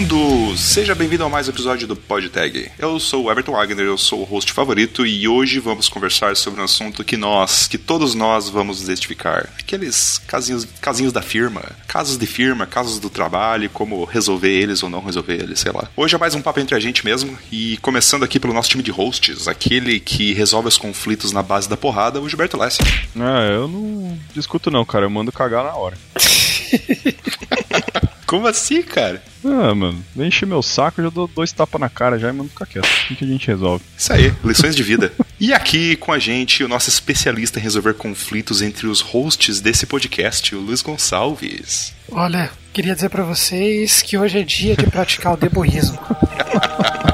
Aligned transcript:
mundo! 0.00 0.56
Seja 0.56 0.94
bem-vindo 0.94 1.24
a 1.24 1.28
mais 1.28 1.46
um 1.46 1.50
episódio 1.50 1.86
do 1.86 1.94
PodTag. 1.94 2.70
Eu 2.78 2.98
sou 2.98 3.24
o 3.24 3.30
Everton 3.30 3.52
Wagner, 3.52 3.84
eu 3.84 3.98
sou 3.98 4.20
o 4.20 4.24
host 4.24 4.50
favorito 4.50 5.04
e 5.04 5.28
hoje 5.28 5.60
vamos 5.60 5.90
conversar 5.90 6.34
sobre 6.36 6.60
um 6.60 6.64
assunto 6.64 7.04
que 7.04 7.18
nós, 7.18 7.68
que 7.68 7.76
todos 7.76 8.14
nós 8.14 8.48
vamos 8.48 8.82
identificar. 8.82 9.50
Aqueles 9.58 10.18
casinhos, 10.26 10.66
casinhos 10.80 11.12
da 11.12 11.20
firma, 11.20 11.62
casos 11.86 12.16
de 12.16 12.26
firma, 12.26 12.66
casos 12.66 12.98
do 12.98 13.10
trabalho, 13.10 13.68
como 13.68 14.04
resolver 14.04 14.48
eles 14.48 14.82
ou 14.82 14.88
não 14.88 15.04
resolver 15.04 15.34
eles, 15.34 15.60
sei 15.60 15.72
lá. 15.72 15.86
Hoje 15.94 16.14
é 16.14 16.18
mais 16.18 16.34
um 16.34 16.40
papo 16.40 16.60
entre 16.60 16.74
a 16.74 16.80
gente 16.80 17.04
mesmo 17.04 17.36
e 17.52 17.76
começando 17.78 18.24
aqui 18.24 18.40
pelo 18.40 18.54
nosso 18.54 18.70
time 18.70 18.82
de 18.82 18.90
hosts, 18.90 19.48
aquele 19.48 20.00
que 20.00 20.32
resolve 20.32 20.68
os 20.68 20.78
conflitos 20.78 21.30
na 21.32 21.42
base 21.42 21.68
da 21.68 21.76
porrada, 21.76 22.20
o 22.20 22.28
Gilberto 22.28 22.56
Lessi. 22.56 22.78
Ah, 23.16 23.46
eu 23.50 23.68
não 23.68 24.18
discuto 24.34 24.70
não, 24.70 24.84
cara, 24.84 25.04
eu 25.04 25.10
mando 25.10 25.30
cagar 25.30 25.64
na 25.64 25.74
hora. 25.74 25.98
Como 28.30 28.46
assim, 28.46 28.80
cara? 28.80 29.20
Ah, 29.44 29.74
mano, 29.74 30.04
vem 30.14 30.28
encher 30.28 30.46
meu 30.46 30.62
saco, 30.62 31.02
já 31.02 31.10
dou 31.10 31.26
dois 31.26 31.50
tapas 31.50 31.80
na 31.80 31.88
cara 31.88 32.16
já 32.16 32.28
e 32.28 32.32
mando 32.32 32.48
ficar 32.50 32.64
quieto. 32.64 32.86
O 33.10 33.16
que 33.16 33.24
a 33.24 33.26
gente 33.26 33.48
resolve? 33.48 33.82
Isso 33.98 34.12
aí, 34.12 34.32
lições 34.44 34.76
de 34.76 34.84
vida. 34.84 35.10
e 35.40 35.52
aqui 35.52 35.96
com 35.96 36.12
a 36.12 36.18
gente, 36.20 36.62
o 36.62 36.68
nosso 36.68 36.88
especialista 36.88 37.58
em 37.58 37.62
resolver 37.62 37.94
conflitos 37.94 38.62
entre 38.62 38.86
os 38.86 39.00
hosts 39.00 39.60
desse 39.60 39.84
podcast, 39.84 40.54
o 40.54 40.60
Luiz 40.60 40.80
Gonçalves. 40.80 41.92
Olha, 42.08 42.52
queria 42.72 42.94
dizer 42.94 43.08
para 43.08 43.24
vocês 43.24 44.00
que 44.00 44.16
hoje 44.16 44.38
é 44.38 44.44
dia 44.44 44.76
de 44.76 44.86
praticar 44.86 45.32
o 45.34 45.36
deboísmo. 45.36 45.98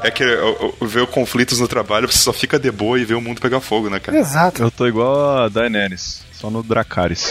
É 0.00 0.12
que 0.12 0.24
ver 0.80 1.06
conflitos 1.08 1.58
no 1.58 1.68
trabalho, 1.68 2.10
você 2.10 2.18
só 2.18 2.32
fica 2.32 2.58
de 2.58 2.70
boa 2.70 2.98
e 2.98 3.04
vê 3.04 3.14
o 3.14 3.20
mundo 3.20 3.40
pegar 3.42 3.60
fogo, 3.60 3.90
né, 3.90 3.98
cara? 3.98 4.16
Exato. 4.16 4.62
Eu 4.62 4.70
tô 4.70 4.86
igual 4.86 5.38
a 5.38 5.48
Daenerys, 5.48 6.22
só 6.38 6.50
no 6.50 6.62
Dracarys. 6.62 7.28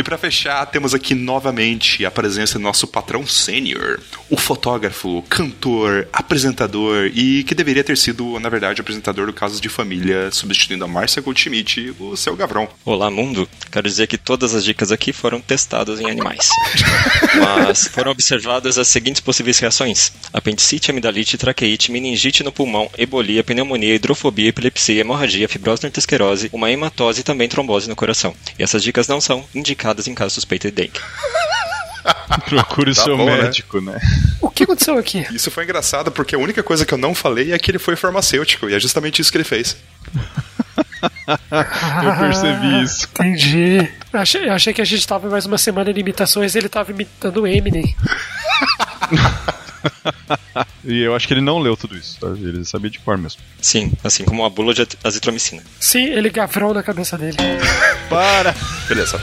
E 0.00 0.02
para 0.02 0.16
fechar, 0.16 0.64
temos 0.64 0.94
aqui 0.94 1.14
novamente 1.14 2.06
a 2.06 2.10
presença 2.10 2.58
do 2.58 2.62
nosso 2.62 2.86
patrão 2.86 3.26
sênior, 3.26 4.00
o 4.30 4.36
fotógrafo, 4.38 5.22
cantor, 5.28 6.08
apresentador 6.10 7.10
e 7.14 7.44
que 7.44 7.54
deveria 7.54 7.84
ter 7.84 7.98
sido, 7.98 8.40
na 8.40 8.48
verdade, 8.48 8.80
apresentador 8.80 9.26
do 9.26 9.32
Casos 9.34 9.60
de 9.60 9.68
Família, 9.68 10.30
substituindo 10.30 10.86
a 10.86 10.88
Márcia 10.88 11.20
Goldschmidt, 11.20 11.94
o 12.00 12.16
seu 12.16 12.34
Gavrão. 12.34 12.66
Olá, 12.82 13.10
mundo. 13.10 13.46
Quero 13.70 13.86
dizer 13.86 14.06
que 14.06 14.16
todas 14.16 14.54
as 14.54 14.64
dicas 14.64 14.90
aqui 14.90 15.12
foram 15.12 15.38
testadas 15.38 16.00
em 16.00 16.10
animais. 16.10 16.48
Mas 17.38 17.86
foram 17.88 18.12
observadas 18.12 18.78
as 18.78 18.88
seguintes 18.88 19.20
possíveis 19.20 19.58
reações: 19.58 20.12
apendicite, 20.32 20.90
amidalite, 20.90 21.36
traqueite, 21.36 21.92
meningite 21.92 22.42
no 22.42 22.50
pulmão, 22.50 22.90
ebolia, 22.96 23.44
pneumonia, 23.44 23.96
hidrofobia, 23.96 24.48
epilepsia, 24.48 25.02
hemorragia, 25.02 25.46
fibrose 25.46 25.84
arteriosclerose, 25.84 26.48
uma 26.54 26.70
hematose 26.70 27.20
e 27.20 27.24
também 27.24 27.50
trombose 27.50 27.86
no 27.86 27.94
coração. 27.94 28.34
E 28.58 28.62
essas 28.62 28.82
dicas 28.82 29.08
não 29.08 29.20
são 29.20 29.44
indicadas 29.54 30.06
em 30.06 30.14
caso 30.14 30.34
suspeito 30.34 30.66
de 30.68 30.72
dengue. 30.72 31.00
Procure 32.48 32.90
o 32.92 32.94
Tá 32.94 33.02
seu 33.04 33.16
bom, 33.16 33.26
né? 33.26 33.42
médico, 33.42 33.80
né? 33.80 33.98
O 34.40 34.48
que 34.48 34.64
aconteceu 34.64 34.96
aqui? 34.96 35.26
Isso 35.32 35.50
foi 35.50 35.64
engraçado 35.64 36.10
porque 36.10 36.34
a 36.34 36.38
única 36.38 36.62
coisa 36.62 36.86
que 36.86 36.94
eu 36.94 36.98
não 36.98 37.14
falei 37.14 37.52
é 37.52 37.58
que 37.58 37.70
ele 37.70 37.78
foi 37.78 37.94
farmacêutico 37.96 38.68
e 38.68 38.74
é 38.74 38.80
justamente 38.80 39.20
isso 39.20 39.30
que 39.30 39.36
ele 39.36 39.44
fez. 39.44 39.76
Eu 41.00 42.16
percebi 42.18 42.82
isso. 42.82 43.06
Entendi. 43.14 43.88
Eu 44.12 44.20
achei, 44.20 44.48
eu 44.48 44.52
achei 44.52 44.72
que 44.74 44.82
a 44.82 44.84
gente 44.84 45.06
tava 45.06 45.30
mais 45.30 45.46
uma 45.46 45.56
semana 45.56 45.94
de 45.94 46.00
imitações 46.00 46.54
e 46.54 46.58
ele 46.58 46.68
tava 46.68 46.90
imitando 46.90 47.42
o 47.42 47.46
Eminem. 47.46 47.96
E 50.84 51.02
eu 51.02 51.14
acho 51.14 51.28
que 51.28 51.34
ele 51.34 51.42
não 51.42 51.58
leu 51.58 51.76
tudo 51.76 51.94
isso, 51.96 52.18
tá? 52.18 52.28
ele 52.28 52.64
sabia 52.64 52.90
de 52.90 52.98
cor 53.00 53.18
mesmo. 53.18 53.42
Sim, 53.60 53.92
assim 54.02 54.24
como 54.24 54.44
a 54.44 54.48
bula 54.50 54.72
de 54.72 54.86
azitromicina. 55.04 55.62
Sim, 55.78 56.04
ele 56.04 56.30
gavrão 56.30 56.72
na 56.72 56.82
cabeça 56.82 57.18
dele. 57.18 57.36
Para! 58.08 58.54
Beleza. 58.88 59.20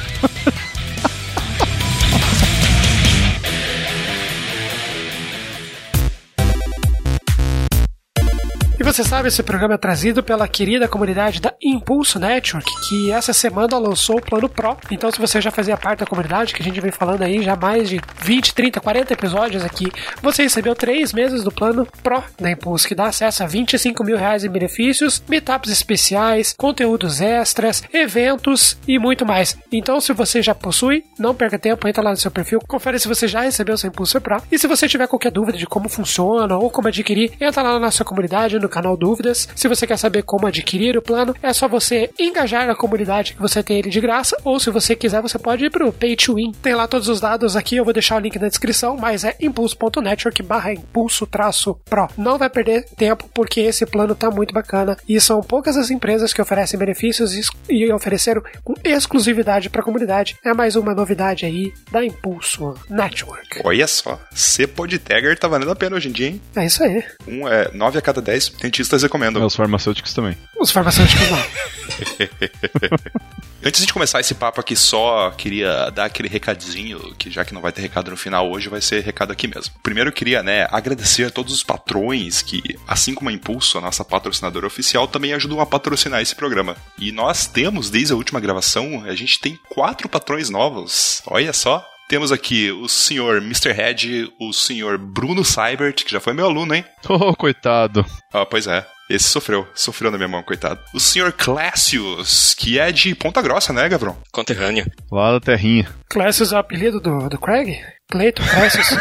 Você 8.88 9.04
sabe, 9.04 9.28
esse 9.28 9.44
programa 9.44 9.74
é 9.74 9.78
trazido 9.78 10.24
pela 10.24 10.48
querida 10.48 10.88
comunidade 10.88 11.42
da 11.42 11.54
Impulso 11.62 12.18
Network, 12.18 12.66
que 12.88 13.12
essa 13.12 13.34
semana 13.34 13.78
lançou 13.78 14.18
o 14.18 14.22
plano 14.22 14.48
Pro. 14.48 14.78
Então, 14.90 15.12
se 15.12 15.20
você 15.20 15.42
já 15.42 15.52
fazia 15.52 15.76
parte 15.76 16.00
da 16.00 16.06
comunidade, 16.06 16.54
que 16.54 16.62
a 16.62 16.66
gente 16.66 16.80
vem 16.80 16.90
falando 16.90 17.22
aí 17.22 17.44
já 17.44 17.54
mais 17.54 17.90
de 17.90 18.00
20, 18.22 18.56
30, 18.56 18.80
40 18.80 19.12
episódios 19.12 19.66
aqui, 19.66 19.92
você 20.22 20.44
recebeu 20.44 20.74
três 20.74 21.12
meses 21.12 21.44
do 21.44 21.52
plano 21.52 21.86
Pro 22.02 22.24
da 22.40 22.50
Impulso, 22.50 22.88
que 22.88 22.96
dá 22.96 23.08
acesso 23.08 23.44
a 23.44 23.46
25 23.46 24.06
mil 24.06 24.16
reais 24.16 24.46
em 24.46 24.50
benefícios, 24.50 25.22
meetups 25.28 25.70
especiais, 25.70 26.56
conteúdos 26.58 27.20
extras, 27.20 27.84
eventos 27.92 28.78
e 28.88 28.98
muito 28.98 29.26
mais. 29.26 29.58
Então, 29.70 30.00
se 30.00 30.14
você 30.14 30.42
já 30.42 30.56
possui, 30.56 31.04
não 31.20 31.36
perca 31.36 31.60
tempo, 31.60 31.90
entra 31.90 32.02
lá 32.02 32.12
no 32.12 32.18
seu 32.18 32.32
perfil, 32.32 32.62
confere 32.66 32.98
se 33.00 33.08
você 33.10 33.28
já 33.28 33.42
recebeu 33.42 33.76
seu 33.76 33.90
Impulso 33.90 34.22
Pro. 34.22 34.42
E 34.50 34.58
se 34.58 34.66
você 34.66 34.88
tiver 34.88 35.08
qualquer 35.08 35.32
dúvida 35.32 35.58
de 35.58 35.68
como 35.68 35.90
funciona 35.90 36.56
ou 36.56 36.72
como 36.72 36.88
adquirir, 36.88 37.34
entra 37.42 37.62
lá 37.62 37.74
na 37.74 37.80
nossa 37.80 38.06
comunidade, 38.06 38.58
no 38.58 38.77
canal 38.78 38.96
Dúvidas. 38.96 39.48
Se 39.56 39.68
você 39.68 39.88
quer 39.88 39.98
saber 39.98 40.22
como 40.24 40.46
adquirir 40.48 40.96
o 40.98 41.02
plano, 41.02 41.36
é 41.42 41.52
só 41.52 41.68
você 41.68 42.10
engajar 42.20 42.68
na 42.68 42.76
comunidade 42.76 43.34
que 43.34 43.42
você 43.42 43.64
tem 43.64 43.80
ele 43.80 43.90
de 43.90 44.00
graça, 44.00 44.38
ou 44.44 44.60
se 44.60 44.70
você 44.70 44.96
quiser, 44.96 45.22
você 45.22 45.40
pode 45.40 45.66
ir 45.66 45.72
pro 45.72 45.92
Pay 45.92 46.16
to 46.16 46.36
Win. 46.36 46.52
Tem 46.62 46.76
lá 46.76 46.88
todos 46.88 47.08
os 47.10 47.20
dados 47.20 47.56
aqui, 47.56 47.76
eu 47.78 47.84
vou 47.84 47.94
deixar 47.94 48.16
o 48.16 48.20
link 48.20 48.38
na 48.40 48.48
descrição, 48.48 48.96
mas 48.98 49.24
é 49.24 49.36
impulso.network 49.42 50.44
barra 50.44 50.74
impulso 50.74 51.26
traço 51.26 51.76
pro. 51.90 52.08
Não 52.18 52.38
vai 52.38 52.50
perder 52.50 52.86
tempo, 52.96 53.28
porque 53.34 53.62
esse 53.62 53.86
plano 53.86 54.14
tá 54.16 54.30
muito 54.30 54.54
bacana 54.54 54.96
e 55.08 55.20
são 55.20 55.42
poucas 55.42 55.76
as 55.78 55.90
empresas 55.90 56.32
que 56.34 56.42
oferecem 56.42 56.80
benefícios 56.80 57.34
e- 57.34 57.74
e 57.74 57.92
ofereceram 57.92 58.42
com 58.64 58.74
exclusividade 58.84 59.70
para 59.70 59.82
a 59.82 59.84
comunidade. 59.84 60.38
É 60.46 60.54
mais 60.54 60.76
uma 60.76 60.94
novidade 60.94 61.46
aí 61.46 61.74
da 61.92 62.06
Impulso 62.06 62.76
Network. 62.90 63.62
Olha 63.64 63.88
só, 63.88 64.20
ser 64.34 64.68
podtagger 64.68 65.38
tá 65.38 65.48
valendo 65.48 65.72
a 65.72 65.76
pena 65.76 65.96
hoje 65.96 66.10
em 66.10 66.12
dia, 66.12 66.28
hein? 66.28 66.42
É 66.56 66.66
isso 66.66 66.84
aí. 66.84 67.04
Um 67.28 67.48
é 67.48 67.72
9 67.74 67.98
a 67.98 68.02
cada 68.02 68.22
10 68.22 68.50
dentistas 68.68 69.04
recomendam. 69.04 69.42
É, 69.42 69.46
os 69.46 69.56
farmacêuticos 69.56 70.14
também. 70.14 70.38
Os 70.60 70.72
farmacêuticos 70.72 71.30
não. 71.30 71.38
Antes 73.64 73.86
de 73.86 73.92
começar 73.92 74.20
esse 74.20 74.36
papo 74.36 74.62
aqui, 74.62 74.76
só 74.76 75.32
queria 75.32 75.90
dar 75.90 76.06
aquele 76.06 76.30
recadinho, 76.30 77.14
que 77.18 77.30
já 77.30 77.44
que 77.44 77.54
não 77.54 77.62
vai 77.62 77.72
ter 77.72 77.82
recado 77.82 78.12
no 78.12 78.18
final 78.18 78.50
hoje, 78.50 78.70
vai 78.70 78.80
ser 78.80 79.04
recado 79.04 79.32
aqui 79.32 79.48
mesmo. 79.48 79.74
Primeiro 79.82 80.10
eu 80.10 80.14
queria, 80.14 80.44
né, 80.44 80.68
agradecer 80.72 81.26
a 81.26 81.32
todos 81.32 81.54
os 81.54 81.64
patrões 81.64 82.42
que, 82.42 82.62
assim 82.88 83.16
como 83.16 83.30
a 83.30 83.34
Impulso, 83.34 83.78
a 83.78 83.82
nossa 83.82 84.06
patrocinadora 84.06 84.68
oficial, 84.68 85.08
também 85.08 85.34
ajudam 85.34 85.60
a 85.60 85.66
patrocinar 85.66 86.22
esse 86.22 86.36
programa. 86.36 86.78
E 87.00 87.12
nós 87.12 87.48
temos, 87.48 87.90
desde 87.90 88.14
a 88.14 88.16
última 88.16 88.40
gravação, 88.40 89.04
a 89.06 89.16
gente 89.16 89.40
tem 89.40 89.60
quatro 89.68 90.08
patrões 90.08 90.50
novos. 90.50 91.22
Olha 91.26 91.52
só. 91.52 91.86
Temos 92.08 92.32
aqui 92.32 92.72
o 92.72 92.88
senhor 92.88 93.38
Mr. 93.42 93.74
Head, 93.74 94.32
o 94.40 94.54
senhor 94.54 94.98
Bruno 94.98 95.44
Seibert, 95.44 96.06
que 96.06 96.12
já 96.12 96.22
foi 96.22 96.32
meu 96.34 96.46
aluno, 96.46 96.74
hein? 96.74 96.86
Oh, 97.10 97.36
coitado. 97.36 98.06
Ah, 98.34 98.46
pois 98.46 98.66
é. 98.68 98.86
Esse 99.10 99.26
sofreu. 99.26 99.68
Sofreu 99.74 100.12
na 100.12 100.18
minha 100.18 100.28
mão, 100.28 100.44
coitado. 100.44 100.80
O 100.94 101.00
senhor 101.00 101.32
Clássius, 101.34 102.54
que 102.54 102.78
é 102.80 102.92
de 102.92 103.16
Ponta 103.16 103.42
Grossa, 103.42 103.72
né, 103.74 103.88
Gavron? 103.90 104.16
Conterrâneo. 104.32 104.86
Lá 105.12 105.32
da 105.34 105.40
terrinha. 105.40 105.88
Clécius 106.10 106.52
é 106.52 106.56
o 106.56 106.60
apelido 106.60 107.00
do, 107.00 107.30
do 107.30 107.38
Craig? 107.40 107.78
Cleiton 108.10 108.44
Clécius. 108.44 108.88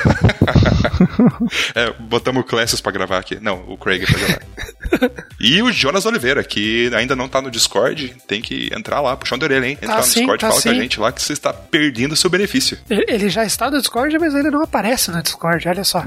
É, 1.75 1.93
botamos 2.01 2.43
o 2.43 2.45
Clássius 2.45 2.81
pra 2.81 2.91
gravar 2.93 3.19
aqui. 3.19 3.39
Não, 3.41 3.63
o 3.69 3.77
Craig 3.77 4.05
pra 4.07 4.19
gravar. 4.19 5.11
e 5.39 5.61
o 5.63 5.71
Jonas 5.71 6.07
Oliveira, 6.07 6.43
que 6.43 6.91
ainda 6.95 7.15
não 7.15 7.29
tá 7.29 7.43
no 7.43 7.51
Discord, 7.51 8.17
tem 8.27 8.41
que 8.41 8.71
entrar 8.75 9.01
lá, 9.03 9.15
puxando 9.17 9.43
a 9.43 9.47
orelha, 9.47 9.67
hein? 9.67 9.73
Entrar 9.81 9.97
Tá 9.97 10.01
no 10.01 10.05
sim, 10.05 10.21
Discord 10.21 10.45
e 10.45 10.49
tá 10.49 10.55
com 10.63 10.69
a 10.71 10.75
gente 10.75 11.01
lá 11.01 11.13
que 11.13 11.21
você 11.21 11.33
está 11.35 11.53
perdendo 11.53 12.17
seu 12.17 12.31
benefício. 12.31 12.79
Ele 12.89 13.29
já 13.29 13.45
está 13.45 13.71
no 13.71 13.79
Discord, 13.79 14.19
mas 14.19 14.35
ele 14.35 14.51
não 14.51 14.63
aparece 14.63 15.11
no 15.11 15.23
Discord, 15.23 15.69
olha 15.69 15.85
só. 15.85 16.03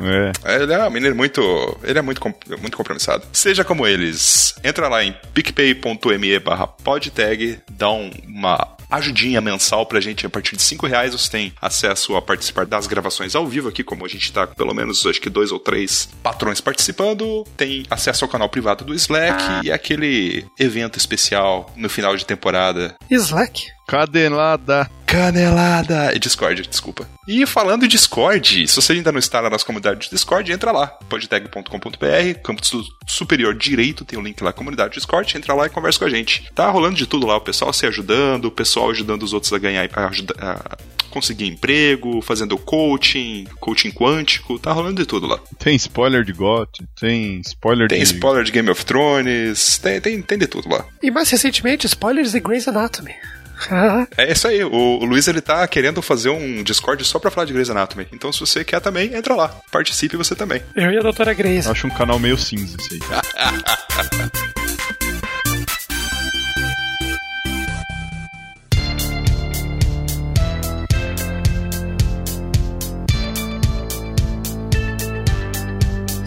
É. 0.46 0.62
Ele 0.64 0.74
é 0.74 0.88
um 0.88 0.90
menino 0.90 1.16
muito. 1.16 1.78
Ele 1.84 2.00
é 2.00 2.02
muito, 2.02 2.22
muito 2.60 2.76
compromissado. 2.78 3.24
Seja 3.32 3.64
como 3.64 3.86
eles. 3.86 4.56
Entra 4.64 4.88
lá 4.88 5.04
em 5.04 5.16
picpay.me 5.34 6.40
barra 6.40 6.66
podtag, 6.68 7.60
dá 7.72 7.92
um- 7.92 8.12
uma 8.28 8.79
ajudinha 8.90 9.42
mensal 9.42 9.86
pra 9.86 10.00
gente 10.00 10.26
a 10.26 10.30
partir 10.30 10.56
de 10.56 10.62
5 10.62 10.88
reais. 10.88 11.14
Você 11.14 11.30
tem 11.30 11.54
acesso 11.62 12.16
a 12.16 12.22
participar 12.22 12.66
das 12.66 12.88
gravações 12.88 13.36
ao 13.36 13.48
vivo 13.48 13.70
aqui, 13.70 13.84
como 13.84 14.06
a 14.06 14.10
gente 14.10 14.32
tá 14.32 14.48
com 14.48 14.56
pelo 14.56 14.74
menos 14.74 15.06
acho 15.06 15.22
que 15.22 15.30
dois 15.30 15.52
ou 15.52 15.60
três 15.60 16.10
patrões 16.24 16.60
participando. 16.60 17.46
Tem 17.56 17.86
acesso 17.90 18.26
ao 18.26 18.30
canal 18.30 18.50
privado 18.50 18.84
do 18.84 18.94
Slack 18.94 19.66
e 19.66 19.72
aquele 19.72 20.46
evento 20.58 20.98
especial 20.98 21.72
no 21.76 21.90
final 21.90 22.16
de 22.16 22.26
temporada 22.26 22.96
Slack. 23.10 23.79
Cadenada. 23.90 24.90
Canelada! 25.08 26.16
É 26.16 26.20
Discord, 26.20 26.62
desculpa. 26.68 27.10
E 27.28 27.44
falando 27.48 27.86
em 27.86 27.88
Discord, 27.88 28.68
se 28.68 28.76
você 28.76 28.94
ainda 28.94 29.12
não 29.12 29.18
está 29.18 29.42
na 29.42 29.50
nossa 29.50 29.66
comunidade 29.66 30.02
de 30.02 30.10
Discord, 30.12 30.52
entra 30.52 30.72
lá, 30.72 30.86
podtag.com.br, 30.88 32.40
campo 32.44 32.64
su- 32.66 32.84
superior 33.08 33.56
direito, 33.56 34.06
tem 34.06 34.20
o 34.20 34.22
link 34.22 34.42
lá, 34.44 34.54
comunidade 34.54 34.94
Discord, 34.94 35.36
entra 35.36 35.56
lá 35.56 35.66
e 35.66 35.70
conversa 35.70 35.98
com 36.00 36.06
a 36.06 36.10
gente. 36.10 36.48
Tá 36.54 36.70
rolando 36.70 36.96
de 36.96 37.08
tudo 37.08 37.26
lá, 37.26 37.38
o 37.38 37.42
pessoal 37.42 37.74
se 37.74 37.88
ajudando, 37.88 38.46
o 38.46 38.52
pessoal 38.52 38.92
ajudando 38.92 39.24
os 39.24 39.34
outros 39.34 39.52
a 39.52 39.58
ganhar, 39.58 39.90
a, 39.94 40.08
ajuda- 40.08 40.36
a 40.40 40.78
conseguir 41.10 41.48
emprego, 41.48 42.22
fazendo 42.22 42.56
coaching, 42.56 43.48
coaching 43.60 43.90
quântico, 43.92 44.60
tá 44.60 44.72
rolando 44.72 45.02
de 45.02 45.08
tudo 45.08 45.26
lá. 45.26 45.40
Tem 45.58 45.76
spoiler 45.76 46.24
de 46.24 46.34
GOT, 46.34 46.84
tem 47.00 47.42
spoiler 47.44 47.88
Tem 47.90 47.98
de. 47.98 48.06
spoiler 48.06 48.44
de 48.44 48.52
Game 48.52 48.70
of 48.70 48.86
Thrones, 48.86 49.80
tem, 49.80 50.00
tem, 50.00 50.22
tem 50.22 50.38
de 50.38 50.46
tudo 50.46 50.70
lá. 50.70 50.86
E 51.02 51.10
mais 51.10 51.32
recentemente, 51.32 51.88
spoilers 51.88 52.32
de 52.32 52.40
Grey's 52.40 52.68
Anatomy. 52.68 53.16
É 54.18 54.32
isso 54.32 54.48
aí, 54.48 54.64
o, 54.64 54.72
o 54.72 55.06
Luiz 55.06 55.28
ele 55.28 55.42
tá 55.42 55.66
querendo 55.68 56.02
fazer 56.02 56.30
um 56.30 56.64
Discord 56.64 57.04
só 57.06 57.20
pra 57.20 57.32
falar 57.32 57.46
de 57.46 57.54
Grey's 57.54 57.70
Anatomy. 57.70 58.08
Então 58.12 58.32
se 58.32 58.40
você 58.40 58.64
quer 58.64 58.80
também, 58.82 59.14
entra 59.14 59.36
lá. 59.36 59.50
Participe 59.72 60.18
você 60.18 60.36
também. 60.36 60.62
eu 60.76 60.92
e 60.92 60.98
a 60.98 61.02
doutora 61.02 61.34
Grace. 61.34 61.70
Acho 61.70 61.88
um 61.88 61.90
canal 61.90 62.20
meio 62.20 62.38
cinza 62.38 62.78
esse 62.80 62.96
aí. 62.96 63.00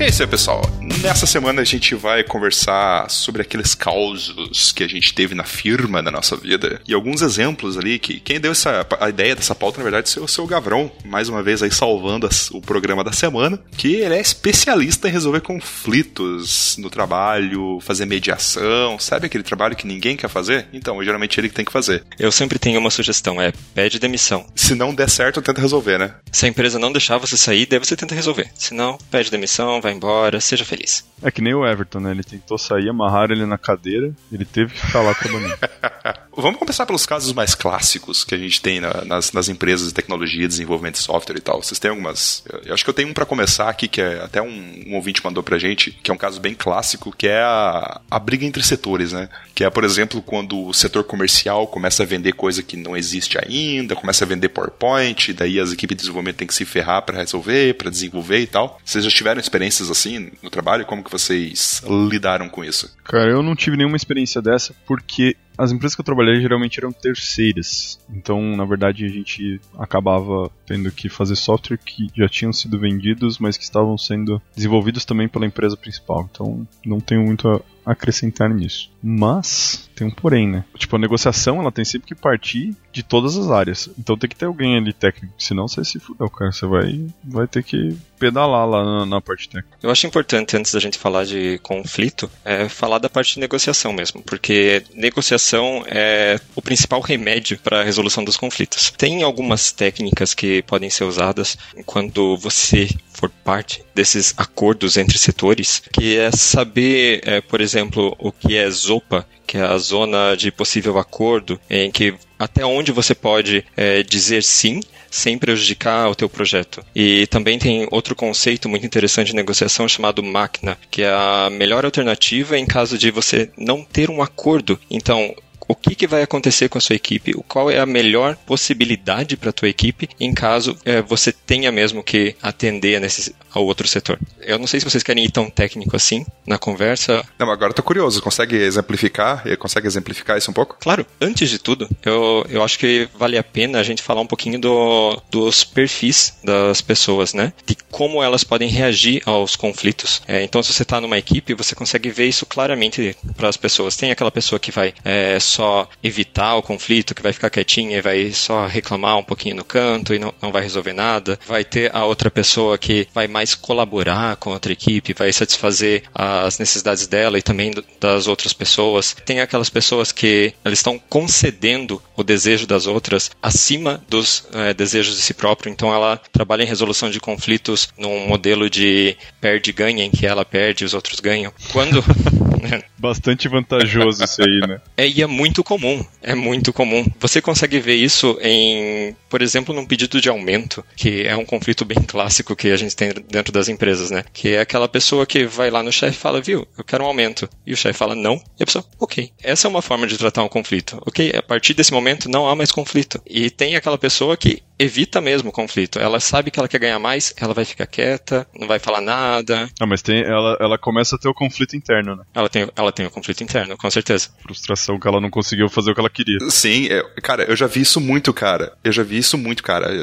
É 0.03 0.09
isso 0.09 0.21
aí, 0.21 0.29
pessoal. 0.29 0.63
Nessa 1.03 1.27
semana 1.27 1.61
a 1.61 1.65
gente 1.65 1.95
vai 1.97 2.23
conversar 2.23 3.11
sobre 3.11 3.43
aqueles 3.43 3.75
causos 3.75 4.71
que 4.73 4.85
a 4.85 4.89
gente 4.89 5.13
teve 5.13 5.35
na 5.35 5.43
firma 5.45 6.01
da 6.03 6.11
nossa 6.13 6.37
vida 6.37 6.81
e 6.87 6.95
alguns 6.95 7.21
exemplos 7.23 7.77
ali 7.77 7.99
que 7.99 8.21
quem 8.21 8.41
deu 8.41 8.53
essa, 8.53 8.87
a 9.01 9.09
ideia 9.09 9.35
dessa 9.35 9.55
pauta, 9.55 9.79
na 9.79 9.83
verdade, 9.83 10.11
foi 10.11 10.23
o 10.23 10.29
seu 10.29 10.47
Gavrão, 10.47 10.91
mais 11.05 11.29
uma 11.29 11.43
vez 11.43 11.61
aí 11.63 11.71
salvando 11.73 12.27
as- 12.27 12.51
o 12.53 12.61
programa 12.61 13.03
da 13.03 13.13
semana, 13.13 13.59
que 13.77 13.97
ele 13.97 14.15
é 14.15 14.21
especialista 14.21 15.09
em 15.09 15.13
resolver 15.13 15.41
conflitos 15.41 16.77
no 16.79 16.89
trabalho, 16.89 17.79
fazer 17.81 18.07
mediação, 18.07 18.97
sabe 18.99 19.27
aquele 19.27 19.43
trabalho 19.45 19.75
que 19.77 19.87
ninguém 19.87 20.17
quer 20.17 20.29
fazer? 20.31 20.69
Então, 20.73 21.03
geralmente 21.03 21.39
ele 21.39 21.49
que 21.49 21.55
tem 21.55 21.65
que 21.65 21.73
fazer. 21.73 22.05
Eu 22.19 22.31
sempre 22.31 22.59
tenho 22.61 22.79
uma 22.79 22.91
sugestão, 22.91 23.41
é 23.43 23.53
pede 23.75 23.99
demissão. 23.99 24.47
Se 24.55 24.75
não 24.75 24.95
der 24.95 25.11
certo, 25.11 25.43
tenta 25.43 25.61
resolver, 25.61 25.99
né? 25.99 26.15
Se 26.31 26.47
a 26.47 26.49
empresa 26.49 26.79
não 26.79 26.93
deixar 26.93 27.19
você 27.19 27.37
sair, 27.37 27.67
daí 27.67 27.79
você 27.81 27.97
tenta 27.97 28.15
resolver. 28.15 28.49
Se 28.55 28.73
não, 28.73 28.97
pede 29.11 29.31
demissão, 29.31 29.81
vai 29.81 29.93
embora, 29.93 30.41
seja 30.41 30.65
feliz. 30.65 30.92
É 31.23 31.31
que 31.31 31.41
nem 31.41 31.55
o 31.55 31.67
Everton, 31.67 32.01
né? 32.01 32.11
Ele 32.11 32.25
tentou 32.25 32.59
sair, 32.59 32.89
amarraram 32.89 33.35
ele 33.35 33.47
na 33.47 33.59
cadeira, 33.59 34.13
ele 34.31 34.45
teve 34.45 34.73
que 34.73 34.81
ficar 34.81 35.03
lá 35.03 35.15
trabalhando. 35.15 35.57
Vamos 36.35 36.59
começar 36.59 36.87
pelos 36.87 37.05
casos 37.05 37.33
mais 37.33 37.55
clássicos 37.55 38.25
que 38.25 38.35
a 38.35 38.39
gente 38.39 38.61
tem 38.63 38.81
na- 38.81 39.05
nas, 39.05 39.33
nas 39.33 39.49
empresas 39.49 39.89
de 39.89 39.95
tecnologia, 39.95 40.49
desenvolvimento 40.49 40.95
de 40.95 41.03
software 41.03 41.37
e 41.37 41.41
tal. 41.41 41.63
Vocês 41.63 41.79
têm 41.79 41.91
algumas. 41.91 42.43
Eu, 42.65 42.73
acho 42.73 42.83
que 42.83 42.89
eu 42.91 42.95
tenho 42.95 43.09
um 43.09 43.13
pra 43.13 43.27
começar 43.27 43.69
aqui, 43.69 43.87
que 43.87 44.01
é 44.01 44.23
até 44.23 44.41
um, 44.41 44.85
um 44.87 44.95
ouvinte 44.95 45.23
mandou 45.25 45.43
pra 45.43 45.59
gente, 45.59 45.91
que 45.91 46.11
é 46.11 46.15
um 46.15 46.17
caso 46.17 46.41
bem 46.41 46.55
clássico, 46.55 47.15
que 47.17 47.29
é 47.29 47.41
a, 47.43 48.01
a 48.11 48.19
briga 48.19 48.47
entre 48.47 48.63
setores, 48.63 49.13
né? 49.13 49.29
Que 49.55 49.63
é, 49.65 49.69
por 49.71 49.85
exemplo, 49.85 50.23
quando 50.23 50.59
o 50.67 50.73
setor 50.73 51.05
comercial 51.05 51.67
começa 51.67 52.03
a 52.03 52.07
vender 52.07 52.33
coisa 52.33 52.63
que 52.63 52.77
não 52.77 52.97
existe 52.97 53.37
ainda, 53.39 53.95
começa 53.95 54.25
a 54.25 54.29
vender 54.29 54.49
PowerPoint, 54.49 55.33
daí 55.35 55.61
as 55.61 55.73
equipes 55.73 55.97
de 55.97 56.01
desenvolvimento 56.03 56.37
têm 56.37 56.49
que 56.49 56.55
se 56.55 56.65
ferrar 56.65 57.03
pra 57.03 57.19
resolver, 57.19 57.75
pra 57.75 57.91
desenvolver 57.91 58.39
e 58.39 58.47
tal. 58.47 58.81
Vocês 58.85 59.05
já 59.05 59.11
tiveram 59.11 59.41
experiências 59.41 59.91
assim 59.91 60.31
no 60.43 60.49
trabalho? 60.49 60.87
Como 60.87 61.05
que 61.05 61.11
vocês 61.11 61.83
lidaram 62.11 62.49
com 62.49 62.65
isso? 62.65 62.91
Cara, 63.05 63.31
eu 63.31 63.43
não 63.43 63.55
tive 63.55 63.77
nenhuma 63.77 63.97
experiência 63.97 64.41
dessa 64.41 64.75
porque 64.87 65.37
as 65.63 65.71
empresas 65.71 65.95
que 65.95 66.01
eu 66.01 66.05
trabalhei 66.05 66.41
geralmente 66.41 66.81
eram 66.81 66.93
terceiras. 66.93 68.01
Então, 68.11 68.57
na 68.57 68.65
verdade, 68.65 69.05
a 69.05 69.09
gente 69.09 69.61
acabava 69.79 70.51
tendo 70.67 70.91
que 70.91 71.09
fazer 71.09 71.37
software 71.37 71.79
que 71.79 72.09
já 72.17 72.29
tinham 72.29 72.53
sido 72.53 72.81
vendidos, 72.81 73.39
mas 73.39 73.57
que 73.57 73.63
estavam 73.63 73.97
sendo 73.97 74.43
desenvolvidos 74.57 75.05
também 75.05 75.29
pela 75.29 75.47
empresa 75.47 75.77
principal. 75.77 76.29
Então, 76.31 76.67
não 76.85 76.99
tenho 76.99 77.23
muito 77.23 77.65
acrescentar 77.85 78.51
nisso. 78.51 78.91
Mas 79.03 79.91
tem 79.95 80.07
um 80.07 80.11
porém, 80.11 80.49
né? 80.49 80.65
Tipo, 80.77 80.97
a 80.97 80.99
negociação 80.99 81.61
ela 81.61 81.73
tem 81.73 81.85
sempre 81.85 82.09
que 82.09 82.15
partir 82.15 82.75
de 82.93 83.03
todas 83.03 83.37
as 83.37 83.51
áreas. 83.51 83.89
Então 83.99 84.17
tem 84.17 84.29
que 84.29 84.37
ter 84.37 84.47
alguém 84.47 84.77
ali 84.77 84.93
técnico, 84.93 85.35
senão 85.39 85.67
você 85.67 85.85
se 85.85 85.99
fudeu, 85.99 86.29
cara. 86.31 86.53
Você 86.53 86.67
vai, 86.67 87.07
vai 87.25 87.47
ter 87.47 87.63
que 87.63 87.97
pedalar 88.19 88.69
lá 88.69 88.85
na, 88.85 89.07
na 89.07 89.21
parte 89.21 89.49
técnica. 89.49 89.77
Eu 89.83 89.91
acho 89.91 90.07
importante, 90.07 90.57
antes 90.57 90.73
da 90.73 90.81
gente 90.81 90.99
falar 90.99 91.25
de 91.25 91.59
conflito, 91.63 92.31
é 92.45 92.69
falar 92.69 92.99
da 92.99 93.11
parte 93.11 93.35
de 93.35 93.41
negociação 93.41 93.93
mesmo, 93.93 94.23
porque 94.23 94.85
negociação 94.95 95.85
é 95.87 96.39
o 96.55 96.63
principal 96.63 97.01
remédio 97.01 97.59
para 97.59 97.81
a 97.81 97.85
resolução 97.85 98.25
dos 98.25 98.37
conflitos. 98.37 98.93
Tem 98.97 99.23
algumas 99.23 99.73
técnicas 99.73 100.35
que 100.35 100.63
podem 100.63 100.91
ser 100.91 101.05
usadas 101.05 101.59
quando 101.85 102.37
você 102.37 102.89
for 103.23 103.31
parte 103.45 103.85
desses 103.95 104.35
acordos 104.37 104.97
entre 104.97 105.17
setores, 105.17 105.81
que 105.93 106.19
é 106.19 106.33
saber, 106.33 107.23
é, 107.25 107.41
por 107.41 107.61
exemplo, 107.61 108.17
o 108.19 108.33
que 108.33 108.57
é 108.57 108.69
ZOPA, 108.69 109.25
que 109.47 109.57
é 109.57 109.63
a 109.63 109.79
zona 109.79 110.37
de 110.37 110.51
possível 110.51 110.99
acordo, 110.99 111.61
em 111.71 111.89
que 111.93 112.15
até 112.37 112.67
onde 112.67 112.91
você 112.91 113.15
pode 113.15 113.65
é, 113.77 114.03
dizer 114.03 114.43
sim 114.43 114.81
sem 115.09 115.39
prejudicar 115.39 116.11
o 116.11 116.17
teu 116.17 116.29
projeto. 116.29 116.85
E 116.97 117.27
também 117.29 117.59
tem 117.59 117.87
outro 117.93 118.17
conceito 118.17 118.69
muito 118.69 118.87
interessante 118.87 119.29
de 119.29 119.37
negociação 119.37 119.87
chamado 119.87 120.23
máquina, 120.23 120.77
que 120.91 121.03
é 121.03 121.11
a 121.11 121.49
melhor 121.53 121.85
alternativa 121.85 122.59
em 122.59 122.67
caso 122.67 122.99
de 122.99 123.11
você 123.11 123.51
não 123.57 123.85
ter 123.85 124.11
um 124.11 124.23
acordo. 124.23 124.81
Então, 124.91 125.33
o 125.73 125.75
que, 125.75 125.95
que 125.95 126.07
vai 126.07 126.23
acontecer 126.23 126.69
com 126.69 126.79
a 126.79 126.81
sua 126.81 126.97
equipe, 126.97 127.33
qual 127.49 127.71
é 127.71 127.79
a 127.79 127.87
melhor 127.87 128.37
possibilidade 128.37 129.37
para 129.37 129.51
a 129.51 129.53
tua 129.53 129.69
equipe 129.69 130.09
em 130.21 130.33
caso 130.33 130.77
é, 130.85 131.01
você 131.01 131.33
tenha 131.33 131.73
mesmo 131.73 132.03
que 132.03 132.37
atender 132.43 133.01
necess... 133.01 133.33
ao 133.53 133.65
outro 133.65 133.89
setor. 133.89 134.19
Eu 134.41 134.59
não 134.59 134.67
sei 134.67 134.81
se 134.81 134.89
vocês 134.89 135.03
querem 135.03 135.25
ir 135.25 135.31
tão 135.31 135.49
técnico 135.49 135.97
assim 135.97 136.27
na 136.47 136.59
conversa. 136.59 137.25
Não, 137.39 137.51
agora 137.51 137.71
eu 137.71 137.75
tô 137.75 137.83
curioso. 137.83 138.21
Consegue 138.21 138.57
exemplificar? 138.57 139.45
Consegue 139.59 139.87
exemplificar 139.87 140.37
isso 140.37 140.51
um 140.51 140.55
pouco? 140.55 140.77
Claro, 140.79 141.07
antes 141.21 141.49
de 141.49 141.59
tudo, 141.59 141.89
eu, 142.05 142.45
eu 142.49 142.63
acho 142.63 142.79
que 142.79 143.09
vale 143.17 143.39
a 143.39 143.43
pena 143.43 143.79
a 143.79 143.83
gente 143.83 144.03
falar 144.03 144.21
um 144.21 144.27
pouquinho 144.27 144.59
do, 144.59 145.21
dos 145.31 145.65
perfis 145.65 146.35
das 146.45 146.81
pessoas, 146.83 147.33
né? 147.33 147.53
De 147.65 147.77
como 147.91 148.23
elas 148.23 148.45
podem 148.45 148.69
reagir 148.69 149.23
aos 149.25 149.57
conflitos. 149.57 150.23
É, 150.27 150.43
então, 150.43 150.63
se 150.63 150.73
você 150.73 150.83
está 150.83 151.01
numa 151.01 151.19
equipe, 151.19 151.55
você 151.55 151.75
consegue 151.75 152.11
ver 152.11 152.27
isso 152.27 152.45
claramente 152.45 153.17
para 153.37 153.49
as 153.49 153.57
pessoas. 153.57 153.97
Tem 153.97 154.11
aquela 154.11 154.31
pessoa 154.31 154.59
que 154.59 154.71
vai 154.71 154.93
é, 155.05 155.39
só 155.41 155.62
evitar 156.03 156.57
o 156.57 156.63
conflito, 156.63 157.15
que 157.15 157.23
vai 157.23 157.33
ficar 157.33 157.51
quietinha 157.51 157.99
e 157.99 158.03
vai 158.03 158.33
só 158.33 158.67
reclamar 158.67 159.19
um 159.19 159.25
pouquinho 159.25 159.57
no 159.57 159.65
canto 159.65 160.15
e 160.15 160.19
não, 160.19 160.33
não 160.41 160.53
vai 160.53 160.63
resolver 160.63 160.93
nada. 160.93 161.39
Vai 161.47 161.65
ter 161.65 161.95
a 161.95 162.05
outra 162.05 162.31
pessoa 162.31 162.79
que 162.79 163.07
vai 163.15 163.27
mais 163.29 163.55
colaborar 163.55 164.37
com 164.37 164.51
a 164.51 164.55
outra 164.55 164.73
equipe, 164.73 165.15
vai 165.15 165.33
satisfazer 165.33 166.03
as 166.15 166.59
necessidades 166.59 167.07
dela 167.07 167.39
e 167.39 167.43
também 167.43 167.73
das 168.01 168.27
outras 168.27 168.53
pessoas. 168.53 169.15
Tem 169.25 169.41
aquelas 169.41 169.71
pessoas 169.71 170.13
que 170.13 170.53
elas 170.65 170.79
estão 170.79 170.99
concedendo 170.99 172.03
o 172.17 172.23
desejo 172.23 172.67
das 172.67 172.87
outras 172.87 173.31
acima 173.43 174.03
dos 174.09 174.47
é, 174.53 174.75
desejos 174.75 175.17
de 175.17 175.23
si 175.23 175.35
próprio. 175.35 175.71
Então 175.71 175.93
ela 175.93 176.21
trabalha 176.33 176.63
em 176.63 176.67
resolução 176.67 177.11
de 177.11 177.21
conflitos 177.21 177.89
num 177.97 178.27
modelo 178.27 178.69
de 178.69 179.17
perde-ganha, 179.41 180.05
em 180.05 180.11
que 180.11 180.27
ela 180.27 180.45
perde 180.45 180.85
e 180.85 180.87
os 180.87 180.95
outros 180.95 181.21
ganham. 181.21 181.53
Quando 181.73 182.03
Bastante 182.99 183.49
vantajoso 183.49 184.25
isso 184.25 184.43
aí, 184.43 184.61
né? 184.67 184.81
É, 184.97 185.07
e 185.07 185.23
é 185.23 185.27
muito 185.27 185.63
comum, 185.65 186.05
é 186.23 186.35
muito 186.35 186.73
comum. 186.73 187.05
Você 187.21 187.41
consegue 187.41 187.79
ver 187.81 187.95
isso 187.95 188.39
em, 188.41 189.15
por 189.29 189.43
exemplo, 189.43 189.75
num 189.75 189.87
pedido 189.87 190.21
de 190.21 190.29
aumento, 190.29 190.85
que 190.97 191.27
é 191.27 191.37
um 191.37 191.45
conflito 191.45 191.85
bem 191.85 192.03
clássico 192.03 192.57
que 192.57 192.69
a 192.69 192.77
gente 192.77 192.97
tem 192.97 193.13
dentro 193.29 193.53
das 193.53 193.69
empresas, 193.69 194.11
né? 194.11 194.25
Que 194.33 194.55
é 194.55 194.61
aquela 194.61 194.89
pessoa 194.89 195.27
que 195.27 195.45
vai 195.45 195.71
lá 195.71 195.83
no 195.83 195.93
chefe 195.93 196.17
e 196.17 196.21
fala, 196.21 196.41
viu, 196.41 196.67
eu 196.77 196.85
quero 196.85 197.05
um 197.05 197.07
aumento. 197.07 197.49
E 197.67 197.73
o 197.73 197.77
chefe 197.77 197.99
fala, 197.99 198.15
não. 198.15 198.43
E 198.59 198.63
a 198.63 198.67
pessoa, 198.67 198.85
ok. 198.99 199.31
Essa 199.43 199.67
é 199.67 199.71
uma 199.71 199.83
forma 199.83 200.07
de 200.07 200.19
tratar 200.19 200.45
um 200.45 200.49
conflito. 200.49 201.01
Ok, 201.07 201.33
a 201.35 201.43
partir 201.43 201.75
desse 201.75 201.93
momento 201.93 202.29
não 202.29 202.49
há 202.49 202.55
mais 202.55 202.71
conflito. 202.71 203.21
E 203.27 203.51
tem 203.51 203.77
aquela 203.77 203.99
pessoa 203.99 204.37
que 204.37 204.63
evita 204.83 205.21
mesmo 205.21 205.51
o 205.51 205.53
conflito. 205.53 205.99
Ela 205.99 206.21
sabe 206.21 206.51
que 206.51 206.59
ela 206.59 206.69
quer 206.69 206.79
ganhar 206.79 206.99
mais, 206.99 207.33
ela 207.37 207.55
vai 207.55 207.65
ficar 207.65 207.87
quieta, 207.87 208.47
não 208.59 208.67
vai 208.67 208.79
falar 208.79 209.01
nada. 209.01 209.69
Ah, 209.81 209.87
mas 209.87 210.03
tem, 210.03 210.23
ela, 210.23 210.57
ela 210.61 210.79
começa 210.79 211.17
a 211.17 211.19
ter 211.19 211.29
o 211.29 211.35
conflito 211.35 211.77
interno, 211.77 212.17
né? 212.17 212.25
Ela 212.35 212.49
tem, 212.49 212.69
ela 212.75 212.93
tem 212.93 213.07
o 213.07 213.11
conflito 213.11 213.43
interno, 213.43 213.77
com 213.77 213.91
certeza. 213.91 214.31
Frustração 214.43 214.99
que 214.99 215.07
ela 215.07 215.21
não 215.21 215.31
conseguiu 215.31 215.69
fazer 215.69 215.91
o 215.91 215.95
que 215.95 216.01
ela 216.01 216.11
queria. 216.11 216.39
Sim, 216.51 216.89
é, 216.91 217.03
cara, 217.23 217.45
eu 217.45 217.57
já 217.57 217.67
vi 217.67 217.81
isso 217.81 218.01
muito, 218.01 218.33
cara. 218.33 218.77
Eu 218.83 218.93
já 218.93 219.03
vi 219.03 219.19
isso 219.19 219.39
muito, 219.39 219.63
cara. 219.63 220.03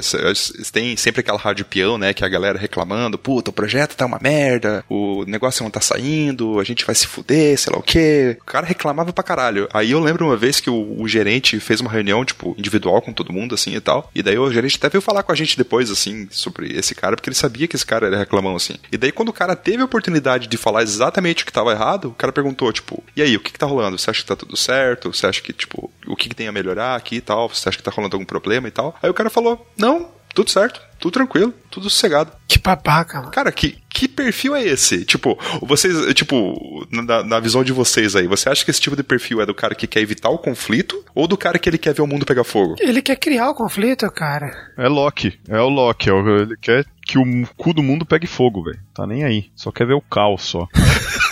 Tem 0.71 0.95
sempre 0.95 1.21
aquela 1.21 1.38
rádio 1.38 1.65
peão, 1.65 1.98
né, 1.98 2.13
que 2.13 2.24
a 2.24 2.29
galera 2.29 2.57
reclamando, 2.57 3.17
puta, 3.17 3.50
o 3.50 3.53
projeto 3.53 3.95
tá 3.95 4.05
uma 4.05 4.19
merda, 4.21 4.83
o 4.89 5.25
negócio 5.25 5.63
não 5.63 5.71
tá 5.71 5.81
saindo, 5.81 6.59
a 6.59 6.63
gente 6.63 6.86
vai 6.86 6.95
se 6.95 7.07
fuder, 7.07 7.57
sei 7.57 7.74
lá 7.74 7.79
o 7.79 7.83
quê. 7.83 8.38
O 8.41 8.45
cara 8.45 8.65
reclamava 8.65 9.12
pra 9.12 9.24
caralho. 9.24 9.67
Aí 9.74 9.91
eu 9.91 10.00
lembro 10.00 10.25
uma 10.25 10.38
vez 10.38 10.59
que 10.59 10.69
o, 10.69 11.01
o 11.01 11.07
gerente 11.07 11.59
fez 11.59 11.81
uma 11.81 11.91
reunião, 11.91 12.24
tipo, 12.24 12.55
individual 12.57 13.01
com 13.01 13.13
todo 13.13 13.33
mundo, 13.33 13.55
assim, 13.55 13.75
e 13.75 13.81
tal. 13.81 14.09
E 14.13 14.24
daí 14.24 14.38
o 14.38 14.51
gerente 14.51 14.68
até 14.77 14.89
veio 14.89 15.01
falar 15.01 15.23
com 15.23 15.31
a 15.31 15.35
gente 15.35 15.57
depois, 15.57 15.89
assim, 15.89 16.27
sobre 16.31 16.71
esse 16.77 16.93
cara, 16.95 17.15
porque 17.15 17.29
ele 17.29 17.35
sabia 17.35 17.67
que 17.67 17.75
esse 17.75 17.85
cara 17.85 18.07
era 18.07 18.17
reclamão, 18.17 18.55
assim. 18.55 18.75
E 18.91 18.97
daí 18.97 19.11
quando 19.11 19.29
o 19.29 19.33
cara 19.33 19.55
teve 19.55 19.81
a 19.81 19.85
oportunidade 19.85 20.47
de 20.47 20.57
falar 20.57 20.83
exatamente 20.83 21.43
o 21.43 21.45
que 21.45 21.53
tava 21.53 21.71
errado, 21.71 22.09
o 22.09 22.13
cara 22.13 22.31
perguntou, 22.31 22.71
tipo, 22.71 23.03
e 23.15 23.21
aí, 23.21 23.35
o 23.35 23.39
que 23.39 23.51
que 23.51 23.59
tá 23.59 23.65
rolando? 23.65 23.97
Você 23.97 24.09
acha 24.09 24.21
que 24.21 24.27
tá 24.27 24.35
tudo 24.35 24.55
certo? 24.57 25.13
Você 25.13 25.27
acha 25.27 25.41
que, 25.41 25.53
tipo, 25.53 25.91
o 26.07 26.15
que 26.15 26.29
que 26.29 26.35
tem 26.35 26.47
a 26.47 26.51
melhorar 26.51 26.95
aqui 26.95 27.15
e 27.15 27.21
tal? 27.21 27.49
Você 27.49 27.69
acha 27.69 27.77
que 27.77 27.83
tá 27.83 27.91
rolando 27.91 28.15
algum 28.15 28.25
problema 28.25 28.67
e 28.67 28.71
tal? 28.71 28.97
Aí 29.01 29.09
o 29.09 29.13
cara 29.13 29.29
falou, 29.29 29.65
não, 29.77 30.09
tudo 30.39 30.51
certo, 30.51 30.81
tudo 30.98 31.12
tranquilo, 31.12 31.53
tudo 31.69 31.89
sossegado. 31.89 32.31
Que 32.48 32.60
babaca, 32.60 33.19
mano. 33.19 33.31
Cara, 33.31 33.51
que, 33.51 33.77
que 33.89 34.08
perfil 34.08 34.55
é 34.55 34.63
esse? 34.63 35.03
Tipo, 35.03 35.38
vocês, 35.62 36.13
tipo, 36.13 36.88
na, 36.89 37.24
na 37.24 37.39
visão 37.41 37.62
de 37.62 37.74
vocês 37.74 38.15
aí, 38.15 38.25
você 38.25 38.48
acha 38.48 38.63
que 38.63 38.72
esse 38.72 38.79
tipo 38.79 38.96
de 38.96 39.03
perfil 39.03 39.41
é 39.41 39.46
do 39.46 39.53
cara 39.53 39.75
que 39.75 39.86
quer 39.86 40.00
evitar 40.00 40.29
o 40.29 40.38
conflito 40.38 41.03
ou 41.13 41.27
do 41.27 41.38
cara 41.38 41.60
que 41.60 41.69
ele 41.69 41.77
quer 41.77 41.93
ver 41.93 42.03
o 42.03 42.08
mundo 42.08 42.25
pegar 42.25 42.46
fogo? 42.46 42.75
Ele 42.79 43.01
quer 43.01 43.17
criar 43.17 43.50
o 43.50 43.53
conflito, 43.53 44.10
cara. 44.12 44.50
É 44.77 44.88
Loki, 44.88 45.38
é 45.50 45.60
o 45.60 45.67
Loki, 45.67 46.10
é 46.10 46.13
ele 46.13 46.55
quer 46.55 46.86
que 47.05 47.17
o 47.17 47.24
cu 47.58 47.74
do 47.74 47.84
mundo 47.84 48.05
pegue 48.05 48.27
fogo, 48.27 48.63
velho. 48.63 48.79
Tá 48.93 49.05
nem 49.05 49.25
aí. 49.25 49.51
Só 49.55 49.72
quer 49.72 49.88
ver 49.88 49.96
o 49.96 50.01
caos 50.01 50.43
só. 50.43 50.67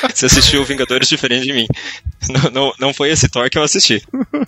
Você 0.12 0.26
assistiu 0.26 0.64
Vingadores 0.64 1.08
diferente 1.08 1.44
de 1.44 1.52
mim. 1.52 1.66
Não, 2.28 2.50
não, 2.50 2.72
não 2.78 2.94
foi 2.94 3.10
esse 3.10 3.28
Thor 3.28 3.48
que 3.50 3.58
eu 3.58 3.62
assisti. 3.62 4.02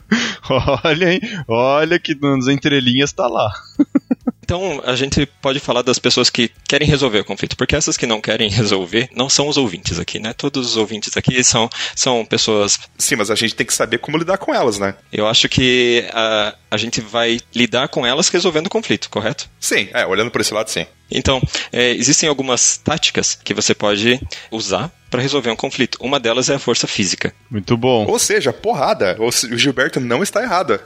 olha, 0.85 1.13
hein? 1.13 1.21
Olha 1.47 1.99
que 1.99 2.15
nas 2.15 2.49
entrelinhas 2.49 3.13
tá 3.13 3.27
lá. 3.27 3.53
Então, 4.49 4.81
a 4.83 4.97
gente 4.97 5.27
pode 5.43 5.61
falar 5.61 5.83
das 5.83 5.99
pessoas 5.99 6.31
que 6.31 6.51
querem 6.67 6.89
resolver 6.89 7.19
o 7.19 7.25
conflito, 7.25 7.55
porque 7.55 7.77
essas 7.77 7.99
que 7.99 8.07
não 8.07 8.19
querem 8.19 8.49
resolver 8.49 9.11
não 9.15 9.29
são 9.29 9.47
os 9.47 9.59
ouvintes 9.59 9.99
aqui, 9.99 10.19
né? 10.19 10.33
Todos 10.33 10.69
os 10.69 10.77
ouvintes 10.79 11.15
aqui 11.19 11.45
são, 11.45 11.69
são 11.95 12.25
pessoas. 12.25 12.81
Sim, 12.97 13.17
mas 13.17 13.31
a 13.31 13.35
gente 13.35 13.55
tem 13.55 13.67
que 13.67 13.75
saber 13.75 13.99
como 13.99 14.17
lidar 14.17 14.39
com 14.39 14.55
elas, 14.55 14.79
né? 14.79 14.95
Eu 15.13 15.27
acho 15.27 15.51
que 15.51 16.09
a, 16.15 16.55
a 16.71 16.79
gente 16.79 16.99
vai 17.03 17.39
lidar 17.55 17.89
com 17.89 18.07
elas 18.07 18.31
resolvendo 18.31 18.69
o 18.69 18.71
conflito, 18.71 19.11
correto? 19.11 19.51
Sim, 19.61 19.91
é, 19.93 20.07
olhando 20.07 20.31
por 20.31 20.41
esse 20.41 20.55
lado, 20.55 20.71
sim. 20.71 20.87
Então, 21.11 21.41
é, 21.73 21.91
existem 21.93 22.29
algumas 22.29 22.77
táticas 22.77 23.39
que 23.43 23.55
você 23.55 23.75
pode 23.75 24.21
usar 24.51 24.91
para 25.11 25.23
resolver 25.23 25.51
um 25.51 25.57
conflito. 25.57 25.99
Uma 26.01 26.21
delas 26.21 26.49
é 26.51 26.55
a 26.55 26.59
força 26.59 26.87
física. 26.87 27.33
Muito 27.51 27.77
bom. 27.77 28.07
Ou 28.07 28.19
seja, 28.19 28.53
porrada. 28.53 29.17
O 29.19 29.31
Gilberto 29.57 30.01
não 30.01 30.23
está 30.23 30.43
errado. 30.43 30.79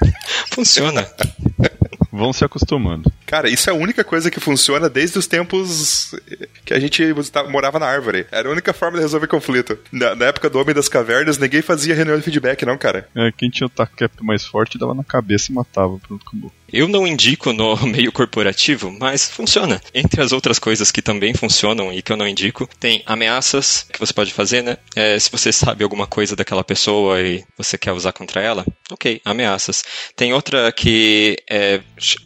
Funciona. 0.50 1.06
Vão 2.10 2.32
se 2.32 2.42
acostumando. 2.44 3.12
Cara, 3.26 3.50
isso 3.50 3.68
é 3.68 3.72
a 3.74 3.76
única 3.76 4.02
coisa 4.02 4.30
que 4.30 4.40
funciona 4.40 4.88
desde 4.88 5.18
os 5.18 5.26
tempos 5.26 6.14
que 6.64 6.72
a 6.72 6.80
gente 6.80 7.02
morava 7.50 7.78
na 7.78 7.86
árvore. 7.86 8.26
Era 8.32 8.48
a 8.48 8.52
única 8.52 8.72
forma 8.72 8.96
de 8.96 9.02
resolver 9.02 9.26
conflito. 9.26 9.78
Na, 9.92 10.14
na 10.14 10.24
época 10.26 10.48
do 10.48 10.58
Homem 10.58 10.74
das 10.74 10.88
Cavernas, 10.88 11.36
ninguém 11.36 11.60
fazia 11.60 11.94
reunião 11.94 12.16
de 12.16 12.22
feedback, 12.22 12.64
não, 12.64 12.78
cara. 12.78 13.06
É, 13.14 13.30
quem 13.36 13.50
tinha 13.50 13.66
o 13.66 13.70
taco 13.70 13.92
mais 14.22 14.46
forte 14.46 14.78
dava 14.78 14.94
na 14.94 15.04
cabeça 15.04 15.52
e 15.52 15.54
matava. 15.54 15.98
Pronto, 15.98 16.24
acabou. 16.26 16.50
Eu 16.72 16.88
não 16.88 17.06
indico 17.06 17.52
no 17.52 17.76
meio 17.86 18.12
corporativo, 18.12 18.90
mas 18.98 19.28
funciona. 19.30 19.80
Entre 19.94 20.20
as 20.20 20.32
outras 20.32 20.58
coisas 20.58 20.90
que 20.90 21.02
também 21.02 21.34
funcionam 21.34 21.92
e 21.92 22.02
que 22.02 22.12
eu 22.12 22.16
não 22.16 22.26
indico, 22.26 22.68
tem 22.80 23.02
ameaças 23.06 23.86
que 23.92 23.98
você 23.98 24.12
pode 24.12 24.32
fazer, 24.32 24.62
né? 24.62 24.76
É, 24.94 25.18
se 25.18 25.30
você 25.30 25.52
sabe 25.52 25.84
alguma 25.84 26.06
coisa 26.06 26.34
daquela 26.34 26.64
pessoa 26.64 27.20
e 27.20 27.44
você 27.56 27.78
quer 27.78 27.92
usar 27.92 28.12
contra 28.12 28.40
ela, 28.42 28.64
ok, 28.90 29.20
ameaças. 29.24 29.84
Tem 30.16 30.32
outra 30.32 30.72
que 30.72 31.36
é, 31.48 31.80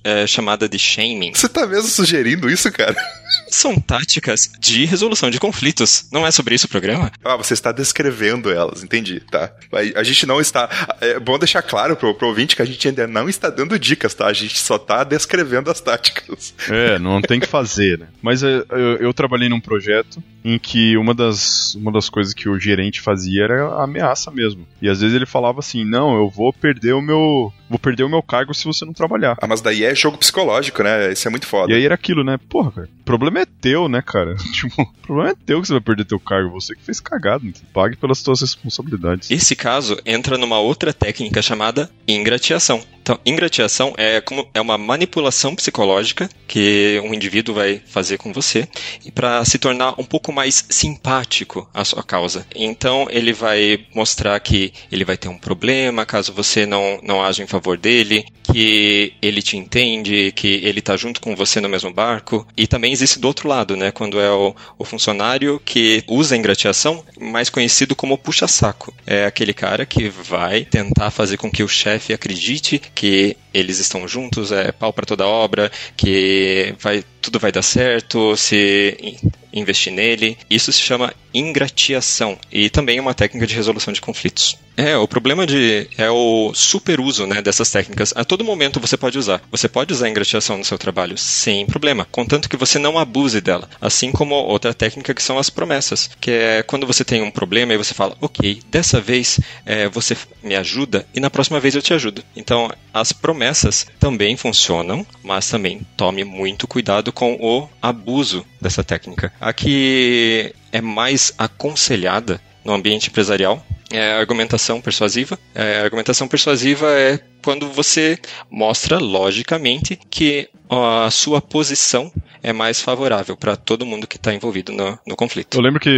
é 0.04 0.26
chamada 0.26 0.68
de 0.68 0.78
shaming. 0.78 1.34
Você 1.34 1.48
tá 1.48 1.66
mesmo 1.66 1.88
sugerindo 1.88 2.48
isso, 2.48 2.70
cara? 2.72 2.96
São 3.48 3.78
táticas 3.78 4.50
de 4.58 4.84
resolução 4.84 5.30
de 5.30 5.38
conflitos. 5.38 6.06
Não 6.12 6.26
é 6.26 6.30
sobre 6.30 6.54
isso 6.54 6.66
o 6.66 6.68
programa? 6.68 7.12
Ah, 7.24 7.36
você 7.36 7.54
está 7.54 7.72
descrevendo 7.72 8.50
elas, 8.50 8.82
entendi, 8.82 9.20
tá? 9.30 9.52
A 9.94 10.02
gente 10.02 10.26
não 10.26 10.40
está. 10.40 10.68
É 11.00 11.18
bom 11.18 11.38
deixar 11.38 11.62
claro 11.62 11.96
pro, 11.96 12.14
pro 12.14 12.28
ouvinte 12.28 12.56
que 12.56 12.62
a 12.62 12.64
gente 12.64 12.88
ainda 12.88 13.06
não 13.06 13.28
está 13.28 13.50
dando 13.50 13.78
dicas, 13.78 14.14
tá? 14.14 14.29
A 14.30 14.32
gente 14.32 14.58
só 14.58 14.78
tá 14.78 15.02
descrevendo 15.02 15.70
as 15.70 15.80
táticas. 15.80 16.54
É, 16.68 16.98
não 16.98 17.20
tem 17.20 17.40
que 17.40 17.46
fazer, 17.46 17.98
né? 17.98 18.06
Mas 18.22 18.42
eu, 18.42 18.48
é, 18.48 18.64
eu, 18.70 18.96
eu, 18.98 19.14
trabalhei 19.14 19.48
num 19.48 19.60
projeto 19.60 20.22
em 20.44 20.58
que 20.58 20.96
uma 20.96 21.14
das, 21.14 21.74
uma 21.74 21.92
das 21.92 22.08
coisas 22.08 22.34
que 22.34 22.48
o 22.48 22.58
gerente 22.58 23.00
fazia 23.00 23.44
era 23.44 23.66
a 23.66 23.84
ameaça 23.84 24.30
mesmo. 24.30 24.66
E 24.80 24.88
às 24.88 25.00
vezes 25.00 25.14
ele 25.14 25.26
falava 25.26 25.60
assim: 25.60 25.84
não, 25.84 26.14
eu 26.14 26.28
vou 26.28 26.52
perder 26.52 26.94
o 26.94 27.02
meu. 27.02 27.52
Vou 27.68 27.78
perder 27.78 28.02
o 28.02 28.08
meu 28.08 28.20
cargo 28.20 28.52
se 28.52 28.64
você 28.64 28.84
não 28.84 28.92
trabalhar. 28.92 29.36
Ah, 29.40 29.46
mas 29.46 29.60
daí 29.60 29.84
é 29.84 29.94
jogo 29.94 30.18
psicológico, 30.18 30.82
né? 30.82 31.12
Isso 31.12 31.28
é 31.28 31.30
muito 31.30 31.46
foda. 31.46 31.72
E 31.72 31.76
aí 31.76 31.84
era 31.84 31.94
aquilo, 31.94 32.24
né? 32.24 32.36
Porra, 32.48 32.72
cara, 32.72 32.88
o 33.00 33.04
problema 33.04 33.40
é 33.40 33.46
teu, 33.46 33.88
né, 33.88 34.02
cara? 34.02 34.34
Tipo, 34.52 34.82
o 34.82 35.06
problema 35.06 35.30
é 35.30 35.34
teu 35.46 35.60
que 35.60 35.68
você 35.68 35.74
vai 35.74 35.80
perder 35.80 36.04
teu 36.04 36.18
cargo. 36.18 36.50
Você 36.50 36.74
que 36.74 36.82
fez 36.82 36.98
cagado. 36.98 37.44
Né? 37.44 37.52
Pague 37.72 37.96
pelas 37.96 38.18
suas 38.18 38.40
responsabilidades. 38.40 39.30
Esse 39.30 39.54
caso 39.54 39.98
entra 40.04 40.36
numa 40.36 40.58
outra 40.58 40.92
técnica 40.92 41.40
chamada 41.40 41.88
ingratiação. 42.08 42.82
Então, 43.02 43.18
ingratiação 43.24 43.94
é 43.96 44.20
como 44.20 44.46
é 44.52 44.60
uma 44.60 44.76
manipulação 44.76 45.54
psicológica 45.54 46.28
que 46.46 47.00
um 47.04 47.14
indivíduo 47.14 47.54
vai 47.54 47.80
fazer 47.86 48.18
com 48.18 48.32
você 48.32 48.68
para 49.14 49.44
se 49.44 49.58
tornar 49.58 49.94
um 49.98 50.04
pouco 50.04 50.29
mais 50.32 50.64
simpático 50.68 51.68
à 51.72 51.84
sua 51.84 52.02
causa. 52.02 52.46
Então, 52.54 53.06
ele 53.10 53.32
vai 53.32 53.86
mostrar 53.94 54.38
que 54.40 54.72
ele 54.90 55.04
vai 55.04 55.16
ter 55.16 55.28
um 55.28 55.38
problema 55.38 56.06
caso 56.06 56.32
você 56.32 56.66
não, 56.66 56.98
não 57.02 57.22
age 57.22 57.42
em 57.42 57.46
favor 57.46 57.76
dele, 57.76 58.24
que 58.42 59.12
ele 59.22 59.42
te 59.42 59.56
entende, 59.56 60.32
que 60.32 60.60
ele 60.64 60.80
está 60.80 60.96
junto 60.96 61.20
com 61.20 61.36
você 61.36 61.60
no 61.60 61.68
mesmo 61.68 61.92
barco. 61.92 62.46
E 62.56 62.66
também 62.66 62.92
existe 62.92 63.18
do 63.18 63.28
outro 63.28 63.48
lado, 63.48 63.76
né? 63.76 63.90
Quando 63.90 64.20
é 64.20 64.30
o, 64.30 64.54
o 64.78 64.84
funcionário 64.84 65.60
que 65.64 66.02
usa 66.08 66.34
a 66.34 66.38
ingratiação, 66.38 67.04
mais 67.20 67.48
conhecido 67.48 67.94
como 67.94 68.18
puxa-saco. 68.18 68.92
É 69.06 69.24
aquele 69.24 69.54
cara 69.54 69.86
que 69.86 70.08
vai 70.08 70.64
tentar 70.64 71.10
fazer 71.10 71.36
com 71.36 71.50
que 71.50 71.62
o 71.62 71.68
chefe 71.68 72.12
acredite 72.12 72.80
que 72.94 73.36
eles 73.52 73.78
estão 73.78 74.06
juntos, 74.06 74.52
é 74.52 74.72
pau 74.72 74.92
para 74.92 75.06
toda 75.06 75.26
obra, 75.26 75.70
que 75.96 76.74
vai 76.78 77.04
tudo 77.20 77.38
vai 77.38 77.52
dar 77.52 77.62
certo 77.62 78.36
se 78.36 79.16
investir 79.52 79.92
nele. 79.92 80.36
Isso 80.48 80.72
se 80.72 80.80
chama 80.80 81.12
ingratiação 81.32 82.38
e 82.50 82.68
também 82.70 83.00
uma 83.00 83.14
técnica 83.14 83.46
de 83.46 83.54
resolução 83.54 83.92
de 83.92 84.00
conflitos. 84.00 84.56
É, 84.76 84.96
o 84.96 85.06
problema 85.06 85.46
de 85.46 85.88
é 85.98 86.10
o 86.10 86.52
superuso, 86.54 87.26
né, 87.26 87.42
dessas 87.42 87.70
técnicas. 87.70 88.14
A 88.16 88.24
todo 88.24 88.44
momento 88.44 88.80
você 88.80 88.96
pode 88.96 89.18
usar. 89.18 89.42
Você 89.50 89.68
pode 89.68 89.92
usar 89.92 90.06
a 90.06 90.08
ingratiação 90.08 90.56
no 90.56 90.64
seu 90.64 90.78
trabalho 90.78 91.18
sem 91.18 91.66
problema, 91.66 92.06
contanto 92.10 92.48
que 92.48 92.56
você 92.56 92.78
não 92.78 92.98
abuse 92.98 93.42
dela. 93.42 93.68
Assim 93.78 94.10
como 94.10 94.34
outra 94.34 94.72
técnica 94.72 95.12
que 95.12 95.22
são 95.22 95.38
as 95.38 95.50
promessas, 95.50 96.10
que 96.18 96.30
é 96.30 96.62
quando 96.62 96.86
você 96.86 97.04
tem 97.04 97.20
um 97.20 97.30
problema 97.30 97.74
e 97.74 97.76
você 97.76 97.92
fala, 97.92 98.16
ok, 98.22 98.62
dessa 98.70 99.00
vez 99.00 99.38
é, 99.66 99.86
você 99.88 100.16
me 100.42 100.56
ajuda 100.56 101.06
e 101.14 101.20
na 101.20 101.28
próxima 101.28 101.60
vez 101.60 101.74
eu 101.74 101.82
te 101.82 101.92
ajudo. 101.92 102.24
Então, 102.34 102.70
as 102.94 103.12
promessas 103.12 103.86
também 103.98 104.34
funcionam, 104.36 105.06
mas 105.22 105.50
também 105.50 105.82
tome 105.94 106.24
muito 106.24 106.66
cuidado 106.66 107.12
com 107.12 107.34
o 107.34 107.68
abuso 107.82 108.46
dessa 108.60 108.82
técnica. 108.82 109.32
A 109.40 109.52
que 109.52 110.54
é 110.72 110.80
mais 110.80 111.32
aconselhada 111.38 112.40
no 112.64 112.72
ambiente 112.72 113.08
empresarial 113.08 113.64
é 113.90 114.12
argumentação 114.12 114.80
persuasiva. 114.80 115.38
É, 115.54 115.80
argumentação 115.80 116.28
persuasiva 116.28 116.86
é 116.92 117.18
quando 117.42 117.68
você 117.68 118.18
mostra 118.48 118.98
logicamente 118.98 119.98
que 120.08 120.48
a 120.68 121.10
sua 121.10 121.40
posição 121.40 122.12
é 122.42 122.52
mais 122.52 122.80
favorável 122.80 123.36
para 123.36 123.56
todo 123.56 123.86
mundo 123.86 124.06
que 124.06 124.16
está 124.16 124.32
envolvido 124.32 124.72
no, 124.72 124.98
no, 125.06 125.16
conflito. 125.16 125.56
Eu 125.56 125.62
lembro 125.62 125.80
que 125.80 125.90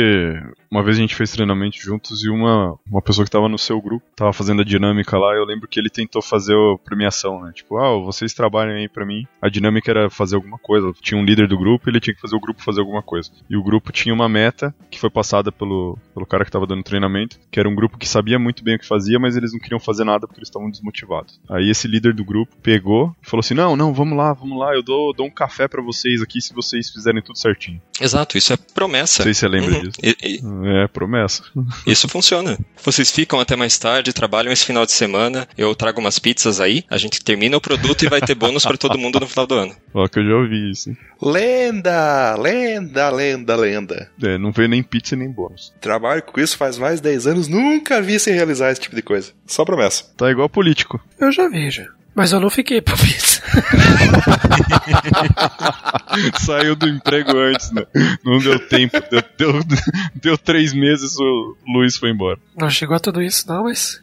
uma 0.71 0.83
vez 0.83 0.97
a 0.97 1.01
gente 1.01 1.15
fez 1.15 1.31
treinamento 1.31 1.79
juntos 1.79 2.25
e 2.25 2.29
uma, 2.29 2.79
uma 2.91 3.03
pessoa 3.03 3.25
que 3.25 3.29
estava 3.29 3.49
no 3.49 3.59
seu 3.59 3.81
grupo 3.81 4.05
estava 4.11 4.33
fazendo 4.33 4.63
a 4.63 4.65
dinâmica 4.65 5.19
lá. 5.19 5.35
Eu 5.35 5.45
lembro 5.45 5.69
que 5.69 5.79
ele 5.79 5.91
tentou 5.91 6.23
fazer 6.23 6.55
a 6.55 6.79
premiação, 6.85 7.41
né? 7.43 7.53
Tipo, 7.55 7.79
ah, 7.79 7.99
vocês 7.99 8.33
trabalham 8.33 8.77
aí 8.77 8.89
para 8.89 9.07
mim. 9.07 9.27
A 9.41 9.49
dinâmica 9.49 9.91
era 9.91 10.11
fazer 10.11 10.37
alguma 10.37 10.59
coisa. 10.59 10.93
Tinha 11.01 11.21
um 11.21 11.25
líder 11.25 11.49
do 11.49 11.59
grupo, 11.59 11.89
ele 11.89 12.01
tinha 12.01 12.15
que 12.15 12.21
fazer 12.21 12.37
o 12.37 12.41
grupo 12.41 12.63
fazer 12.63 12.81
alguma 12.81 13.03
coisa. 13.03 13.31
E 13.49 13.57
o 13.57 13.63
grupo 13.63 13.93
tinha 13.93 14.15
uma 14.15 14.29
meta 14.29 14.75
que 14.91 14.99
foi 14.99 15.11
passada 15.11 15.53
pelo, 15.53 15.99
pelo 16.15 16.27
cara 16.27 16.45
que 16.45 16.49
estava 16.49 16.67
dando 16.67 16.83
treinamento, 16.83 17.39
que 17.51 17.61
era 17.61 17.69
um 17.69 17.75
grupo 17.75 17.99
que 17.99 18.09
sabia 18.09 18.39
muito 18.39 18.65
bem 18.65 18.77
o 18.77 18.79
que 18.79 18.87
fazia, 18.87 19.19
mas 19.19 19.37
eles 19.37 19.53
não 19.53 19.61
queriam 19.61 19.81
fazer 19.81 20.05
nada 20.05 20.27
porque 20.27 20.41
eles 20.41 20.49
estavam 20.49 20.71
desmotivados. 20.71 21.41
Aí 21.49 21.71
esse 21.71 21.87
líder 21.87 22.15
do 22.15 22.25
grupo 22.25 22.55
pegou 22.63 23.15
e 23.23 23.29
falou 23.29 23.41
assim: 23.41 23.55
"Não, 23.55 23.77
não, 23.77 23.93
vamos 23.93 24.17
lá, 24.17 24.33
vamos 24.33 24.59
lá, 24.59 24.75
eu 24.75 24.83
dou, 24.83 25.13
dou 25.13 25.27
um 25.27 25.31
café 25.31 25.69
para 25.69 25.83
vocês 25.83 26.23
aqui 26.23 26.32
se 26.41 26.55
vocês 26.55 26.91
fizerem 26.91 27.23
tudo 27.23 27.39
certinho". 27.39 27.81
Exato, 28.01 28.39
isso 28.39 28.53
é 28.53 28.57
promessa. 28.57 29.21
Não 29.21 29.25
sei 29.25 29.35
se 29.35 29.41
você 29.41 29.49
lembra 29.49 29.75
uhum. 29.75 29.83
disso. 29.83 29.99
E, 30.03 30.17
e... 30.23 30.41
É, 30.83 30.89
promessa. 30.89 31.43
Isso 31.87 32.09
funciona. 32.09 32.59
Vocês 32.83 33.11
ficam 33.11 33.41
até 33.41 33.57
mais 33.57 33.79
tarde, 33.79 34.13
trabalham 34.13 34.53
esse 34.53 34.65
final 34.65 34.87
de 34.87 34.93
semana, 34.93 35.47
eu 35.57 35.75
trago 35.75 36.01
umas 36.01 36.19
pizzas 36.19 36.61
aí, 36.61 36.85
a 36.89 36.97
gente 36.97 37.23
termina 37.23 37.57
o 37.57 37.61
produto 37.61 38.05
e 38.05 38.09
vai 38.09 38.21
ter 38.21 38.35
bônus 38.35 38.65
para 38.65 38.77
todo 38.77 38.99
mundo 38.99 39.21
no 39.21 39.27
final 39.27 39.47
do 39.47 39.55
ano. 39.55 39.77
Ó, 39.95 40.07
que 40.09 40.19
eu 40.19 40.25
já 40.25 40.35
ouvi 40.35 40.71
isso. 40.71 40.91
Hein? 40.91 40.97
Lenda, 41.21 42.35
lenda, 42.37 43.11
lenda, 43.11 43.57
lenda. 43.57 44.11
É, 44.23 44.39
não 44.39 44.53
veio 44.53 44.69
nem 44.69 44.83
pizza 44.83 45.15
nem 45.17 45.31
bônus. 45.31 45.73
Trabalho 45.81 46.23
com 46.23 46.41
isso 46.41 46.57
faz 46.57 46.79
mais 46.79 46.97
de 46.97 47.05
10 47.05 47.27
anos, 47.27 47.49
nunca 47.49 48.01
vi 48.01 48.19
sem 48.19 48.35
realizar 48.35 48.71
esse 48.71 48.81
tipo 48.81 48.97
de 48.97 49.03
coisa. 49.03 49.33
Só 49.47 49.65
promessa. 49.65 50.05
Tá 50.17 50.31
igual 50.31 50.49
político. 50.49 51.01
Eu 51.21 51.31
já 51.31 51.49
vi, 51.49 51.71
já. 51.71 51.87
Mas 52.15 52.33
eu 52.33 52.41
não 52.41 52.51
fiquei 52.51 52.81
pra 52.83 52.97
pizza. 52.97 53.43
Saiu 56.41 56.77
do 56.77 56.89
emprego 56.89 57.37
antes, 57.39 57.71
né? 57.73 57.85
Não 58.25 58.39
deu 58.39 58.59
tempo. 58.59 58.97
Deu, 59.11 59.23
deu, 59.39 59.61
deu 60.15 60.39
três 60.39 60.73
meses 60.73 61.17
o 61.19 61.57
Luiz 61.67 61.97
foi 61.97 62.11
embora. 62.11 62.39
Não 62.57 62.71
chegou 62.71 62.97
a 62.97 63.01
tudo 63.01 63.23
isso, 63.23 63.47
não, 63.49 63.65
mas. 63.65 64.03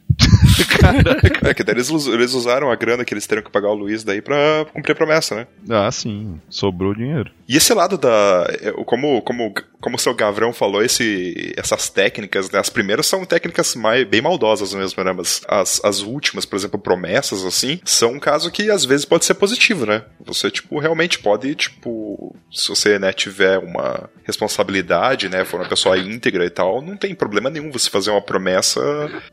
É 1.44 1.54
que 1.54 1.64
daí 1.64 1.76
eles, 1.76 1.90
eles 1.90 2.34
usaram 2.34 2.72
a 2.72 2.76
grana 2.76 3.06
que 3.06 3.14
eles 3.14 3.26
teriam 3.26 3.44
que 3.44 3.52
pagar 3.52 3.70
o 3.70 3.76
Luiz 3.76 4.04
daí 4.04 4.22
pra 4.22 4.66
cumprir 4.74 4.92
a 4.92 4.96
promessa, 4.96 5.36
né? 5.36 5.48
Ah, 5.70 5.92
sim. 5.92 6.40
Sobrou 6.50 6.94
dinheiro. 6.94 7.32
E 7.48 7.56
esse 7.56 7.74
lado 7.74 7.98
da. 7.98 8.46
É, 8.62 8.72
como, 8.86 9.22
como, 9.22 9.54
como 9.80 9.96
o 9.96 10.00
seu 10.00 10.14
Gavrão 10.14 10.52
falou, 10.52 10.84
esse, 10.84 11.54
essas 11.56 11.90
técnicas, 11.90 12.50
né? 12.50 12.60
As 12.60 12.70
primeiras 12.70 13.08
são 13.08 13.26
técnicas 13.26 13.76
mais, 13.76 14.08
bem 14.08 14.22
maldosas 14.22 14.74
mesmo, 14.74 15.04
né? 15.04 15.14
Mas 15.14 15.42
as, 15.48 15.80
as 15.84 16.02
últimas, 16.02 16.46
por 16.46 16.56
exemplo, 16.56 16.80
promessas, 16.80 17.46
assim, 17.46 17.80
são 18.00 18.14
um 18.14 18.20
caso 18.20 18.50
que 18.52 18.72
às 18.72 18.86
vezes 18.86 19.06
pode 19.06 19.26
ser 19.26 19.34
positivo, 19.34 19.86
né? 19.86 20.04
Você, 20.26 20.50
tipo, 20.50 20.80
realmente 20.80 21.20
pode, 21.20 21.54
tipo, 21.56 22.36
se 22.52 22.70
você, 22.70 22.98
né, 22.98 23.12
tiver 23.12 23.58
uma 23.58 24.10
responsabilidade, 24.24 25.28
né, 25.28 25.44
for 25.44 25.60
uma 25.60 25.68
pessoa 25.68 25.98
íntegra 25.98 26.46
e 26.46 26.50
tal, 26.50 26.82
não 26.82 26.96
tem 26.96 27.14
problema 27.14 27.50
nenhum 27.50 27.72
você 27.72 27.90
fazer 27.90 28.12
uma 28.12 28.22
promessa 28.22 28.80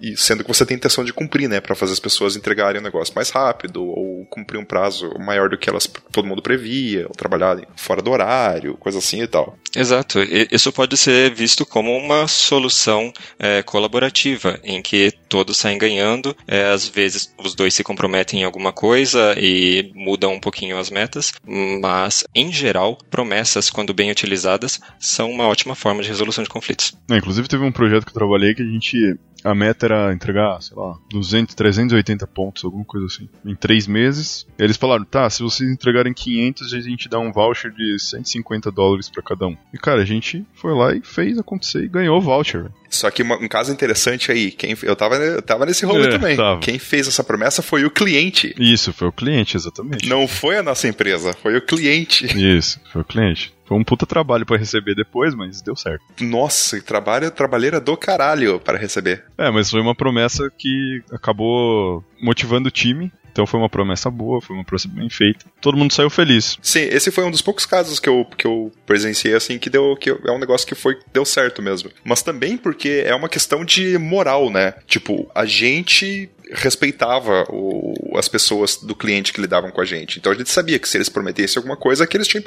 e 0.00 0.16
sendo 0.16 0.42
que 0.42 0.48
você 0.48 0.66
tem 0.66 0.76
intenção 0.76 1.04
de 1.04 1.12
cumprir, 1.12 1.48
né, 1.48 1.60
para 1.60 1.74
fazer 1.74 1.92
as 1.92 2.00
pessoas 2.00 2.34
entregarem 2.36 2.80
o 2.80 2.84
negócio 2.84 3.14
mais 3.14 3.30
rápido 3.30 3.84
ou 3.84 4.26
cumprir 4.26 4.58
um 4.58 4.64
prazo 4.64 5.10
maior 5.18 5.48
do 5.48 5.58
que 5.58 5.68
elas 5.68 5.86
todo 6.10 6.26
mundo 6.26 6.42
previa, 6.42 7.06
ou 7.06 7.14
trabalhar 7.14 7.60
fora 7.76 8.02
do 8.02 8.10
horário, 8.10 8.76
coisa 8.76 8.98
assim 8.98 9.22
e 9.22 9.26
tal. 9.26 9.56
Exato. 9.74 10.18
Isso 10.50 10.72
pode 10.72 10.96
ser 10.96 11.32
visto 11.32 11.64
como 11.66 11.96
uma 11.96 12.26
solução 12.26 13.12
é, 13.38 13.62
colaborativa, 13.62 14.58
em 14.64 14.80
que 14.80 15.12
todos 15.28 15.56
saem 15.56 15.78
ganhando. 15.78 16.36
É, 16.46 16.64
às 16.66 16.88
vezes 16.88 17.32
os 17.38 17.54
dois 17.54 17.74
se 17.74 17.84
comprometem 17.84 18.40
em 18.40 18.44
alguma 18.44 18.72
coisa 18.72 19.34
e 19.38 19.90
mudam 19.94 20.34
um 20.34 20.40
pouquinho 20.40 20.78
as 20.78 20.90
metas, 20.90 21.32
mas 21.80 22.24
em 22.34 22.52
geral, 22.52 22.98
promessas, 23.10 23.70
quando 23.70 23.94
bem 23.94 24.10
utilizadas, 24.10 24.80
são 24.98 25.30
uma 25.30 25.48
ótima 25.48 25.74
forma 25.74 26.02
de 26.02 26.08
resolução 26.08 26.44
de 26.44 26.50
conflitos. 26.50 26.94
É, 27.10 27.16
inclusive 27.16 27.48
teve 27.48 27.64
um 27.64 27.72
projeto 27.72 28.04
que 28.04 28.10
eu 28.10 28.14
trabalhei 28.14 28.54
que 28.54 28.62
a 28.62 28.66
gente 28.66 29.16
a 29.44 29.54
meta 29.54 29.86
era 29.86 30.12
entregar, 30.12 30.60
sei 30.60 30.76
lá, 30.76 30.98
200, 31.10 31.54
380 31.54 32.26
pontos, 32.26 32.64
alguma 32.64 32.84
coisa 32.84 33.06
assim, 33.06 33.28
em 33.44 33.54
três 33.54 33.86
meses. 33.86 34.46
Eles 34.58 34.76
falaram, 34.76 35.04
tá, 35.04 35.28
se 35.30 35.42
vocês 35.42 35.70
entregarem 35.70 36.12
500, 36.12 36.72
a 36.72 36.80
gente 36.80 37.08
dá 37.08 37.18
um 37.18 37.32
voucher 37.32 37.70
de 37.70 37.98
150 37.98 38.70
dólares 38.70 39.08
para 39.08 39.22
cada 39.22 39.46
um. 39.46 39.56
E 39.72 39.78
cara, 39.78 40.02
a 40.02 40.04
gente 40.04 40.44
foi 40.54 40.74
lá 40.74 40.94
e 40.94 41.00
fez 41.02 41.38
acontecer 41.38 41.84
e 41.84 41.88
ganhou 41.88 42.18
o 42.18 42.20
voucher. 42.20 42.70
Só 42.88 43.10
que 43.10 43.22
um 43.22 43.48
caso 43.48 43.72
interessante 43.72 44.30
aí, 44.30 44.50
quem, 44.50 44.76
eu, 44.82 44.96
tava, 44.96 45.16
eu 45.16 45.42
tava 45.42 45.66
nesse 45.66 45.84
rolo 45.84 46.04
é, 46.04 46.08
também. 46.08 46.36
Tava. 46.36 46.60
Quem 46.60 46.78
fez 46.78 47.08
essa 47.08 47.22
promessa 47.22 47.62
foi 47.62 47.84
o 47.84 47.90
cliente. 47.90 48.54
Isso, 48.58 48.92
foi 48.92 49.08
o 49.08 49.12
cliente, 49.12 49.56
exatamente. 49.56 50.08
Não 50.08 50.26
foi 50.26 50.56
a 50.56 50.62
nossa 50.62 50.88
empresa, 50.88 51.32
foi 51.34 51.56
o 51.56 51.62
cliente. 51.62 52.26
Isso, 52.36 52.80
foi 52.92 53.02
o 53.02 53.04
cliente. 53.04 53.52
Foi 53.66 53.76
um 53.76 53.84
puta 53.84 54.06
trabalho 54.06 54.46
para 54.46 54.56
receber 54.56 54.94
depois, 54.94 55.34
mas 55.34 55.60
deu 55.60 55.76
certo. 55.76 56.02
Nossa, 56.20 56.80
trabalho, 56.80 57.30
trabalheira 57.30 57.80
do 57.80 57.96
caralho 57.96 58.60
para 58.60 58.78
receber. 58.78 59.24
É, 59.36 59.50
mas 59.50 59.70
foi 59.70 59.80
uma 59.80 59.94
promessa 59.94 60.50
que 60.56 61.02
acabou 61.12 62.04
motivando 62.20 62.68
o 62.68 62.70
time 62.72 63.12
então 63.36 63.46
foi 63.46 63.60
uma 63.60 63.68
promessa 63.68 64.10
boa, 64.10 64.40
foi 64.40 64.56
uma 64.56 64.64
promessa 64.64 64.88
bem 64.88 65.10
feita. 65.10 65.44
Todo 65.60 65.76
mundo 65.76 65.92
saiu 65.92 66.08
feliz. 66.08 66.56
Sim, 66.62 66.88
esse 66.90 67.10
foi 67.10 67.22
um 67.22 67.30
dos 67.30 67.42
poucos 67.42 67.66
casos 67.66 68.00
que 68.00 68.08
eu, 68.08 68.24
que 68.24 68.46
eu 68.46 68.72
presenciei 68.86 69.34
assim 69.34 69.58
que 69.58 69.68
deu 69.68 69.94
que 69.94 70.08
é 70.08 70.30
um 70.30 70.38
negócio 70.38 70.66
que 70.66 70.74
foi 70.74 70.98
deu 71.12 71.22
certo 71.22 71.60
mesmo. 71.60 71.90
Mas 72.02 72.22
também 72.22 72.56
porque 72.56 73.02
é 73.04 73.14
uma 73.14 73.28
questão 73.28 73.62
de 73.62 73.98
moral, 73.98 74.48
né? 74.48 74.72
Tipo, 74.86 75.30
a 75.34 75.44
gente 75.44 76.30
respeitava 76.52 77.44
o, 77.48 78.16
as 78.16 78.28
pessoas 78.28 78.76
do 78.76 78.94
cliente 78.94 79.32
que 79.32 79.40
lidavam 79.40 79.70
com 79.70 79.80
a 79.80 79.84
gente. 79.84 80.18
Então 80.18 80.32
a 80.32 80.34
gente 80.34 80.50
sabia 80.50 80.78
que 80.78 80.88
se 80.88 80.96
eles 80.96 81.08
prometessem 81.08 81.58
alguma 81.58 81.76
coisa, 81.76 82.06
que 82.06 82.16
eles 82.16 82.28
tinham 82.28 82.44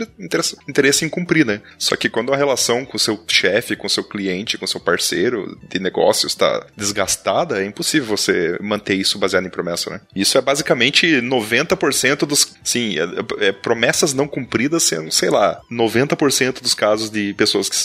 interesse, 0.68 1.06
em 1.06 1.10
cumprir, 1.10 1.46
né? 1.46 1.62
Só 1.78 1.96
que 1.96 2.10
quando 2.10 2.34
a 2.34 2.38
relação 2.38 2.86
com 2.86 2.98
seu 2.98 3.22
chefe, 3.28 3.76
com 3.76 3.88
seu 3.88 4.04
cliente, 4.04 4.58
com 4.58 4.68
seu 4.68 4.80
parceiro 4.80 5.58
de 5.70 5.80
negócios 5.80 6.34
está 6.34 6.66
desgastada, 6.76 7.62
é 7.62 7.66
impossível 7.66 8.08
você 8.08 8.58
manter 8.62 8.96
isso 8.96 9.18
baseado 9.18 9.46
em 9.46 9.50
promessa, 9.50 9.90
né? 9.90 10.02
Isso 10.16 10.38
é 10.38 10.42
basicamente 10.42 11.08
90% 11.22 12.26
dos. 12.26 12.54
Sim, 12.64 12.96
é, 12.98 13.48
é, 13.48 13.52
promessas 13.52 14.14
não 14.14 14.28
cumpridas 14.28 14.84
sendo, 14.84 15.12
sei 15.12 15.30
lá, 15.30 15.60
90% 15.72 16.62
dos 16.62 16.74
casos 16.74 17.10
de 17.10 17.34
pessoas 17.34 17.70
que 17.70 17.76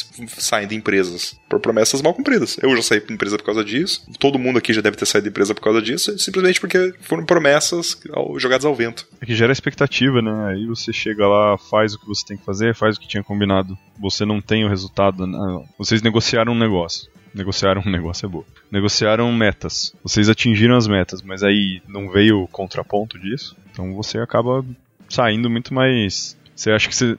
saem 0.41 0.67
de 0.67 0.75
empresas 0.75 1.37
por 1.49 1.61
promessas 1.61 2.03
mal 2.03 2.15
cumpridas. 2.15 2.57
Eu 2.61 2.75
já 2.77 2.83
saí 2.83 3.01
de 3.01 3.13
empresa 3.13 3.37
por 3.37 3.45
causa 3.45 3.65
disso, 3.65 4.03
todo 4.19 4.39
mundo 4.39 4.59
aqui 4.59 4.73
já 4.73 4.81
deve 4.81 4.97
ter 4.97 5.07
saído 5.07 5.25
de 5.25 5.31
empresa 5.31 5.55
por 5.55 5.63
causa 5.63 5.81
disso 5.81 6.04
simplesmente 6.19 6.61
porque 6.61 6.95
foram 7.01 7.25
promessas 7.25 8.01
jogadas 8.39 8.65
ao 8.65 8.75
vento. 8.75 9.07
É 9.21 9.27
que 9.27 9.35
gera 9.35 9.53
expectativa, 9.53 10.21
né? 10.21 10.53
Aí 10.53 10.67
você 10.67 10.93
chega 10.93 11.27
lá, 11.27 11.59
faz 11.59 11.95
o 11.95 11.99
que 11.99 12.07
você 12.07 12.25
tem 12.27 12.37
que 12.37 12.45
fazer, 12.45 12.75
faz 12.75 12.97
o 12.97 13.01
que 13.01 13.09
tinha 13.09 13.23
combinado. 13.23 13.77
Você 14.01 14.25
não 14.25 14.41
tem 14.41 14.65
o 14.65 14.69
resultado. 14.69 15.27
Né? 15.27 15.65
Vocês 15.79 16.03
negociaram 16.03 16.53
um 16.53 16.59
negócio. 16.59 17.11
Negociaram 17.35 17.83
um 17.85 17.91
negócio 17.91 18.27
é 18.27 18.29
bom. 18.29 18.45
Negociaram 18.71 19.33
metas. 19.33 19.95
Vocês 20.03 20.29
atingiram 20.29 20.77
as 20.77 20.87
metas, 20.87 21.23
mas 21.23 21.43
aí 21.43 21.83
não 21.89 22.09
veio 22.11 22.43
o 22.43 22.49
contraponto 22.49 23.19
disso. 23.19 23.57
Então 23.71 23.93
você 23.95 24.19
acaba 24.19 24.65
saindo 25.09 25.51
muito 25.51 25.73
mais 25.73 26.37
você 26.55 26.71
acha 26.71 26.89
que 26.89 26.95
você, 26.95 27.19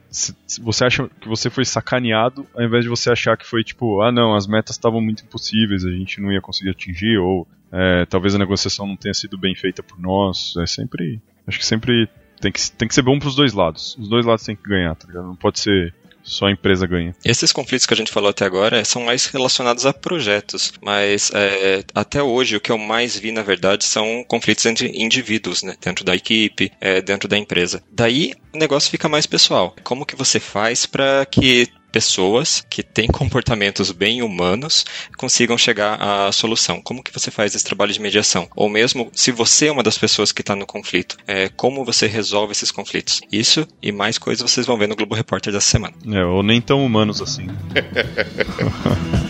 você 0.62 0.86
acha 0.86 1.10
que 1.20 1.28
você 1.28 1.50
foi 1.50 1.66
sacaneado, 1.66 2.48
ao 2.56 2.64
invés 2.64 2.84
de 2.84 2.90
você 2.90 3.12
achar 3.12 3.38
que 3.38 3.46
foi 3.46 3.64
tipo, 3.64 4.02
ah 4.02 4.12
não, 4.12 4.34
as 4.34 4.48
metas 4.48 4.76
estavam 4.76 5.02
muito 5.02 5.24
impossíveis, 5.24 5.86
a 5.86 5.92
gente 5.92 6.22
não 6.22 6.32
ia 6.32 6.42
conseguir 6.42 6.72
atingir, 6.72 7.18
ou 7.18 7.48
é, 7.72 8.06
talvez 8.06 8.34
a 8.34 8.40
negociação 8.40 8.88
não 8.88 8.96
tenha 8.96 9.14
sido 9.14 9.38
bem 9.38 9.54
feita 9.54 9.84
por 9.84 10.00
nós. 10.00 10.54
É 10.58 10.66
sempre. 10.66 11.22
Acho 11.46 11.60
que 11.60 11.66
sempre 11.66 12.08
tem 12.40 12.52
que, 12.52 12.72
tem 12.72 12.88
que 12.88 12.96
ser 12.96 13.02
bom 13.02 13.20
para 13.20 13.28
os 13.28 13.36
dois 13.36 13.54
lados. 13.54 13.98
Os 14.00 14.08
dois 14.08 14.26
lados 14.26 14.46
têm 14.46 14.56
que 14.56 14.68
ganhar, 14.68 14.96
tá 14.96 15.08
ligado? 15.08 15.28
Não 15.28 15.36
pode 15.36 15.60
ser 15.60 15.94
só 16.26 16.48
a 16.48 16.52
empresa 16.52 16.88
ganha. 16.88 17.16
Esses 17.24 17.54
conflitos 17.54 17.86
que 17.86 17.94
a 17.94 17.98
gente 17.98 18.12
falou 18.12 18.30
até 18.30 18.44
agora 18.46 18.84
são 18.84 19.04
mais 19.04 19.28
relacionados 19.28 19.86
a 19.86 19.94
projetos, 19.94 20.74
mas 20.82 21.32
é, 21.34 21.84
até 21.94 22.22
hoje 22.22 22.58
o 22.58 22.60
que 22.60 22.72
eu 22.72 22.78
mais 22.78 23.18
vi, 23.18 23.32
na 23.32 23.44
verdade, 23.44 23.86
são 23.86 24.26
conflitos 24.28 24.66
entre 24.66 24.92
indivíduos, 24.96 25.62
né? 25.62 25.76
Dentro 25.80 26.04
da 26.04 26.16
equipe, 26.16 26.72
é, 26.82 27.02
dentro 27.02 27.30
da 27.30 27.38
empresa. 27.38 27.84
Daí 27.92 28.34
o 28.54 28.58
negócio 28.58 28.90
fica 28.90 29.08
mais 29.08 29.26
pessoal. 29.26 29.76
Como 29.84 30.06
que 30.06 30.16
você 30.16 30.40
faz 30.40 30.86
para 30.86 31.26
que 31.26 31.68
pessoas 31.96 32.62
que 32.70 32.84
têm 32.84 33.08
comportamentos 33.08 33.90
bem 33.94 34.22
humanos 34.22 34.86
consigam 35.16 35.58
chegar 35.58 35.96
à 36.02 36.30
solução. 36.30 36.82
Como 36.82 37.02
que 37.02 37.14
você 37.14 37.32
faz 37.32 37.56
esse 37.56 37.64
trabalho 37.64 37.94
de 37.94 38.02
mediação? 38.02 38.50
Ou 38.54 38.68
mesmo 38.68 39.10
se 39.14 39.32
você 39.32 39.68
é 39.68 39.72
uma 39.72 39.82
das 39.82 39.98
pessoas 39.98 40.34
que 40.34 40.42
está 40.42 40.58
no 40.58 40.66
conflito, 40.66 41.16
é, 41.26 41.48
como 41.48 41.86
você 41.86 42.06
resolve 42.06 42.52
esses 42.52 42.70
conflitos? 42.70 43.22
Isso 43.32 43.66
e 43.82 43.94
mais 43.94 44.18
coisas 44.18 44.52
vocês 44.52 44.68
vão 44.68 44.78
ver 44.78 44.90
no 44.90 44.96
Globo 44.98 45.16
Repórter 45.16 45.54
dessa 45.54 45.72
semana. 45.72 45.96
É, 46.12 46.26
ou 46.26 46.44
nem 46.44 46.60
tão 46.60 46.86
humanos 46.86 47.22
assim. 47.22 47.48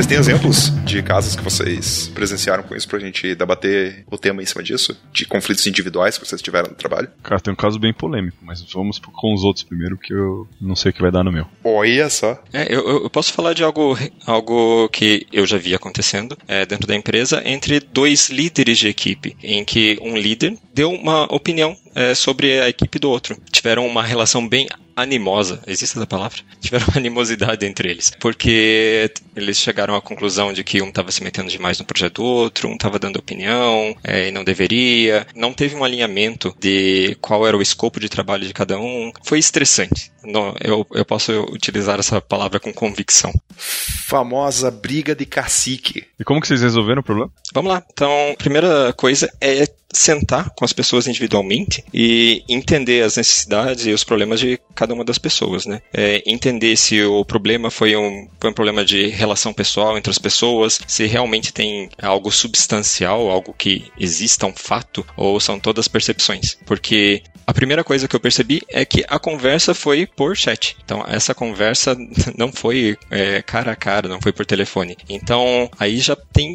Vocês 0.00 0.08
têm 0.08 0.18
exemplos 0.18 0.72
de 0.86 1.02
casos 1.02 1.36
que 1.36 1.42
vocês 1.42 2.08
presenciaram 2.14 2.62
com 2.62 2.74
isso 2.74 2.88
pra 2.88 2.98
gente 2.98 3.34
debater 3.34 4.02
o 4.10 4.16
tema 4.16 4.42
em 4.42 4.46
cima 4.46 4.62
disso? 4.62 4.98
De 5.12 5.26
conflitos 5.26 5.66
individuais 5.66 6.16
que 6.16 6.26
vocês 6.26 6.40
tiveram 6.40 6.70
no 6.70 6.74
trabalho? 6.74 7.10
Cara, 7.22 7.38
tem 7.38 7.52
um 7.52 7.56
caso 7.56 7.78
bem 7.78 7.92
polêmico, 7.92 8.38
mas 8.40 8.62
vamos 8.72 8.98
com 8.98 9.34
os 9.34 9.44
outros 9.44 9.62
primeiro, 9.62 9.98
que 9.98 10.14
eu 10.14 10.48
não 10.58 10.74
sei 10.74 10.88
o 10.88 10.94
que 10.94 11.02
vai 11.02 11.10
dar 11.10 11.22
no 11.22 11.30
meu. 11.30 11.46
Olha 11.62 12.08
só. 12.08 12.42
É, 12.50 12.74
eu, 12.74 13.02
eu 13.02 13.10
posso 13.10 13.30
falar 13.30 13.52
de 13.52 13.62
algo, 13.62 13.94
algo 14.24 14.88
que 14.88 15.26
eu 15.30 15.44
já 15.44 15.58
vi 15.58 15.74
acontecendo 15.74 16.34
é, 16.48 16.64
dentro 16.64 16.88
da 16.88 16.96
empresa 16.96 17.42
entre 17.44 17.78
dois 17.78 18.30
líderes 18.30 18.78
de 18.78 18.88
equipe, 18.88 19.36
em 19.42 19.62
que 19.66 19.98
um 20.00 20.16
líder 20.16 20.56
deu 20.72 20.90
uma 20.90 21.24
opinião 21.24 21.76
é, 21.94 22.14
sobre 22.14 22.60
a 22.60 22.68
equipe 22.68 22.98
do 22.98 23.10
outro. 23.10 23.36
Tiveram 23.50 23.86
uma 23.86 24.02
relação 24.02 24.46
bem 24.46 24.68
animosa, 24.96 25.60
existe 25.66 25.96
essa 25.96 26.06
palavra? 26.06 26.40
Tiveram 26.60 26.86
animosidade 26.94 27.64
entre 27.64 27.90
eles, 27.90 28.12
porque 28.20 29.10
eles 29.34 29.58
chegaram 29.58 29.94
à 29.94 30.00
conclusão 30.00 30.52
de 30.52 30.62
que 30.62 30.82
um 30.82 30.88
estava 30.88 31.10
se 31.10 31.22
metendo 31.22 31.48
demais 31.48 31.78
no 31.78 31.84
projeto 31.84 32.16
do 32.16 32.24
outro, 32.24 32.68
um 32.68 32.74
estava 32.74 32.98
dando 32.98 33.18
opinião 33.18 33.96
é, 34.04 34.28
e 34.28 34.30
não 34.30 34.44
deveria, 34.44 35.26
não 35.34 35.52
teve 35.52 35.74
um 35.74 35.84
alinhamento 35.84 36.54
de 36.58 37.16
qual 37.20 37.46
era 37.46 37.56
o 37.56 37.62
escopo 37.62 37.98
de 37.98 38.08
trabalho 38.08 38.46
de 38.46 38.52
cada 38.52 38.78
um, 38.78 39.12
foi 39.22 39.38
estressante. 39.38 40.10
Não, 40.24 40.54
eu, 40.62 40.86
eu 40.92 41.04
posso 41.04 41.32
utilizar 41.50 41.98
essa 41.98 42.20
palavra 42.20 42.60
com 42.60 42.72
convicção. 42.72 43.32
Famosa 43.56 44.70
briga 44.70 45.14
de 45.14 45.24
cacique. 45.24 46.04
E 46.18 46.24
como 46.24 46.40
que 46.40 46.46
vocês 46.46 46.60
resolveram 46.60 47.00
o 47.00 47.04
problema? 47.04 47.32
Vamos 47.54 47.72
lá. 47.72 47.82
Então, 47.90 48.34
primeira 48.38 48.92
coisa 48.92 49.32
é 49.40 49.66
sentar 49.92 50.50
com 50.50 50.64
as 50.64 50.72
pessoas 50.72 51.06
individualmente 51.06 51.84
e 51.92 52.44
entender 52.48 53.02
as 53.02 53.16
necessidades 53.16 53.86
e 53.86 53.92
os 53.92 54.04
problemas 54.04 54.40
de 54.40 54.58
cada 54.74 54.94
uma 54.94 55.04
das 55.04 55.18
pessoas, 55.18 55.66
né? 55.66 55.80
É, 55.92 56.22
entender 56.26 56.76
se 56.76 57.02
o 57.02 57.24
problema 57.24 57.70
foi 57.70 57.96
um, 57.96 58.28
foi 58.40 58.50
um 58.50 58.54
problema 58.54 58.84
de 58.84 59.08
relação 59.08 59.52
pessoal 59.52 59.98
entre 59.98 60.10
as 60.10 60.18
pessoas, 60.18 60.80
se 60.86 61.06
realmente 61.06 61.52
tem 61.52 61.88
algo 62.00 62.30
substancial, 62.30 63.30
algo 63.30 63.54
que 63.56 63.90
exista 63.98 64.46
um 64.46 64.54
fato, 64.54 65.04
ou 65.16 65.40
são 65.40 65.58
todas 65.58 65.88
percepções. 65.88 66.56
Porque 66.64 67.22
a 67.50 67.52
primeira 67.52 67.82
coisa 67.82 68.06
que 68.06 68.14
eu 68.14 68.20
percebi 68.20 68.62
é 68.68 68.84
que 68.84 69.04
a 69.08 69.18
conversa 69.18 69.74
foi 69.74 70.06
por 70.06 70.36
chat. 70.36 70.76
Então, 70.84 71.04
essa 71.08 71.34
conversa 71.34 71.96
não 72.38 72.52
foi 72.52 72.96
é, 73.10 73.42
cara 73.42 73.72
a 73.72 73.76
cara, 73.76 74.08
não 74.08 74.20
foi 74.20 74.32
por 74.32 74.46
telefone. 74.46 74.96
Então, 75.08 75.68
aí 75.76 75.98
já 75.98 76.14
tem 76.14 76.52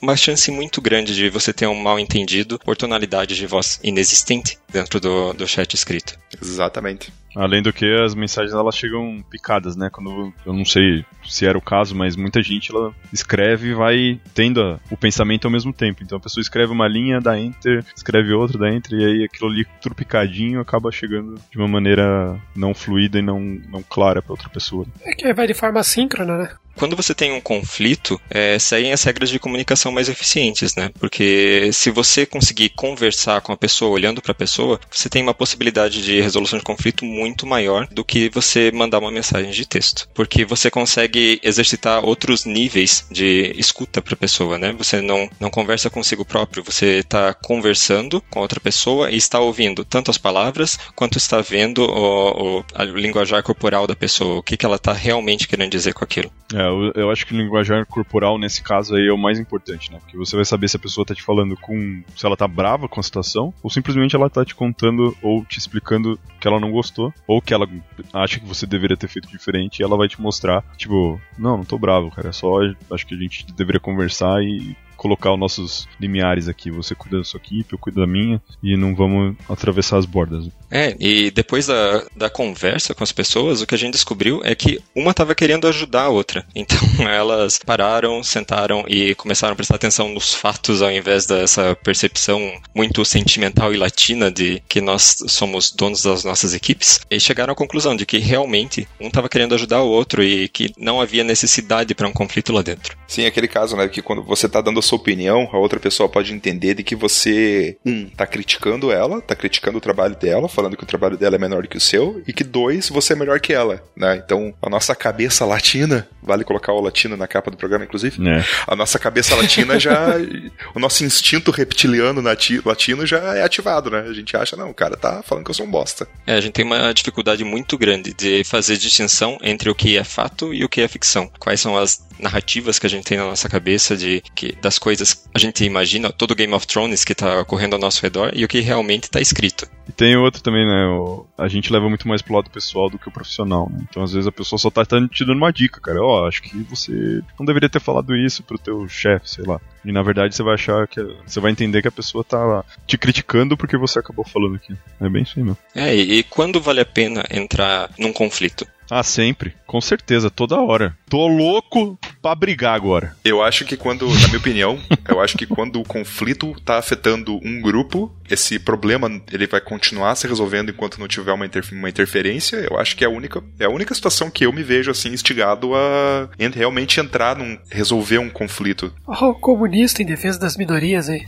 uma 0.00 0.16
chance 0.16 0.50
muito 0.50 0.80
grande 0.80 1.14
de 1.14 1.28
você 1.28 1.52
ter 1.52 1.66
um 1.66 1.74
mal 1.74 1.98
entendido 1.98 2.58
por 2.60 2.78
tonalidade 2.78 3.36
de 3.36 3.46
voz 3.46 3.78
inexistente 3.84 4.58
dentro 4.72 4.98
do, 4.98 5.34
do 5.34 5.46
chat 5.46 5.74
escrito. 5.74 6.18
Exatamente. 6.42 7.12
Além 7.36 7.62
do 7.62 7.72
que 7.72 7.86
as 8.02 8.14
mensagens 8.14 8.54
elas 8.54 8.76
chegam 8.76 9.22
picadas, 9.30 9.76
né? 9.76 9.90
Quando 9.90 10.32
eu 10.44 10.52
não 10.52 10.64
sei 10.64 11.04
se 11.26 11.46
era 11.46 11.58
o 11.58 11.62
caso, 11.62 11.94
mas 11.94 12.16
muita 12.16 12.42
gente 12.42 12.74
ela 12.74 12.94
escreve 13.12 13.68
e 13.68 13.74
vai 13.74 14.20
tendo 14.34 14.80
o 14.90 14.96
pensamento 14.96 15.44
ao 15.44 15.50
mesmo 15.50 15.72
tempo. 15.72 16.02
Então 16.02 16.18
a 16.18 16.20
pessoa 16.20 16.40
escreve 16.40 16.72
uma 16.72 16.88
linha, 16.88 17.20
dá 17.20 17.38
enter, 17.38 17.84
escreve 17.94 18.32
outra, 18.32 18.58
dá 18.58 18.70
enter, 18.70 18.98
e 18.98 19.04
aí 19.04 19.24
aquilo 19.24 19.50
ali 19.50 19.66
tudo 19.80 19.94
picadinho 19.94 20.60
acaba 20.60 20.90
chegando 20.90 21.34
de 21.50 21.58
uma 21.58 21.68
maneira 21.68 22.38
não 22.56 22.74
fluida 22.74 23.18
e 23.18 23.22
não, 23.22 23.40
não 23.40 23.82
clara 23.82 24.22
para 24.22 24.32
outra 24.32 24.48
pessoa. 24.48 24.86
É 25.04 25.12
que 25.14 25.32
vai 25.32 25.46
de 25.46 25.54
forma 25.54 25.82
síncrona, 25.82 26.38
né? 26.38 26.50
Quando 26.78 26.96
você 26.96 27.14
tem 27.14 27.32
um 27.32 27.40
conflito, 27.40 28.20
é, 28.30 28.58
seguem 28.58 28.92
as 28.92 29.02
regras 29.02 29.28
de 29.28 29.38
comunicação 29.38 29.90
mais 29.90 30.08
eficientes, 30.08 30.76
né? 30.76 30.90
Porque 30.98 31.70
se 31.72 31.90
você 31.90 32.24
conseguir 32.24 32.70
conversar 32.70 33.40
com 33.40 33.52
a 33.52 33.56
pessoa, 33.56 33.90
olhando 33.90 34.22
para 34.22 34.32
a 34.32 34.34
pessoa, 34.34 34.80
você 34.90 35.08
tem 35.08 35.22
uma 35.22 35.34
possibilidade 35.34 36.02
de 36.02 36.20
resolução 36.20 36.58
de 36.58 36.64
conflito 36.64 37.04
muito 37.04 37.46
maior 37.46 37.86
do 37.88 38.04
que 38.04 38.30
você 38.30 38.70
mandar 38.70 39.00
uma 39.00 39.10
mensagem 39.10 39.50
de 39.50 39.66
texto. 39.66 40.08
Porque 40.14 40.44
você 40.44 40.70
consegue 40.70 41.40
exercitar 41.42 42.04
outros 42.04 42.44
níveis 42.44 43.04
de 43.10 43.52
escuta 43.56 44.00
para 44.00 44.14
a 44.14 44.16
pessoa, 44.16 44.56
né? 44.56 44.72
Você 44.78 45.00
não, 45.00 45.28
não 45.40 45.50
conversa 45.50 45.90
consigo 45.90 46.24
próprio, 46.24 46.62
você 46.62 46.98
está 46.98 47.34
conversando 47.34 48.20
com 48.30 48.40
outra 48.40 48.60
pessoa 48.60 49.10
e 49.10 49.16
está 49.16 49.40
ouvindo 49.40 49.84
tanto 49.84 50.10
as 50.10 50.18
palavras 50.18 50.78
quanto 50.94 51.18
está 51.18 51.40
vendo 51.40 51.82
o, 51.82 52.58
o, 52.58 52.64
a 52.72 52.84
linguajar 52.84 53.42
corporal 53.42 53.86
da 53.86 53.96
pessoa, 53.96 54.38
o 54.38 54.42
que, 54.42 54.56
que 54.56 54.64
ela 54.64 54.76
está 54.76 54.92
realmente 54.92 55.48
querendo 55.48 55.72
dizer 55.72 55.92
com 55.92 56.04
aquilo. 56.04 56.30
É, 56.54 56.67
eu, 56.68 56.92
eu 56.94 57.10
acho 57.10 57.26
que 57.26 57.34
o 57.34 57.36
linguajar 57.36 57.84
corporal 57.86 58.38
nesse 58.38 58.62
caso 58.62 58.94
aí 58.94 59.06
é 59.06 59.12
o 59.12 59.18
mais 59.18 59.38
importante, 59.38 59.92
né? 59.92 59.98
Porque 60.00 60.16
você 60.16 60.36
vai 60.36 60.44
saber 60.44 60.68
se 60.68 60.76
a 60.76 60.80
pessoa 60.80 61.02
está 61.02 61.14
te 61.14 61.22
falando 61.22 61.56
com. 61.56 62.02
se 62.16 62.24
ela 62.24 62.36
tá 62.36 62.46
brava 62.46 62.88
com 62.88 63.00
a 63.00 63.02
situação, 63.02 63.52
ou 63.62 63.70
simplesmente 63.70 64.14
ela 64.14 64.30
tá 64.30 64.44
te 64.44 64.54
contando 64.54 65.16
ou 65.22 65.44
te 65.44 65.58
explicando 65.58 66.18
que 66.40 66.46
ela 66.46 66.60
não 66.60 66.70
gostou, 66.70 67.12
ou 67.26 67.42
que 67.42 67.52
ela 67.52 67.68
acha 68.12 68.38
que 68.38 68.46
você 68.46 68.66
deveria 68.66 68.96
ter 68.96 69.08
feito 69.08 69.28
diferente 69.28 69.80
e 69.80 69.82
ela 69.82 69.96
vai 69.96 70.08
te 70.08 70.20
mostrar, 70.20 70.64
tipo, 70.76 71.20
não, 71.36 71.58
não 71.58 71.64
tô 71.64 71.78
bravo, 71.78 72.10
cara, 72.10 72.28
é 72.28 72.32
só 72.32 72.58
acho 72.92 73.06
que 73.06 73.14
a 73.14 73.18
gente 73.18 73.46
deveria 73.52 73.80
conversar 73.80 74.42
e 74.42 74.76
colocar 74.98 75.32
os 75.32 75.38
nossos 75.38 75.88
limiares 75.98 76.48
aqui. 76.48 76.70
Você 76.70 76.94
cuida 76.94 77.18
da 77.18 77.24
sua 77.24 77.38
equipe, 77.38 77.72
eu 77.72 77.78
cuido 77.78 78.00
da 78.00 78.06
minha, 78.06 78.42
e 78.62 78.76
não 78.76 78.94
vamos 78.94 79.36
atravessar 79.48 79.96
as 79.96 80.04
bordas. 80.04 80.50
É, 80.70 80.94
e 81.00 81.30
depois 81.30 81.66
da, 81.66 82.04
da 82.14 82.28
conversa 82.28 82.94
com 82.94 83.02
as 83.02 83.12
pessoas, 83.12 83.62
o 83.62 83.66
que 83.66 83.74
a 83.74 83.78
gente 83.78 83.94
descobriu 83.94 84.42
é 84.44 84.54
que 84.54 84.80
uma 84.94 85.12
estava 85.12 85.34
querendo 85.34 85.66
ajudar 85.66 86.02
a 86.02 86.08
outra. 86.08 86.44
Então 86.58 87.08
elas 87.08 87.58
pararam, 87.64 88.22
sentaram 88.22 88.84
e 88.88 89.14
começaram 89.14 89.52
a 89.52 89.56
prestar 89.56 89.76
atenção 89.76 90.08
nos 90.08 90.34
fatos 90.34 90.82
ao 90.82 90.90
invés 90.90 91.24
dessa 91.24 91.74
percepção 91.76 92.40
muito 92.74 93.04
sentimental 93.04 93.72
e 93.72 93.76
latina 93.76 94.28
de 94.28 94.60
que 94.68 94.80
nós 94.80 95.16
somos 95.28 95.70
donos 95.70 96.02
das 96.02 96.24
nossas 96.24 96.52
equipes. 96.52 97.00
E 97.08 97.20
chegaram 97.20 97.52
à 97.52 97.56
conclusão 97.56 97.94
de 97.94 98.04
que 98.04 98.18
realmente 98.18 98.88
um 99.00 99.06
estava 99.06 99.28
querendo 99.28 99.54
ajudar 99.54 99.82
o 99.82 99.88
outro 99.88 100.22
e 100.22 100.48
que 100.48 100.72
não 100.76 101.00
havia 101.00 101.22
necessidade 101.22 101.94
para 101.94 102.08
um 102.08 102.12
conflito 102.12 102.52
lá 102.52 102.60
dentro. 102.60 102.96
Sim, 103.06 103.24
aquele 103.24 103.46
caso, 103.46 103.76
né, 103.76 103.86
que 103.88 104.02
quando 104.02 104.22
você 104.22 104.46
está 104.46 104.60
dando 104.60 104.82
sua 104.88 104.98
opinião, 104.98 105.48
a 105.52 105.58
outra 105.58 105.78
pessoa 105.78 106.08
pode 106.08 106.32
entender 106.32 106.74
de 106.74 106.82
que 106.82 106.96
você, 106.96 107.76
um, 107.84 108.06
tá 108.10 108.26
criticando 108.26 108.90
ela, 108.90 109.20
tá 109.20 109.34
criticando 109.34 109.78
o 109.78 109.80
trabalho 109.80 110.16
dela, 110.16 110.48
falando 110.48 110.76
que 110.76 110.82
o 110.84 110.86
trabalho 110.86 111.16
dela 111.16 111.36
é 111.36 111.38
menor 111.38 111.66
que 111.66 111.76
o 111.76 111.80
seu, 111.80 112.22
e 112.26 112.32
que 112.32 112.42
dois, 112.44 112.88
você 112.88 113.12
é 113.12 113.16
melhor 113.16 113.40
que 113.40 113.52
ela, 113.52 113.82
né? 113.96 114.20
Então, 114.24 114.54
a 114.62 114.70
nossa 114.70 114.94
cabeça 114.94 115.44
latina, 115.44 116.08
vale 116.22 116.44
colocar 116.44 116.72
o 116.72 116.80
latino 116.80 117.16
na 117.16 117.26
capa 117.26 117.50
do 117.50 117.56
programa, 117.56 117.84
inclusive, 117.84 118.16
É. 118.28 118.44
a 118.66 118.74
nossa 118.76 118.98
cabeça 118.98 119.34
latina 119.34 119.78
já, 119.78 120.14
o 120.74 120.78
nosso 120.78 121.04
instinto 121.04 121.50
reptiliano 121.50 122.20
latino 122.64 123.06
já 123.06 123.18
é 123.36 123.42
ativado, 123.42 123.90
né? 123.90 124.00
A 124.08 124.12
gente 124.12 124.36
acha, 124.36 124.56
não, 124.56 124.70
o 124.70 124.74
cara 124.74 124.96
tá 124.96 125.22
falando 125.22 125.44
que 125.44 125.50
eu 125.50 125.54
sou 125.54 125.66
um 125.66 125.70
bosta. 125.70 126.08
É, 126.26 126.34
a 126.34 126.40
gente 126.40 126.52
tem 126.52 126.64
uma 126.64 126.92
dificuldade 126.94 127.44
muito 127.44 127.76
grande 127.76 128.14
de 128.14 128.42
fazer 128.44 128.76
distinção 128.76 129.36
entre 129.42 129.68
o 129.68 129.74
que 129.74 129.96
é 129.98 130.04
fato 130.04 130.54
e 130.54 130.64
o 130.64 130.68
que 130.68 130.80
é 130.80 130.88
ficção. 130.88 131.30
Quais 131.38 131.60
são 131.60 131.76
as 131.76 132.06
narrativas 132.18 132.78
que 132.78 132.86
a 132.86 132.90
gente 132.90 133.04
tem 133.04 133.18
na 133.18 133.24
nossa 133.24 133.48
cabeça 133.48 133.96
de 133.96 134.22
que 134.34 134.52
das 134.60 134.77
coisas 134.78 135.14
que 135.14 135.20
a 135.34 135.38
gente 135.38 135.64
imagina, 135.64 136.10
todo 136.12 136.34
Game 136.34 136.52
of 136.54 136.66
Thrones 136.66 137.04
que 137.04 137.14
tá 137.14 137.40
ocorrendo 137.40 137.74
ao 137.76 137.80
nosso 137.80 138.02
redor 138.02 138.30
e 138.34 138.44
o 138.44 138.48
que 138.48 138.60
realmente 138.60 139.10
tá 139.10 139.20
escrito. 139.20 139.68
E 139.88 139.92
tem 139.92 140.16
outro 140.16 140.42
também, 140.42 140.66
né? 140.66 140.86
o- 140.86 141.26
a 141.36 141.48
gente 141.48 141.72
leva 141.72 141.88
muito 141.88 142.06
mais 142.06 142.20
pro 142.22 142.34
lado 142.34 142.50
pessoal 142.50 142.90
do 142.90 142.98
que 142.98 143.08
o 143.08 143.12
profissional, 143.12 143.68
né? 143.70 143.80
Então, 143.88 144.02
às 144.02 144.12
vezes, 144.12 144.26
a 144.26 144.32
pessoa 144.32 144.58
só 144.58 144.70
tá 144.70 144.84
te 144.84 145.24
dando 145.24 145.36
uma 145.38 145.52
dica, 145.52 145.80
cara. 145.80 146.02
Ó, 146.02 146.26
acho 146.26 146.42
que 146.42 146.56
você 146.64 147.22
não 147.38 147.46
deveria 147.46 147.68
ter 147.70 147.80
falado 147.80 148.14
isso 148.14 148.42
pro 148.42 148.58
teu 148.58 148.86
chefe, 148.88 149.30
sei 149.30 149.44
lá. 149.44 149.60
E 149.84 149.92
na 149.92 150.02
verdade 150.02 150.34
você 150.34 150.42
vai 150.42 150.54
achar 150.54 150.86
que. 150.86 151.00
Você 151.26 151.40
vai 151.40 151.50
entender 151.52 151.80
que 151.80 151.88
a 151.88 151.92
pessoa 151.92 152.22
tá 152.24 152.64
te 152.86 152.98
criticando 152.98 153.56
porque 153.56 153.76
você 153.76 153.98
acabou 153.98 154.24
falando 154.26 154.56
aqui. 154.56 154.74
É 155.00 155.08
bem 155.08 155.22
isso 155.22 155.34
aí, 155.38 155.44
meu. 155.44 155.56
É, 155.74 155.94
e, 155.96 156.18
e 156.18 156.22
quando 156.24 156.60
vale 156.60 156.80
a 156.80 156.84
pena 156.84 157.24
entrar 157.30 157.88
num 157.98 158.12
conflito? 158.12 158.66
Ah, 158.90 159.02
sempre. 159.02 159.54
Com 159.66 159.80
certeza, 159.80 160.30
toda 160.30 160.60
hora. 160.60 160.96
Tô 161.08 161.26
louco 161.28 161.98
pra 162.28 162.34
brigar 162.34 162.74
agora. 162.74 163.16
Eu 163.24 163.42
acho 163.42 163.64
que 163.64 163.76
quando, 163.76 164.06
na 164.06 164.26
minha 164.26 164.38
opinião, 164.38 164.78
eu 165.08 165.20
acho 165.20 165.36
que 165.36 165.46
quando 165.46 165.80
o 165.80 165.84
conflito 165.84 166.54
tá 166.64 166.78
afetando 166.78 167.38
um 167.42 167.60
grupo, 167.60 168.12
esse 168.30 168.58
problema 168.58 169.08
ele 169.32 169.46
vai 169.46 169.60
continuar 169.60 170.14
se 170.16 170.26
resolvendo 170.26 170.70
enquanto 170.70 170.98
não 170.98 171.08
tiver 171.08 171.32
uma, 171.32 171.46
inter- 171.46 171.64
uma 171.72 171.88
interferência. 171.88 172.56
Eu 172.56 172.78
acho 172.78 172.96
que 172.96 173.04
é 173.04 173.06
a 173.06 173.10
única, 173.10 173.42
é 173.58 173.64
a 173.64 173.70
única 173.70 173.94
situação 173.94 174.30
que 174.30 174.44
eu 174.46 174.52
me 174.52 174.62
vejo 174.62 174.90
assim 174.90 175.10
instigado 175.10 175.74
a 175.74 176.28
en- 176.38 176.50
realmente 176.50 177.00
entrar 177.00 177.36
num 177.36 177.58
resolver 177.70 178.18
um 178.18 178.30
conflito. 178.30 178.92
Ó, 179.06 179.30
o 179.30 179.34
comunista 179.34 180.02
em 180.02 180.06
defesa 180.06 180.38
das 180.38 180.56
minorias 180.56 181.08
aí. 181.08 181.24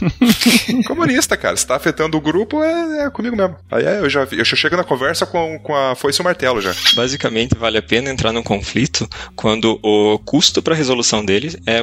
Comunista, 0.86 1.36
cara, 1.36 1.56
se 1.56 1.66
tá 1.66 1.76
afetando 1.76 2.16
o 2.16 2.20
grupo 2.20 2.62
é, 2.62 3.06
é 3.06 3.10
comigo 3.10 3.36
mesmo. 3.36 3.56
Aí 3.70 3.84
é, 3.84 4.00
eu 4.00 4.08
já 4.10 4.24
eu 4.30 4.44
já 4.44 4.56
chego 4.56 4.76
na 4.76 4.84
conversa 4.84 5.24
com, 5.26 5.58
com 5.60 5.74
a 5.74 5.94
foice 5.94 6.20
e 6.20 6.22
o 6.22 6.24
martelo 6.24 6.60
já. 6.60 6.74
Basicamente, 6.94 7.56
vale 7.56 7.78
a 7.78 7.82
pena 7.82 8.10
entrar 8.10 8.32
num 8.32 8.42
conflito 8.42 9.08
quando 9.36 9.78
o 9.82 10.18
custo 10.18 10.62
para 10.62 10.74
resolução 10.74 11.24
dele 11.24 11.56
é 11.66 11.82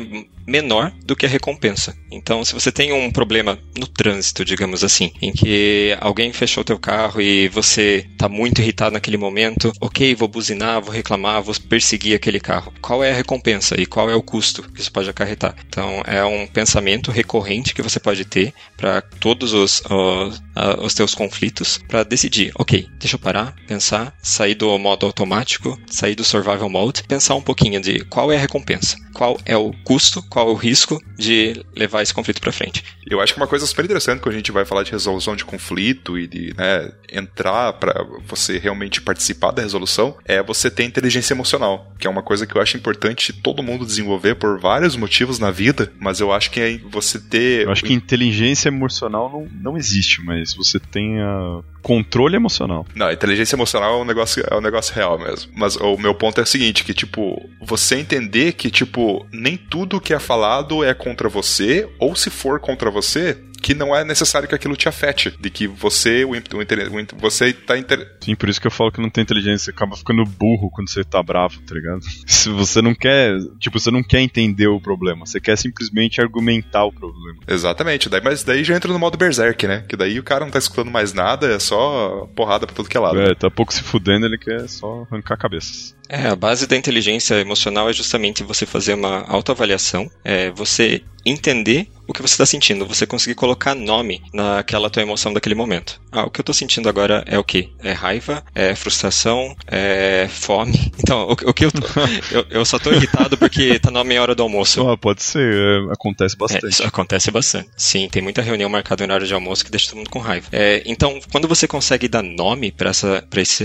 menor 0.52 0.94
do 1.06 1.16
que 1.16 1.26
a 1.26 1.30
recompensa. 1.30 1.96
Então, 2.12 2.44
se 2.44 2.54
você 2.54 2.72
tem 2.72 2.92
um 2.92 3.10
problema 3.10 3.58
no 3.78 3.88
trânsito, 3.88 4.44
digamos 4.44 4.84
assim, 4.84 5.14
em 5.22 5.32
que 5.32 5.98
alguém 6.02 6.34
fechou 6.34 6.64
teu 6.64 6.78
carro 6.78 7.22
e 7.22 7.48
você 7.48 8.06
tá 8.18 8.28
muito 8.28 8.62
irritado 8.62 8.94
naquele 8.94 9.18
momento, 9.18 9.72
ok, 9.80 10.14
vou 10.14 10.28
buzinar, 10.28 10.82
vou 10.82 10.94
reclamar, 10.94 11.42
vou 11.42 11.56
perseguir 11.70 12.16
aquele 12.16 12.40
carro. 12.40 12.74
Qual 12.82 13.04
é 13.04 13.12
a 13.12 13.16
recompensa 13.16 13.80
e 13.80 13.86
qual 13.86 14.10
é 14.10 14.16
o 14.16 14.22
custo 14.22 14.64
que 14.64 14.82
isso 14.82 14.92
pode 14.92 15.10
acarretar? 15.10 15.56
Então, 15.68 16.04
é 16.06 16.24
um 16.24 16.46
pensamento 16.46 17.12
recorrente 17.12 17.74
que 17.74 17.82
você 17.82 18.00
pode 18.00 18.26
ter 18.26 18.54
para 18.76 19.02
todos 19.02 19.54
os, 19.54 19.82
os, 19.90 20.42
os 20.80 20.94
teus 20.94 21.16
conflitos 21.16 21.80
para 21.88 22.04
decidir, 22.04 22.52
ok, 22.56 22.88
deixa 23.00 23.16
eu 23.16 23.20
parar, 23.20 23.56
pensar, 23.68 24.14
sair 24.22 24.56
do 24.56 24.78
modo 24.78 25.06
automático, 25.06 25.80
sair 25.88 26.16
do 26.16 26.24
survival 26.24 26.70
mode, 26.70 27.04
pensar 27.04 27.36
um 27.36 27.42
pouquinho 27.42 27.80
de 27.80 28.04
qual 28.06 28.32
é 28.32 28.36
a 28.36 28.40
recompensa, 28.40 28.98
qual 29.14 29.38
é 29.46 29.56
o 29.56 29.72
custo, 29.84 30.24
qual 30.24 30.41
o 30.44 30.54
risco 30.54 31.02
de 31.18 31.64
levar 31.76 32.02
esse 32.02 32.14
conflito 32.14 32.42
para 32.42 32.52
frente. 32.52 32.84
Eu 33.06 33.20
acho 33.20 33.34
que 33.34 33.40
uma 33.40 33.48
coisa 33.48 33.66
super 33.66 33.86
interessante 33.86 34.22
quando 34.22 34.34
a 34.34 34.38
gente 34.38 34.52
vai 34.52 34.66
falar 34.66 34.84
de 34.84 34.92
resolução 34.92 35.36
de 35.36 35.46
conflito 35.46 36.18
e 36.18 36.28
de 36.28 36.54
né, 36.58 36.92
entrar 37.12 37.74
para 37.74 38.06
você 38.26 38.58
realmente 38.58 39.02
participar 39.02 39.52
da 39.52 39.62
resolução 39.62 40.16
é 40.26 40.42
você 40.42 40.70
ter 40.70 40.84
inteligência 40.84 41.34
emocional, 41.34 41.94
que 42.00 42.08
é 42.08 42.10
uma 42.10 42.24
coisa 42.24 42.46
que 42.46 42.56
eu 42.56 42.62
acho 42.62 42.78
importante 42.78 43.34
todo 43.34 43.64
mundo 43.64 43.86
desenvolver 43.86 44.36
por 44.36 44.60
vários 44.60 44.96
motivos 44.96 45.40
na 45.40 45.52
vida, 45.52 45.92
mas 46.00 46.20
eu 46.20 46.32
acho 46.32 46.52
que 46.52 46.60
é 46.60 46.78
você 46.78 47.20
ter. 47.20 47.66
Eu 47.66 47.72
acho 47.72 47.84
que 47.84 47.94
inteligência 47.94 48.70
emocional 48.70 49.30
não, 49.30 49.72
não 49.72 49.78
existe, 49.78 50.24
mas 50.24 50.54
você 50.54 50.80
tem 50.80 51.20
a 51.20 51.62
controle 51.82 52.36
emocional. 52.36 52.86
Não, 52.96 53.12
inteligência 53.12 53.56
emocional 53.56 54.00
é 54.00 54.02
um 54.02 54.06
negócio, 54.06 54.44
é 54.50 54.56
um 54.56 54.62
negócio 54.62 54.94
real 54.94 55.18
mesmo. 55.20 55.52
Mas 55.56 55.76
o 55.76 55.98
meu 55.98 56.14
ponto 56.14 56.40
é 56.40 56.44
o 56.44 56.48
seguinte, 56.48 56.84
que 56.84 56.94
tipo, 56.94 57.50
você 57.62 57.96
entender 57.96 58.54
que 58.54 58.70
tipo, 58.70 59.26
nem 59.32 59.58
tudo 59.58 60.02
que 60.02 60.14
é 60.14 60.20
falado 60.20 60.84
é 60.84 60.94
contra 60.94 61.28
você, 61.28 61.88
ou 62.00 62.16
se 62.16 62.30
for 62.30 62.60
contra 62.60 62.90
você, 62.90 63.38
que 63.62 63.74
não 63.74 63.96
é 63.96 64.04
necessário 64.04 64.48
que 64.48 64.56
aquilo 64.56 64.76
te 64.76 64.90
afete, 64.90 65.32
de 65.40 65.50
que 65.50 65.68
você 65.68 66.26
o, 66.26 66.32
o, 66.32 66.36
o 66.36 67.20
você 67.20 67.54
tá 67.54 67.78
inter... 67.78 68.18
Sim, 68.22 68.36
por 68.36 68.50
isso 68.50 68.60
que 68.60 68.68
eu 68.68 68.72
falo 68.72 68.92
que 68.92 69.02
não 69.02 69.10
tem 69.10 69.22
inteligência, 69.22 69.66
você 69.66 69.72
acaba 69.72 69.96
ficando 69.96 70.24
burro 70.26 70.70
quando 70.72 70.90
você 70.90 71.04
tá 71.04 71.22
bravo, 71.22 71.62
tá 71.62 71.76
ligado? 71.76 72.02
Se 72.26 72.50
você 72.50 72.82
não 72.82 72.96
quer, 72.96 73.38
tipo, 73.60 73.80
você 73.80 73.92
não 73.92 74.04
quer 74.04 74.22
entender 74.22 74.68
o 74.68 74.82
problema, 74.82 75.26
você 75.26 75.40
quer 75.40 75.58
simplesmente 75.58 76.20
argumentar 76.20 76.86
o 76.86 76.92
problema. 76.92 77.40
Exatamente, 77.48 78.10
daí, 78.10 78.22
mas 78.24 78.44
daí 78.44 78.64
já 78.64 78.76
entra 78.76 78.92
no 78.92 79.00
modo 79.00 79.18
berserk, 79.18 79.68
né? 79.68 79.86
Que 79.88 79.96
daí 79.96 80.20
o 80.20 80.24
cara 80.24 80.46
não 80.46 80.52
tá 80.52 80.60
escutando 80.60 80.92
mais 80.92 81.14
nada, 81.14 81.48
é 81.54 81.60
só 81.60 82.28
porrada 82.36 82.66
pra 82.66 82.76
tudo 82.76 82.90
que 82.90 82.98
é 82.98 83.00
lado. 83.00 83.20
É, 83.22 83.36
tá 83.36 83.50
pouco 83.50 83.74
se 83.74 83.84
fudendo, 83.84 84.26
ele 84.26 84.38
quer 84.38 84.68
só 84.68 85.06
arrancar 85.10 85.38
cabeças. 85.38 85.96
É, 86.14 86.28
a 86.28 86.36
base 86.36 86.68
da 86.68 86.76
inteligência 86.76 87.36
emocional 87.36 87.90
é 87.90 87.94
justamente 87.94 88.44
você 88.44 88.66
fazer 88.66 88.96
uma 88.96 89.24
autoavaliação, 89.30 90.12
é 90.26 90.52
você 90.52 91.02
entender 91.26 91.88
o 92.08 92.14
que 92.14 92.22
você 92.22 92.34
está 92.34 92.46
sentindo, 92.46 92.86
você 92.86 93.06
conseguir 93.06 93.36
colocar 93.36 93.74
nome 93.76 94.22
naquela 94.34 94.90
tua 94.90 95.02
emoção 95.04 95.32
daquele 95.32 95.56
momento. 95.56 96.02
Ah, 96.12 96.24
o 96.24 96.30
que 96.32 96.42
eu 96.42 96.44
estou 96.44 96.54
sentindo 96.54 96.90
agora 96.90 97.24
é 97.28 97.38
o 97.40 97.44
quê? 97.44 97.70
É 97.82 97.94
raiva? 97.94 98.44
É 98.54 98.76
frustração? 98.76 99.56
É 99.68 100.28
fome? 100.30 100.92
Então, 101.02 101.28
o, 101.28 101.32
o 101.32 101.54
que 101.54 101.66
eu, 101.66 101.72
tô, 101.72 101.80
eu 102.32 102.46
eu 102.50 102.66
só 102.66 102.78
estou 102.78 102.94
irritado 102.94 103.38
porque 103.38 103.80
tá 103.80 103.90
na 103.90 104.04
meia 104.04 104.22
hora 104.22 104.36
do 104.36 104.44
almoço. 104.44 104.88
Ah, 104.88 104.98
pode 104.98 105.24
ser, 105.24 105.42
é, 105.42 105.94
acontece 105.94 106.36
É, 106.36 106.38
bastante. 106.38 106.70
isso 106.70 106.84
acontece 106.84 107.32
bastante. 107.32 107.70
Sim, 107.78 108.08
tem 108.10 108.22
muita 108.22 108.42
reunião 108.42 108.70
marcada 108.70 109.06
no 109.06 109.12
horário 109.14 109.26
de 109.28 109.34
almoço 109.34 109.64
que 109.64 109.72
deixa 109.72 109.88
todo 109.88 109.98
mundo 109.98 110.10
com 110.10 110.20
raiva. 110.20 110.48
É, 110.52 110.84
então, 110.86 111.20
quando 111.32 111.48
você 111.48 111.68
consegue 111.68 112.08
dar 112.08 112.22
nome 112.24 112.72
para 112.72 112.90
essa, 112.90 113.26
pra 113.30 113.42
esse, 113.42 113.64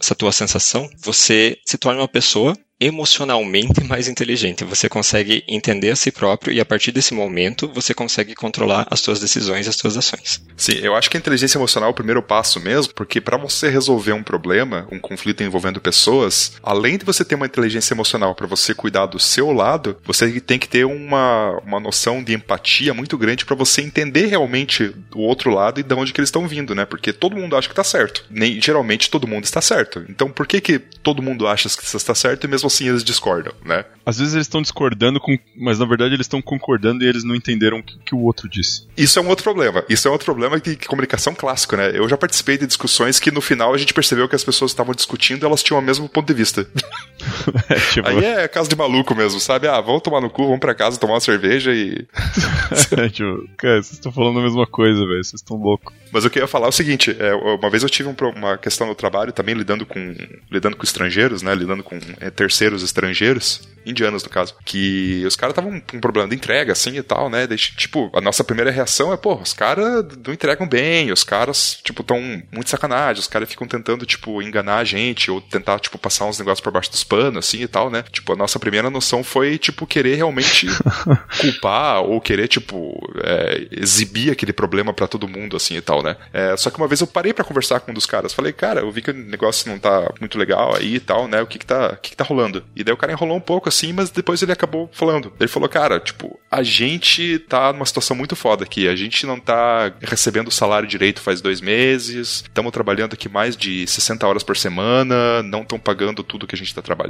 essa 0.00 0.14
tua 0.14 0.32
sensação, 0.32 0.88
você 1.02 1.58
se 1.74 1.78
torna 1.78 2.00
uma 2.02 2.08
pessoa 2.08 2.56
emocionalmente 2.80 3.82
mais 3.88 4.08
inteligente. 4.08 4.64
Você 4.64 4.88
consegue 4.88 5.44
entender 5.48 5.90
a 5.90 5.96
si 5.96 6.10
próprio 6.10 6.52
e 6.52 6.60
a 6.60 6.64
partir 6.64 6.92
desse 6.92 7.14
momento 7.14 7.70
você 7.72 7.94
consegue 7.94 8.34
controlar 8.34 8.86
as 8.90 9.00
suas 9.00 9.20
decisões 9.20 9.68
as 9.68 9.76
suas 9.76 9.96
ações. 9.96 10.42
Sim, 10.56 10.78
eu 10.82 10.94
acho 10.94 11.10
que 11.10 11.16
a 11.16 11.20
inteligência 11.20 11.58
emocional 11.58 11.88
é 11.88 11.92
o 11.92 11.94
primeiro 11.94 12.22
passo 12.22 12.60
mesmo, 12.60 12.92
porque 12.94 13.20
para 13.20 13.36
você 13.36 13.68
resolver 13.68 14.12
um 14.12 14.22
problema, 14.22 14.86
um 14.90 14.98
conflito 14.98 15.42
envolvendo 15.42 15.80
pessoas, 15.80 16.52
além 16.62 16.98
de 16.98 17.04
você 17.04 17.24
ter 17.24 17.34
uma 17.34 17.46
inteligência 17.46 17.94
emocional 17.94 18.34
para 18.34 18.46
você 18.46 18.74
cuidar 18.74 19.06
do 19.06 19.18
seu 19.18 19.52
lado, 19.52 19.96
você 20.04 20.40
tem 20.40 20.58
que 20.58 20.68
ter 20.68 20.84
uma, 20.84 21.58
uma 21.64 21.80
noção 21.80 22.22
de 22.22 22.34
empatia 22.34 22.94
muito 22.94 23.16
grande 23.16 23.44
para 23.44 23.56
você 23.56 23.82
entender 23.82 24.26
realmente 24.26 24.94
o 25.14 25.20
outro 25.20 25.50
lado 25.50 25.80
e 25.80 25.82
de 25.82 25.94
onde 25.94 26.12
que 26.12 26.20
eles 26.20 26.28
estão 26.28 26.46
vindo, 26.46 26.74
né? 26.74 26.84
Porque 26.84 27.12
todo 27.12 27.36
mundo 27.36 27.56
acha 27.56 27.68
que 27.68 27.74
tá 27.74 27.84
certo. 27.84 28.24
Nem, 28.30 28.60
geralmente 28.60 29.10
todo 29.10 29.26
mundo 29.26 29.44
está 29.44 29.60
certo. 29.60 30.04
Então 30.08 30.30
por 30.30 30.46
que 30.46 30.60
que 30.60 30.78
todo 30.78 31.22
mundo 31.22 31.46
acha 31.46 31.68
que 31.68 31.84
está 31.84 32.14
certo 32.14 32.44
e 32.44 32.48
mesmo 32.48 32.63
assim 32.66 32.88
eles 32.88 33.04
discordam, 33.04 33.52
né? 33.64 33.84
Às 34.06 34.18
vezes 34.18 34.34
eles 34.34 34.46
estão 34.46 34.60
discordando, 34.60 35.18
com, 35.18 35.38
mas 35.56 35.78
na 35.78 35.86
verdade 35.86 36.14
eles 36.14 36.24
estão 36.24 36.42
concordando 36.42 37.02
e 37.02 37.08
eles 37.08 37.24
não 37.24 37.34
entenderam 37.34 37.78
o 37.78 37.82
que, 37.82 37.98
que, 37.98 38.14
o 38.14 38.20
outro 38.20 38.48
disse. 38.48 38.86
Isso 38.96 39.18
é 39.18 39.22
um 39.22 39.28
outro 39.28 39.42
problema. 39.42 39.82
Isso 39.88 40.06
é 40.06 40.10
um 40.10 40.12
outro 40.12 40.26
problema 40.26 40.60
de, 40.60 40.76
de 40.76 40.86
comunicação 40.86 41.34
clássico, 41.34 41.76
né? 41.76 41.90
Eu 41.94 42.08
já 42.08 42.16
participei 42.16 42.58
de 42.58 42.66
discussões 42.66 43.18
que 43.18 43.30
no 43.30 43.40
final 43.40 43.72
a 43.72 43.78
gente 43.78 43.94
percebeu 43.94 44.28
que 44.28 44.36
as 44.36 44.44
pessoas 44.44 44.70
estavam 44.70 44.94
discutindo 44.94 45.46
elas 45.46 45.62
tinham 45.62 45.78
o 45.78 45.82
mesmo 45.82 46.08
ponto 46.08 46.26
de 46.26 46.34
vista. 46.34 46.68
é, 47.68 47.74
tipo... 47.74 48.08
Aí 48.08 48.24
é 48.24 48.48
caso 48.48 48.68
de 48.68 48.76
maluco 48.76 49.14
mesmo, 49.14 49.40
sabe? 49.40 49.68
Ah, 49.68 49.80
vamos 49.80 50.02
tomar 50.02 50.20
no 50.20 50.30
cu, 50.30 50.44
vamos 50.44 50.60
pra 50.60 50.74
casa 50.74 50.98
tomar 50.98 51.14
uma 51.14 51.20
cerveja 51.20 51.72
e. 51.72 52.06
é, 52.96 53.08
tipo, 53.08 53.48
cara, 53.56 53.82
vocês 53.82 53.92
estão 53.92 54.12
falando 54.12 54.40
a 54.40 54.42
mesma 54.42 54.66
coisa, 54.66 55.00
velho. 55.00 55.24
Vocês 55.24 55.40
estão 55.40 55.56
loucos. 55.56 55.92
Mas 56.12 56.24
o 56.24 56.30
que 56.30 56.38
eu 56.38 56.42
ia 56.42 56.48
falar 56.48 56.66
é 56.66 56.68
o 56.68 56.72
seguinte: 56.72 57.16
é, 57.18 57.34
uma 57.34 57.70
vez 57.70 57.82
eu 57.82 57.90
tive 57.90 58.08
um, 58.08 58.14
uma 58.36 58.56
questão 58.56 58.86
no 58.86 58.94
trabalho 58.94 59.32
também 59.32 59.54
lidando 59.54 59.84
com 59.84 60.14
lidando 60.50 60.76
com 60.76 60.84
estrangeiros, 60.84 61.42
né? 61.42 61.54
Lidando 61.54 61.82
com 61.82 61.98
é, 62.20 62.30
terceiros 62.30 62.82
estrangeiros, 62.82 63.68
indianos 63.84 64.22
no 64.22 64.30
caso, 64.30 64.54
que 64.64 65.24
os 65.26 65.36
caras 65.36 65.52
estavam 65.52 65.80
com 65.80 65.96
um 65.96 66.00
problema 66.00 66.28
de 66.28 66.36
entrega, 66.36 66.72
assim 66.72 66.96
e 66.96 67.02
tal, 67.02 67.28
né? 67.28 67.46
Tipo, 67.48 68.10
a 68.14 68.20
nossa 68.20 68.44
primeira 68.44 68.70
reação 68.70 69.12
é, 69.12 69.16
pô, 69.16 69.34
os 69.34 69.52
caras 69.52 70.04
não 70.24 70.32
entregam 70.32 70.68
bem, 70.68 71.10
os 71.10 71.24
caras, 71.24 71.80
tipo, 71.82 72.02
tão 72.02 72.20
muito 72.52 72.70
sacanagem, 72.70 73.20
os 73.20 73.26
caras 73.26 73.48
ficam 73.48 73.66
tentando, 73.66 74.06
tipo, 74.06 74.40
enganar 74.40 74.78
a 74.78 74.84
gente 74.84 75.30
ou 75.30 75.40
tentar, 75.40 75.80
tipo, 75.80 75.98
passar 75.98 76.26
uns 76.26 76.38
negócios 76.38 76.60
por 76.60 76.72
baixo 76.72 76.90
dos 76.90 77.02
panos, 77.02 77.13
assim 77.38 77.62
e 77.62 77.68
tal, 77.68 77.90
né? 77.90 78.04
Tipo, 78.10 78.32
a 78.32 78.36
nossa 78.36 78.58
primeira 78.58 78.90
noção 78.90 79.22
foi, 79.22 79.58
tipo, 79.58 79.86
querer 79.86 80.16
realmente 80.16 80.66
culpar 81.40 82.02
ou 82.02 82.20
querer, 82.20 82.48
tipo, 82.48 82.98
é, 83.22 83.68
exibir 83.70 84.30
aquele 84.30 84.52
problema 84.52 84.92
para 84.92 85.06
todo 85.06 85.28
mundo, 85.28 85.56
assim 85.56 85.76
e 85.76 85.80
tal, 85.80 86.02
né? 86.02 86.16
É, 86.32 86.56
só 86.56 86.70
que 86.70 86.78
uma 86.78 86.88
vez 86.88 87.00
eu 87.00 87.06
parei 87.06 87.32
para 87.32 87.44
conversar 87.44 87.80
com 87.80 87.90
um 87.90 87.94
dos 87.94 88.06
caras, 88.06 88.32
falei, 88.32 88.52
cara, 88.52 88.80
eu 88.80 88.90
vi 88.90 89.02
que 89.02 89.10
o 89.10 89.14
negócio 89.14 89.70
não 89.70 89.78
tá 89.78 90.12
muito 90.20 90.38
legal 90.38 90.74
aí 90.76 90.96
e 90.96 91.00
tal, 91.00 91.28
né? 91.28 91.42
O 91.42 91.46
que 91.46 91.58
que 91.58 91.66
tá, 91.66 91.88
o 91.88 91.96
que 91.96 92.10
que 92.10 92.16
tá 92.16 92.24
rolando? 92.24 92.64
E 92.74 92.84
daí 92.84 92.94
o 92.94 92.96
cara 92.96 93.12
enrolou 93.12 93.36
um 93.36 93.40
pouco, 93.40 93.68
assim, 93.68 93.92
mas 93.92 94.10
depois 94.10 94.42
ele 94.42 94.52
acabou 94.52 94.88
falando. 94.92 95.32
Ele 95.38 95.48
falou, 95.48 95.68
cara, 95.68 96.00
tipo, 96.00 96.38
a 96.50 96.62
gente 96.62 97.38
tá 97.40 97.72
numa 97.72 97.86
situação 97.86 98.16
muito 98.16 98.36
foda 98.36 98.64
aqui, 98.64 98.88
a 98.88 98.96
gente 98.96 99.26
não 99.26 99.38
tá 99.38 99.92
recebendo 100.00 100.48
o 100.48 100.52
salário 100.52 100.88
direito 100.88 101.20
faz 101.20 101.40
dois 101.40 101.60
meses, 101.60 102.42
estamos 102.42 102.72
trabalhando 102.72 103.14
aqui 103.14 103.28
mais 103.28 103.56
de 103.56 103.86
60 103.86 104.26
horas 104.26 104.42
por 104.42 104.56
semana, 104.56 105.42
não 105.42 105.62
estão 105.62 105.78
pagando 105.78 106.22
tudo 106.22 106.46
que 106.46 106.54
a 106.54 106.58
gente 106.58 106.74
tá 106.74 106.82
trabalhando, 106.82 107.03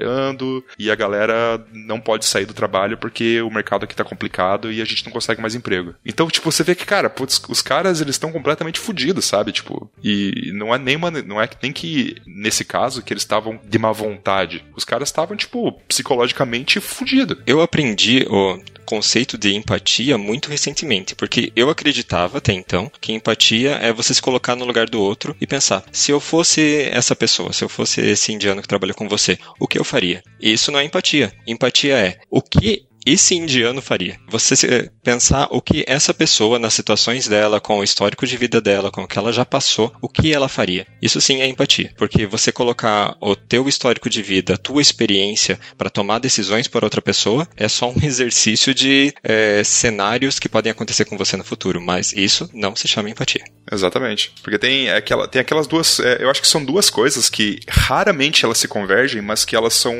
e 0.79 0.91
a 0.91 0.95
galera 0.95 1.65
não 1.73 2.01
pode 2.01 2.25
sair 2.25 2.47
do 2.47 2.55
trabalho 2.55 2.99
porque 2.99 3.41
o 3.41 3.51
mercado 3.51 3.85
aqui 3.85 3.95
tá 3.95 4.05
complicado 4.05 4.73
e 4.73 4.81
a 4.81 4.85
gente 4.85 5.05
não 5.05 5.13
consegue 5.13 5.41
mais 5.41 5.55
emprego. 5.55 5.95
Então, 6.05 6.29
tipo, 6.29 6.51
você 6.51 6.63
vê 6.63 6.75
que, 6.75 6.87
cara, 6.87 7.11
putz, 7.11 7.41
os 7.49 7.63
caras, 7.63 8.01
eles 8.01 8.15
estão 8.15 8.33
completamente 8.33 8.81
fodidos, 8.81 9.25
sabe? 9.25 9.53
Tipo, 9.53 9.91
e 10.03 10.51
não 10.55 10.75
é 10.75 10.79
nem 10.79 10.97
uma, 10.97 11.11
não 11.11 11.41
é 11.41 11.49
nem 11.63 11.73
que, 11.73 12.17
nesse 12.27 12.65
caso, 12.65 13.03
que 13.03 13.13
eles 13.13 13.23
estavam 13.23 13.61
de 13.65 13.79
má 13.79 13.93
vontade. 13.93 14.65
Os 14.75 14.85
caras 14.85 15.09
estavam, 15.09 15.37
tipo, 15.37 15.73
psicologicamente 15.89 16.81
fodidos. 16.81 17.39
Eu 17.47 17.61
aprendi 17.61 18.27
o 18.29 18.59
conceito 18.85 19.37
de 19.37 19.55
empatia 19.55 20.17
muito 20.17 20.51
recentemente, 20.51 21.15
porque 21.15 21.53
eu 21.57 21.71
acreditava 21.71 22.39
até 22.39 22.53
então 22.53 22.91
que 23.01 23.13
empatia 23.13 23.73
é 23.73 23.93
você 23.93 24.15
se 24.15 24.23
colocar 24.23 24.55
no 24.55 24.65
lugar 24.65 24.89
do 24.89 25.01
outro 25.01 25.35
e 25.41 25.47
pensar: 25.47 25.83
se 25.91 26.11
eu 26.11 26.21
fosse 26.21 26.83
essa 26.93 27.17
pessoa, 27.17 27.53
se 27.53 27.65
eu 27.65 27.69
fosse 27.69 28.01
esse 28.01 28.33
indiano 28.33 28.63
que 28.63 28.69
trabalha 28.69 28.95
com 28.95 29.09
você, 29.09 29.39
o 29.59 29.67
que 29.67 29.79
eu 29.79 29.84
faria? 29.85 30.23
Isso 30.41 30.71
não 30.71 30.79
é 30.79 30.85
empatia. 30.85 31.33
Empatia 31.47 31.97
é 31.99 32.19
o 32.31 32.41
que 32.41 32.87
esse 33.07 33.35
indiano 33.35 33.83
faria? 33.83 34.19
Você 34.29 34.91
pensar 35.03 35.49
o 35.51 35.61
que 35.61 35.85
essa 35.87 36.15
pessoa, 36.15 36.59
nas 36.59 36.75
situações 36.75 37.29
dela, 37.29 37.61
com 37.61 37.79
o 37.79 37.85
histórico 37.85 38.27
de 38.27 38.37
vida 38.37 38.61
dela, 38.61 38.91
com 38.91 39.03
o 39.03 39.09
que 39.09 39.19
ela 39.19 39.33
já 39.33 39.45
passou, 39.45 39.95
o 40.01 40.09
que 40.09 40.33
ela 40.33 40.49
faria? 40.49 40.87
Isso 41.03 41.21
sim 41.21 41.41
é 41.41 41.47
empatia. 41.47 41.93
Porque 41.97 42.27
você 42.27 42.51
colocar 42.51 43.17
o 43.21 43.37
teu 43.37 43.69
histórico 43.69 44.09
de 44.09 44.23
vida, 44.23 44.55
a 44.55 44.59
tua 44.59 44.81
experiência 44.81 45.59
para 45.77 45.91
tomar 45.91 46.19
decisões 46.19 46.67
por 46.67 46.85
outra 46.85 47.03
pessoa 47.03 47.47
é 47.57 47.69
só 47.69 47.91
um 47.91 47.97
exercício 48.03 48.75
de 48.75 49.13
é, 49.23 49.63
cenários 49.65 50.39
que 50.39 50.49
podem 50.49 50.73
acontecer 50.73 51.05
com 51.05 51.19
você 51.19 51.37
no 51.37 51.45
futuro. 51.45 51.81
Mas 51.81 52.13
isso 52.13 52.49
não 52.55 52.75
se 52.75 52.89
chama 52.89 53.11
empatia. 53.11 53.45
Exatamente. 53.71 54.33
Porque 54.43 54.59
tem, 54.59 54.91
aquela, 54.91 55.27
tem 55.29 55.41
aquelas 55.41 55.67
duas. 55.67 56.01
É, 56.01 56.23
eu 56.23 56.31
acho 56.31 56.41
que 56.41 56.49
são 56.49 56.65
duas 56.65 56.89
coisas 56.91 57.29
que 57.29 57.61
raramente 57.69 58.45
elas 58.45 58.59
se 58.59 58.69
convergem, 58.69 59.21
mas 59.21 59.45
que 59.45 59.57
elas 59.57 59.75
são 59.75 59.95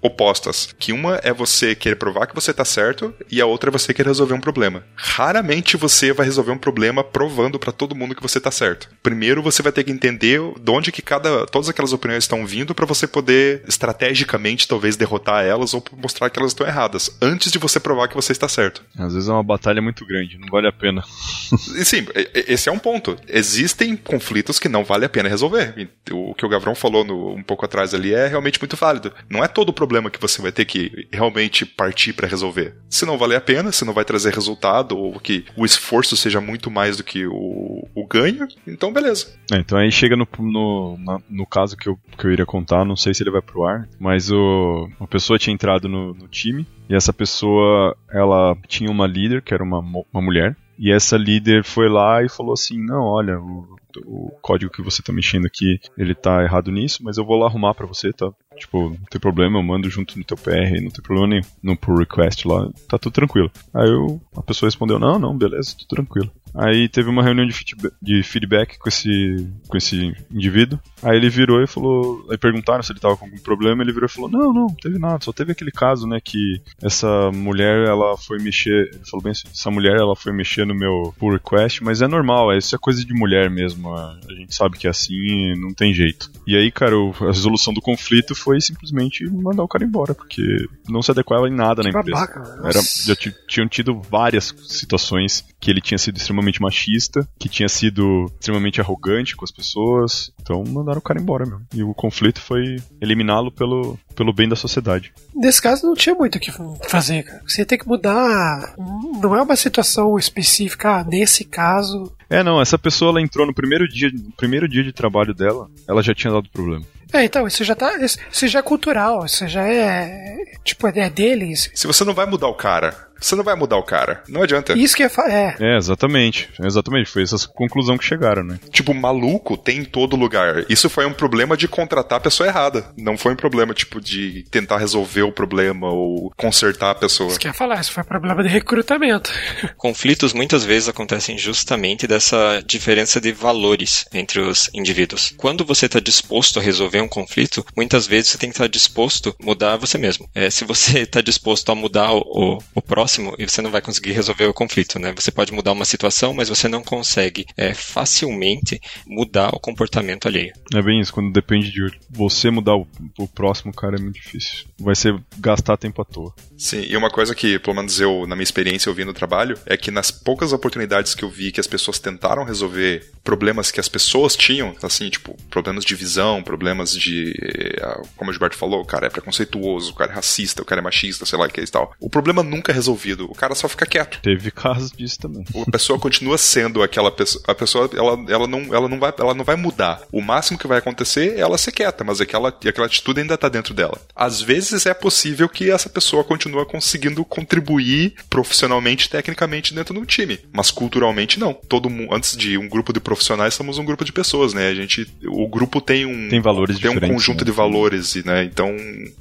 opostas. 0.00 0.74
Que 0.78 0.92
uma 0.92 1.20
é 1.22 1.32
você 1.32 1.74
querer 1.74 1.96
provar 1.96 2.26
que 2.26 2.34
você 2.34 2.41
tá 2.50 2.64
certo 2.64 3.12
e 3.30 3.42
a 3.42 3.46
outra 3.46 3.68
é 3.68 3.72
você 3.72 3.92
querer 3.92 4.08
resolver 4.08 4.32
um 4.32 4.40
problema. 4.40 4.82
Raramente 4.96 5.76
você 5.76 6.14
vai 6.14 6.24
resolver 6.24 6.52
um 6.52 6.58
problema 6.58 7.04
provando 7.04 7.58
para 7.58 7.72
todo 7.72 7.94
mundo 7.94 8.14
que 8.14 8.22
você 8.22 8.40
tá 8.40 8.50
certo. 8.50 8.88
Primeiro 9.02 9.42
você 9.42 9.60
vai 9.60 9.70
ter 9.70 9.84
que 9.84 9.92
entender 9.92 10.40
de 10.58 10.70
onde 10.70 10.90
que 10.90 11.02
cada 11.02 11.44
todas 11.46 11.68
aquelas 11.68 11.92
opiniões 11.92 12.24
estão 12.24 12.46
vindo 12.46 12.74
para 12.74 12.86
você 12.86 13.06
poder 13.06 13.62
estrategicamente 13.68 14.66
talvez 14.66 14.96
derrotar 14.96 15.44
elas 15.44 15.74
ou 15.74 15.84
mostrar 15.98 16.30
que 16.30 16.38
elas 16.38 16.52
estão 16.52 16.66
erradas 16.66 17.10
antes 17.20 17.52
de 17.52 17.58
você 17.58 17.78
provar 17.78 18.08
que 18.08 18.14
você 18.14 18.32
está 18.32 18.48
certo. 18.48 18.82
Às 18.96 19.12
vezes 19.12 19.28
é 19.28 19.32
uma 19.32 19.42
batalha 19.42 19.82
muito 19.82 20.06
grande, 20.06 20.38
não 20.38 20.48
vale 20.48 20.68
a 20.68 20.72
pena. 20.72 21.02
e 21.76 21.84
sim, 21.84 22.06
esse 22.34 22.68
é 22.68 22.72
um 22.72 22.78
ponto. 22.78 23.16
Existem 23.28 23.96
conflitos 23.96 24.58
que 24.58 24.68
não 24.68 24.84
vale 24.84 25.04
a 25.04 25.08
pena 25.08 25.28
resolver. 25.28 25.90
O 26.10 26.34
que 26.34 26.46
o 26.46 26.48
Gavrão 26.48 26.74
falou 26.74 27.04
no, 27.04 27.34
um 27.34 27.42
pouco 27.42 27.64
atrás 27.64 27.92
ali 27.94 28.14
é 28.14 28.26
realmente 28.28 28.60
muito 28.60 28.76
válido. 28.76 29.12
Não 29.28 29.42
é 29.42 29.48
todo 29.48 29.72
problema 29.72 30.10
que 30.10 30.20
você 30.20 30.40
vai 30.40 30.52
ter 30.52 30.64
que 30.64 31.08
realmente 31.12 31.66
partir 31.66 32.12
para 32.12 32.26
resolver. 32.32 32.74
Se 32.90 33.06
não 33.06 33.16
valer 33.16 33.36
a 33.36 33.40
pena, 33.40 33.70
se 33.70 33.84
não 33.84 33.92
vai 33.92 34.04
trazer 34.04 34.34
resultado 34.34 34.98
ou 34.98 35.20
que 35.20 35.44
o 35.56 35.64
esforço 35.64 36.16
seja 36.16 36.40
muito 36.40 36.70
mais 36.70 36.96
do 36.96 37.04
que 37.04 37.26
o, 37.26 37.86
o 37.94 38.06
ganho, 38.06 38.48
então 38.66 38.92
beleza. 38.92 39.34
É, 39.52 39.58
então 39.58 39.78
aí 39.78 39.92
chega 39.92 40.16
no, 40.16 40.26
no, 40.38 41.22
no 41.28 41.46
caso 41.46 41.76
que 41.76 41.88
eu, 41.88 41.98
que 42.18 42.26
eu 42.26 42.32
iria 42.32 42.46
contar, 42.46 42.84
não 42.84 42.96
sei 42.96 43.14
se 43.14 43.22
ele 43.22 43.30
vai 43.30 43.42
pro 43.42 43.64
ar, 43.64 43.88
mas 44.00 44.30
o, 44.30 44.88
uma 44.98 45.06
pessoa 45.06 45.38
tinha 45.38 45.54
entrado 45.54 45.88
no, 45.88 46.14
no 46.14 46.26
time 46.26 46.66
e 46.88 46.94
essa 46.94 47.12
pessoa 47.12 47.96
ela 48.10 48.56
tinha 48.66 48.90
uma 48.90 49.06
líder 49.06 49.42
que 49.42 49.54
era 49.54 49.62
uma, 49.62 49.78
uma 49.78 50.22
mulher 50.22 50.56
e 50.78 50.90
essa 50.90 51.16
líder 51.16 51.62
foi 51.62 51.88
lá 51.88 52.24
e 52.24 52.28
falou 52.28 52.52
assim: 52.52 52.84
Não, 52.84 53.02
olha, 53.02 53.38
o, 53.38 53.76
o 54.04 54.30
código 54.42 54.72
que 54.72 54.82
você 54.82 55.02
tá 55.02 55.12
mexendo 55.12 55.46
aqui, 55.46 55.78
ele 55.96 56.14
tá 56.14 56.42
errado 56.42 56.72
nisso, 56.72 57.04
mas 57.04 57.16
eu 57.16 57.24
vou 57.24 57.36
lá 57.36 57.46
arrumar 57.46 57.74
para 57.74 57.86
você, 57.86 58.12
tá? 58.12 58.32
Tipo, 58.62 58.90
não 58.90 59.06
tem 59.10 59.20
problema, 59.20 59.58
eu 59.58 59.62
mando 59.62 59.90
junto 59.90 60.16
no 60.16 60.24
teu 60.24 60.36
PR, 60.36 60.80
não 60.80 60.90
tem 60.90 61.02
problema 61.02 61.26
nenhum. 61.26 61.42
No 61.60 61.76
pull 61.76 61.96
request 61.96 62.46
lá, 62.46 62.70
tá 62.88 62.96
tudo 62.96 63.12
tranquilo. 63.12 63.50
Aí 63.74 63.88
eu, 63.88 64.20
a 64.36 64.42
pessoa 64.42 64.68
respondeu: 64.68 65.00
Não, 65.00 65.18
não, 65.18 65.36
beleza, 65.36 65.74
tudo 65.76 65.88
tranquilo. 65.88 66.30
Aí 66.54 66.88
teve 66.88 67.08
uma 67.08 67.22
reunião 67.22 67.46
de 67.46 67.52
feedback, 67.52 67.94
de 68.00 68.22
feedback, 68.22 68.78
com, 68.78 68.88
esse, 68.88 69.48
com 69.66 69.76
esse 69.76 70.14
indivíduo. 70.30 70.78
Aí 71.02 71.16
ele 71.16 71.30
virou 71.30 71.62
e 71.62 71.66
falou. 71.66 72.26
Aí 72.30 72.36
perguntaram 72.36 72.82
se 72.82 72.92
ele 72.92 73.00
tava 73.00 73.16
com 73.16 73.24
algum 73.24 73.38
problema. 73.38 73.82
Ele 73.82 73.92
virou 73.92 74.06
e 74.06 74.12
falou: 74.12 74.30
Não, 74.30 74.52
não, 74.52 74.66
não 74.66 74.74
teve 74.74 74.98
nada. 74.98 75.24
Só 75.24 75.32
teve 75.32 75.52
aquele 75.52 75.70
caso, 75.70 76.06
né? 76.06 76.20
Que 76.22 76.60
essa 76.82 77.30
mulher, 77.32 77.88
ela 77.88 78.16
foi 78.18 78.38
mexer. 78.38 78.90
Ele 78.92 79.04
falou 79.10 79.24
bem 79.24 79.32
assim: 79.32 79.48
Essa 79.50 79.70
mulher, 79.70 79.96
ela 79.96 80.14
foi 80.14 80.32
mexer 80.32 80.66
no 80.66 80.74
meu 80.74 81.14
pull 81.18 81.32
request, 81.32 81.82
mas 81.82 82.02
é 82.02 82.06
normal. 82.06 82.52
Isso 82.56 82.74
é 82.76 82.78
coisa 82.78 83.04
de 83.04 83.14
mulher 83.14 83.50
mesmo. 83.50 83.92
A 83.94 84.18
gente 84.36 84.54
sabe 84.54 84.78
que 84.78 84.86
é 84.86 84.90
assim, 84.90 85.54
não 85.58 85.72
tem 85.72 85.94
jeito. 85.94 86.30
E 86.46 86.54
aí, 86.54 86.70
cara, 86.70 86.94
a 86.96 87.26
resolução 87.26 87.72
do 87.72 87.80
conflito 87.80 88.34
foi 88.34 88.51
simplesmente 88.60 89.24
mandar 89.30 89.62
o 89.62 89.68
cara 89.68 89.84
embora, 89.84 90.14
porque 90.14 90.42
não 90.88 91.02
se 91.02 91.10
adequava 91.10 91.48
em 91.48 91.54
nada 91.54 91.82
que 91.82 91.90
na 91.90 92.00
empresa. 92.00 92.20
Babaca, 92.20 92.68
Era, 92.68 92.80
já 93.06 93.14
tinham 93.48 93.68
tido 93.68 94.00
várias 94.00 94.54
situações 94.66 95.44
que 95.60 95.70
ele 95.70 95.80
tinha 95.80 95.98
sido 95.98 96.16
extremamente 96.16 96.60
machista, 96.60 97.26
que 97.38 97.48
tinha 97.48 97.68
sido 97.68 98.26
extremamente 98.38 98.80
arrogante 98.80 99.36
com 99.36 99.44
as 99.44 99.50
pessoas. 99.50 100.32
Então 100.40 100.62
mandaram 100.66 100.98
o 100.98 101.02
cara 101.02 101.20
embora 101.20 101.44
mesmo. 101.46 101.66
E 101.74 101.82
o 101.82 101.94
conflito 101.94 102.40
foi 102.40 102.76
eliminá-lo 103.00 103.50
pelo, 103.50 103.98
pelo 104.14 104.32
bem 104.32 104.48
da 104.48 104.56
sociedade. 104.56 105.12
Nesse 105.34 105.62
caso 105.62 105.86
não 105.86 105.94
tinha 105.94 106.14
muito 106.14 106.36
o 106.36 106.40
que 106.40 106.52
fazer, 106.88 107.22
cara. 107.22 107.42
Você 107.46 107.64
tem 107.64 107.78
que 107.78 107.86
mudar. 107.86 108.74
Não 109.20 109.36
é 109.36 109.42
uma 109.42 109.56
situação 109.56 110.18
específica, 110.18 110.96
ah, 110.96 111.04
nesse 111.04 111.44
caso. 111.44 112.12
É, 112.28 112.42
não, 112.42 112.60
essa 112.60 112.78
pessoa 112.78 113.10
ela 113.10 113.22
entrou 113.22 113.46
no 113.46 113.54
primeiro 113.54 113.88
dia, 113.88 114.10
no 114.10 114.32
primeiro 114.32 114.68
dia 114.68 114.82
de 114.82 114.92
trabalho 114.92 115.34
dela, 115.34 115.70
ela 115.86 116.02
já 116.02 116.14
tinha 116.14 116.32
dado 116.32 116.48
problema. 116.50 116.84
É, 117.12 117.24
então, 117.24 117.46
isso 117.46 117.62
já 117.62 117.74
tá. 117.74 117.92
Isso 117.98 118.48
já 118.48 118.60
é 118.60 118.62
cultural, 118.62 119.26
isso 119.26 119.46
já 119.46 119.66
é. 119.66 120.44
Tipo, 120.64 120.86
é 120.88 121.10
deles. 121.10 121.70
Se 121.74 121.86
você 121.86 122.04
não 122.04 122.14
vai 122.14 122.26
mudar 122.26 122.48
o 122.48 122.54
cara 122.54 123.11
Você 123.22 123.34
não 123.36 123.44
vai 123.44 123.54
mudar 123.54 123.76
o 123.76 123.82
cara. 123.82 124.22
Não 124.28 124.42
adianta. 124.42 124.72
Isso 124.76 124.96
que 124.96 125.02
é. 125.02 125.08
fa- 125.08 125.30
é. 125.30 125.56
É, 125.60 125.76
exatamente. 125.76 126.48
Exatamente. 126.62 127.08
Foi 127.10 127.22
essa 127.22 127.36
conclusão 127.48 127.96
que 127.96 128.04
chegaram, 128.04 128.42
né? 128.44 128.58
Tipo, 128.70 128.92
maluco 128.94 129.56
tem 129.56 129.78
em 129.78 129.84
todo 129.84 130.16
lugar. 130.16 130.64
Isso 130.68 130.90
foi 130.90 131.06
um 131.06 131.12
problema 131.12 131.56
de 131.56 131.68
contratar 131.68 132.18
a 132.18 132.20
pessoa 132.22 132.48
errada. 132.48 132.86
Não 132.96 133.16
foi 133.16 133.32
um 133.32 133.36
problema, 133.36 133.72
tipo, 133.74 134.00
de 134.00 134.44
tentar 134.50 134.78
resolver 134.78 135.22
o 135.22 135.32
problema 135.32 135.88
ou 135.90 136.32
consertar 136.36 136.90
a 136.90 136.94
pessoa. 136.94 137.30
Isso 137.30 137.38
que 137.40 137.46
eu 137.46 137.50
ia 137.50 137.54
falar, 137.54 137.80
isso 137.80 137.92
foi 137.92 138.02
problema 138.04 138.42
de 138.42 138.48
recrutamento. 138.48 139.30
Conflitos 139.76 140.32
muitas 140.32 140.64
vezes 140.64 140.88
acontecem 140.88 141.38
justamente 141.38 142.06
dessa 142.06 142.62
diferença 142.66 143.20
de 143.20 143.32
valores 143.32 144.04
entre 144.12 144.40
os 144.40 144.70
indivíduos. 144.74 145.32
Quando 145.36 145.64
você 145.64 145.86
está 145.86 146.00
disposto 146.00 146.58
a 146.58 146.62
resolver 146.62 147.00
um 147.00 147.08
conflito, 147.08 147.64
muitas 147.76 148.06
vezes 148.06 148.30
você 148.30 148.38
tem 148.38 148.50
que 148.50 148.54
estar 148.54 148.68
disposto 148.68 149.34
a 149.40 149.44
mudar 149.44 149.76
você 149.76 149.98
mesmo. 149.98 150.28
É, 150.34 150.50
se 150.50 150.64
você 150.64 151.00
está 151.00 151.20
disposto 151.20 151.70
a 151.70 151.74
mudar 151.74 152.12
o, 152.12 152.20
o, 152.20 152.58
o 152.74 152.82
próximo, 152.82 153.11
e 153.38 153.48
você 153.48 153.60
não 153.60 153.70
vai 153.70 153.80
conseguir 153.80 154.12
resolver 154.12 154.46
o 154.46 154.54
conflito, 154.54 154.98
né? 154.98 155.12
Você 155.16 155.30
pode 155.30 155.52
mudar 155.52 155.72
uma 155.72 155.84
situação, 155.84 156.32
mas 156.32 156.48
você 156.48 156.68
não 156.68 156.82
consegue 156.82 157.46
é, 157.56 157.74
facilmente 157.74 158.80
mudar 159.06 159.50
o 159.54 159.60
comportamento 159.60 160.26
alheio. 160.26 160.52
É 160.74 160.82
bem 160.82 161.00
isso, 161.00 161.12
quando 161.12 161.32
depende 161.32 161.70
de 161.70 161.90
você 162.10 162.50
mudar 162.50 162.76
o, 162.76 162.86
o 163.18 163.28
próximo, 163.28 163.72
cara, 163.72 163.96
é 163.96 164.00
muito 164.00 164.14
difícil. 164.14 164.66
Vai 164.78 164.94
ser 164.94 165.18
gastar 165.38 165.76
tempo 165.76 166.00
à 166.02 166.04
toa. 166.04 166.34
Sim, 166.56 166.84
e 166.88 166.96
uma 166.96 167.10
coisa 167.10 167.34
que, 167.34 167.58
pelo 167.58 167.76
menos 167.76 168.00
eu, 168.00 168.26
na 168.26 168.36
minha 168.36 168.44
experiência, 168.44 168.88
eu 168.88 168.94
vi 168.94 169.04
no 169.04 169.12
trabalho, 169.12 169.58
é 169.66 169.76
que 169.76 169.90
nas 169.90 170.10
poucas 170.10 170.52
oportunidades 170.52 171.14
que 171.14 171.24
eu 171.24 171.28
vi 171.28 171.50
que 171.50 171.60
as 171.60 171.66
pessoas 171.66 171.98
tentaram 171.98 172.44
resolver 172.44 173.10
problemas 173.24 173.70
que 173.70 173.80
as 173.80 173.88
pessoas 173.88 174.36
tinham, 174.36 174.74
assim, 174.82 175.10
tipo, 175.10 175.36
problemas 175.50 175.84
de 175.84 175.94
visão, 175.94 176.42
problemas 176.42 176.92
de. 176.92 177.32
ah, 177.80 178.02
Como 178.16 178.30
o 178.30 178.32
Gilberto 178.32 178.56
falou, 178.56 178.80
o 178.80 178.86
cara 178.86 179.06
é 179.06 179.10
preconceituoso, 179.10 179.92
o 179.92 179.94
cara 179.94 180.12
é 180.12 180.14
racista, 180.14 180.62
o 180.62 180.64
cara 180.64 180.80
é 180.80 180.84
machista, 180.84 181.26
sei 181.26 181.38
lá 181.38 181.46
o 181.46 181.48
que 181.48 181.60
é 181.60 181.64
e 181.64 181.66
tal. 181.66 181.94
O 182.00 182.10
problema 182.10 182.42
nunca 182.42 182.72
é 182.72 182.74
resolvido, 183.02 183.26
o 183.30 183.34
cara 183.34 183.54
só 183.54 183.68
fica 183.68 183.84
quieto. 183.84 184.20
Teve 184.22 184.50
casos 184.50 184.92
disso 184.92 185.18
também. 185.18 185.44
A 185.66 185.70
pessoa 185.70 185.98
continua 185.98 186.38
sendo 186.38 186.82
aquela 186.82 187.10
pessoa. 187.10 187.42
A 187.46 187.54
pessoa, 187.54 187.90
ela, 187.92 188.24
ela, 188.28 188.46
não, 188.46 188.74
ela, 188.74 188.88
não 188.88 188.98
vai, 188.98 189.12
ela 189.18 189.34
não 189.34 189.44
vai 189.44 189.56
mudar. 189.56 190.02
O 190.12 190.20
máximo 190.20 190.58
que 190.58 190.66
vai 190.66 190.78
acontecer 190.78 191.34
é 191.36 191.40
ela 191.40 191.58
ser 191.58 191.72
quieta, 191.72 192.04
mas 192.04 192.20
aquela, 192.20 192.48
aquela 192.48 192.86
atitude 192.86 193.20
ainda 193.20 193.36
tá 193.36 193.48
dentro 193.48 193.74
dela. 193.74 194.00
Às 194.14 194.40
vezes 194.40 194.86
é 194.86 194.94
possível 194.94 195.48
que 195.48 195.70
essa 195.70 195.88
pessoa 195.88 196.24
continue 196.24 196.64
conseguindo 196.64 197.24
contribuir 197.24 198.14
profissionalmente, 198.30 199.08
tecnicamente 199.08 199.74
dentro 199.74 199.94
do 199.94 200.06
time. 200.06 200.38
Mas 200.52 200.70
culturalmente 200.70 201.38
não. 201.38 201.52
Todo 201.52 201.90
mundo, 201.90 202.14
antes 202.14 202.36
de 202.36 202.56
um 202.56 202.68
grupo 202.68 202.92
de 202.92 203.00
profissionais, 203.00 203.54
somos 203.54 203.78
um 203.78 203.84
grupo 203.84 204.04
de 204.04 204.12
pessoas, 204.12 204.54
né? 204.54 204.68
A 204.68 204.74
gente. 204.74 205.06
O 205.26 205.48
grupo 205.48 205.80
tem 205.80 206.06
um. 206.06 206.28
Tem 206.28 206.40
valores 206.40 206.78
Tem 206.78 206.90
um 206.90 207.00
conjunto 207.00 207.40
né? 207.40 207.44
de 207.46 207.50
valores, 207.50 208.14
e, 208.14 208.26
né? 208.26 208.44
Então 208.44 208.74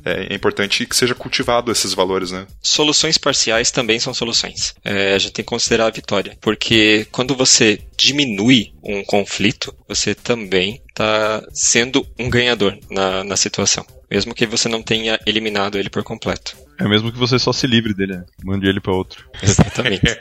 é, 0.06 0.28
é 0.32 0.36
importante 0.36 0.86
que 0.86 0.96
seja 0.96 1.15
cultivado 1.15 1.72
esses 1.72 1.94
valores, 1.94 2.32
né? 2.32 2.46
Soluções 2.62 3.17
parciais 3.17 3.61
também 3.69 4.00
são 4.00 4.13
soluções. 4.13 4.74
É, 4.84 5.13
a 5.13 5.19
gente 5.19 5.34
tem 5.34 5.43
que 5.43 5.50
considerar 5.50 5.88
a 5.88 5.91
vitória. 5.91 6.38
Porque 6.41 7.06
quando 7.12 7.36
você 7.36 7.80
diminui 7.95 8.74
um 8.84 9.04
conflito, 9.04 9.76
você 9.88 10.15
também 10.15 10.82
está 10.89 11.43
sendo 11.54 12.08
um 12.17 12.30
ganhador 12.30 12.78
na, 12.89 13.24
na 13.24 13.36
situação. 13.36 13.86
Mesmo 14.10 14.34
que 14.34 14.45
você 14.45 14.67
não 14.67 14.82
tenha 14.82 15.19
eliminado 15.26 15.78
ele 15.78 15.89
por 15.89 16.04
completo. 16.04 16.58
É 16.78 16.88
mesmo 16.88 17.12
que 17.12 17.17
você 17.17 17.38
só 17.38 17.54
se 17.54 17.67
livre 17.67 17.93
dele, 17.93 18.17
né? 18.17 18.26
Mande 18.43 18.67
ele 18.67 18.82
pra 18.82 18.91
outro. 18.91 19.26
Exatamente. 19.41 20.02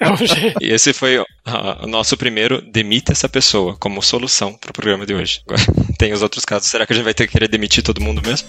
É 0.00 0.10
um 0.10 0.16
jeito. 0.16 0.58
e 0.60 0.72
esse 0.72 0.92
foi 0.92 1.22
ah, 1.44 1.80
o 1.84 1.86
nosso 1.86 2.16
primeiro 2.16 2.60
demite 2.60 3.12
essa 3.12 3.28
pessoa 3.28 3.76
como 3.76 4.02
solução 4.02 4.54
para 4.54 4.70
o 4.70 4.72
programa 4.72 5.06
de 5.06 5.14
hoje. 5.14 5.42
Agora, 5.46 5.62
tem 5.96 6.12
os 6.12 6.22
outros 6.22 6.44
casos. 6.44 6.68
Será 6.68 6.86
que 6.86 6.92
a 6.92 6.96
gente 6.96 7.04
vai 7.04 7.14
ter 7.14 7.26
que 7.26 7.32
querer 7.32 7.48
demitir 7.48 7.84
todo 7.84 8.00
mundo 8.00 8.20
mesmo? 8.26 8.48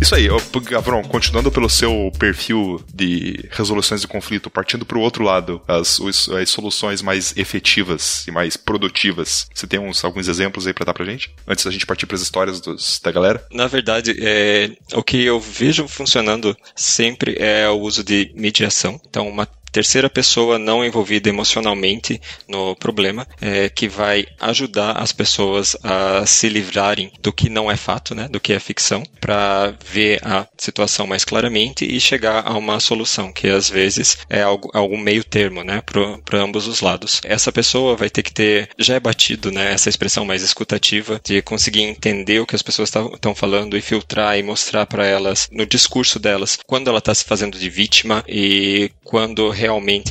Isso 0.00 0.14
aí, 0.14 0.28
ó, 0.30 0.38
Gavron, 0.62 1.02
continuando 1.02 1.50
pelo 1.50 1.68
seu 1.68 2.12
perfil 2.18 2.80
de 2.94 3.44
resoluções 3.50 4.00
de 4.02 4.06
conflito, 4.06 4.48
partindo 4.50 4.84
para 4.84 4.98
o 4.98 5.00
outro 5.00 5.24
lado, 5.24 5.60
as, 5.66 5.98
as 6.40 6.50
soluções 6.50 7.02
mais 7.02 7.34
efetivas 7.36 8.24
e 8.26 8.30
mais 8.30 8.56
produtivas. 8.56 9.48
Você 9.54 9.66
tem 9.66 9.80
uns, 9.80 10.04
alguns 10.04 10.28
exemplos 10.28 10.66
aí 10.66 10.72
para 10.72 10.84
dar 10.86 10.94
pra 10.94 11.04
gente? 11.04 11.34
Antes 11.48 11.64
da 11.64 11.70
gente 11.70 11.86
partir 11.86 12.06
para 12.06 12.14
as 12.16 12.22
histórias 12.22 12.60
dos- 12.60 13.00
da 13.02 13.10
galera? 13.10 13.44
Na 13.50 13.66
verdade, 13.66 14.14
é, 14.20 14.70
o 14.94 15.02
que 15.02 15.24
eu 15.24 15.40
vejo 15.40 15.88
funcionando 15.88 16.56
sempre 16.74 17.36
é 17.38 17.68
o 17.68 17.80
uso 17.80 18.04
de 18.04 18.30
mediação. 18.34 19.00
Então, 19.08 19.26
uma 19.28 19.48
terceira 19.76 20.08
pessoa 20.08 20.58
não 20.58 20.82
envolvida 20.82 21.28
emocionalmente 21.28 22.18
no 22.48 22.74
problema, 22.76 23.28
é, 23.42 23.68
que 23.68 23.86
vai 23.86 24.26
ajudar 24.40 24.92
as 24.92 25.12
pessoas 25.12 25.76
a 25.84 26.24
se 26.24 26.48
livrarem 26.48 27.12
do 27.20 27.30
que 27.30 27.50
não 27.50 27.70
é 27.70 27.76
fato, 27.76 28.14
né, 28.14 28.26
do 28.26 28.40
que 28.40 28.54
é 28.54 28.58
ficção, 28.58 29.02
para 29.20 29.74
ver 29.84 30.18
a 30.24 30.46
situação 30.56 31.06
mais 31.06 31.26
claramente 31.26 31.84
e 31.84 32.00
chegar 32.00 32.42
a 32.46 32.56
uma 32.56 32.80
solução, 32.80 33.30
que 33.30 33.48
às 33.48 33.68
vezes 33.68 34.16
é 34.30 34.40
algo, 34.40 34.70
algum 34.72 34.96
meio 34.96 35.22
termo, 35.22 35.62
né, 35.62 35.82
para 35.82 36.40
ambos 36.40 36.66
os 36.66 36.80
lados. 36.80 37.20
Essa 37.22 37.52
pessoa 37.52 37.96
vai 37.96 38.08
ter 38.08 38.22
que 38.22 38.32
ter, 38.32 38.70
já 38.78 38.94
é 38.94 39.00
batido, 39.00 39.52
né, 39.52 39.74
essa 39.74 39.90
expressão 39.90 40.24
mais 40.24 40.42
escutativa, 40.42 41.20
de 41.22 41.42
conseguir 41.42 41.82
entender 41.82 42.40
o 42.40 42.46
que 42.46 42.56
as 42.56 42.62
pessoas 42.62 42.88
estão 42.88 43.34
falando 43.34 43.76
e 43.76 43.82
filtrar 43.82 44.38
e 44.38 44.42
mostrar 44.42 44.86
para 44.86 45.04
elas, 45.06 45.50
no 45.52 45.66
discurso 45.66 46.18
delas, 46.18 46.58
quando 46.66 46.88
ela 46.88 46.98
está 46.98 47.14
se 47.14 47.26
fazendo 47.26 47.58
de 47.58 47.68
vítima 47.68 48.24
e 48.26 48.90
quando 49.04 49.50
realmente 49.50 49.65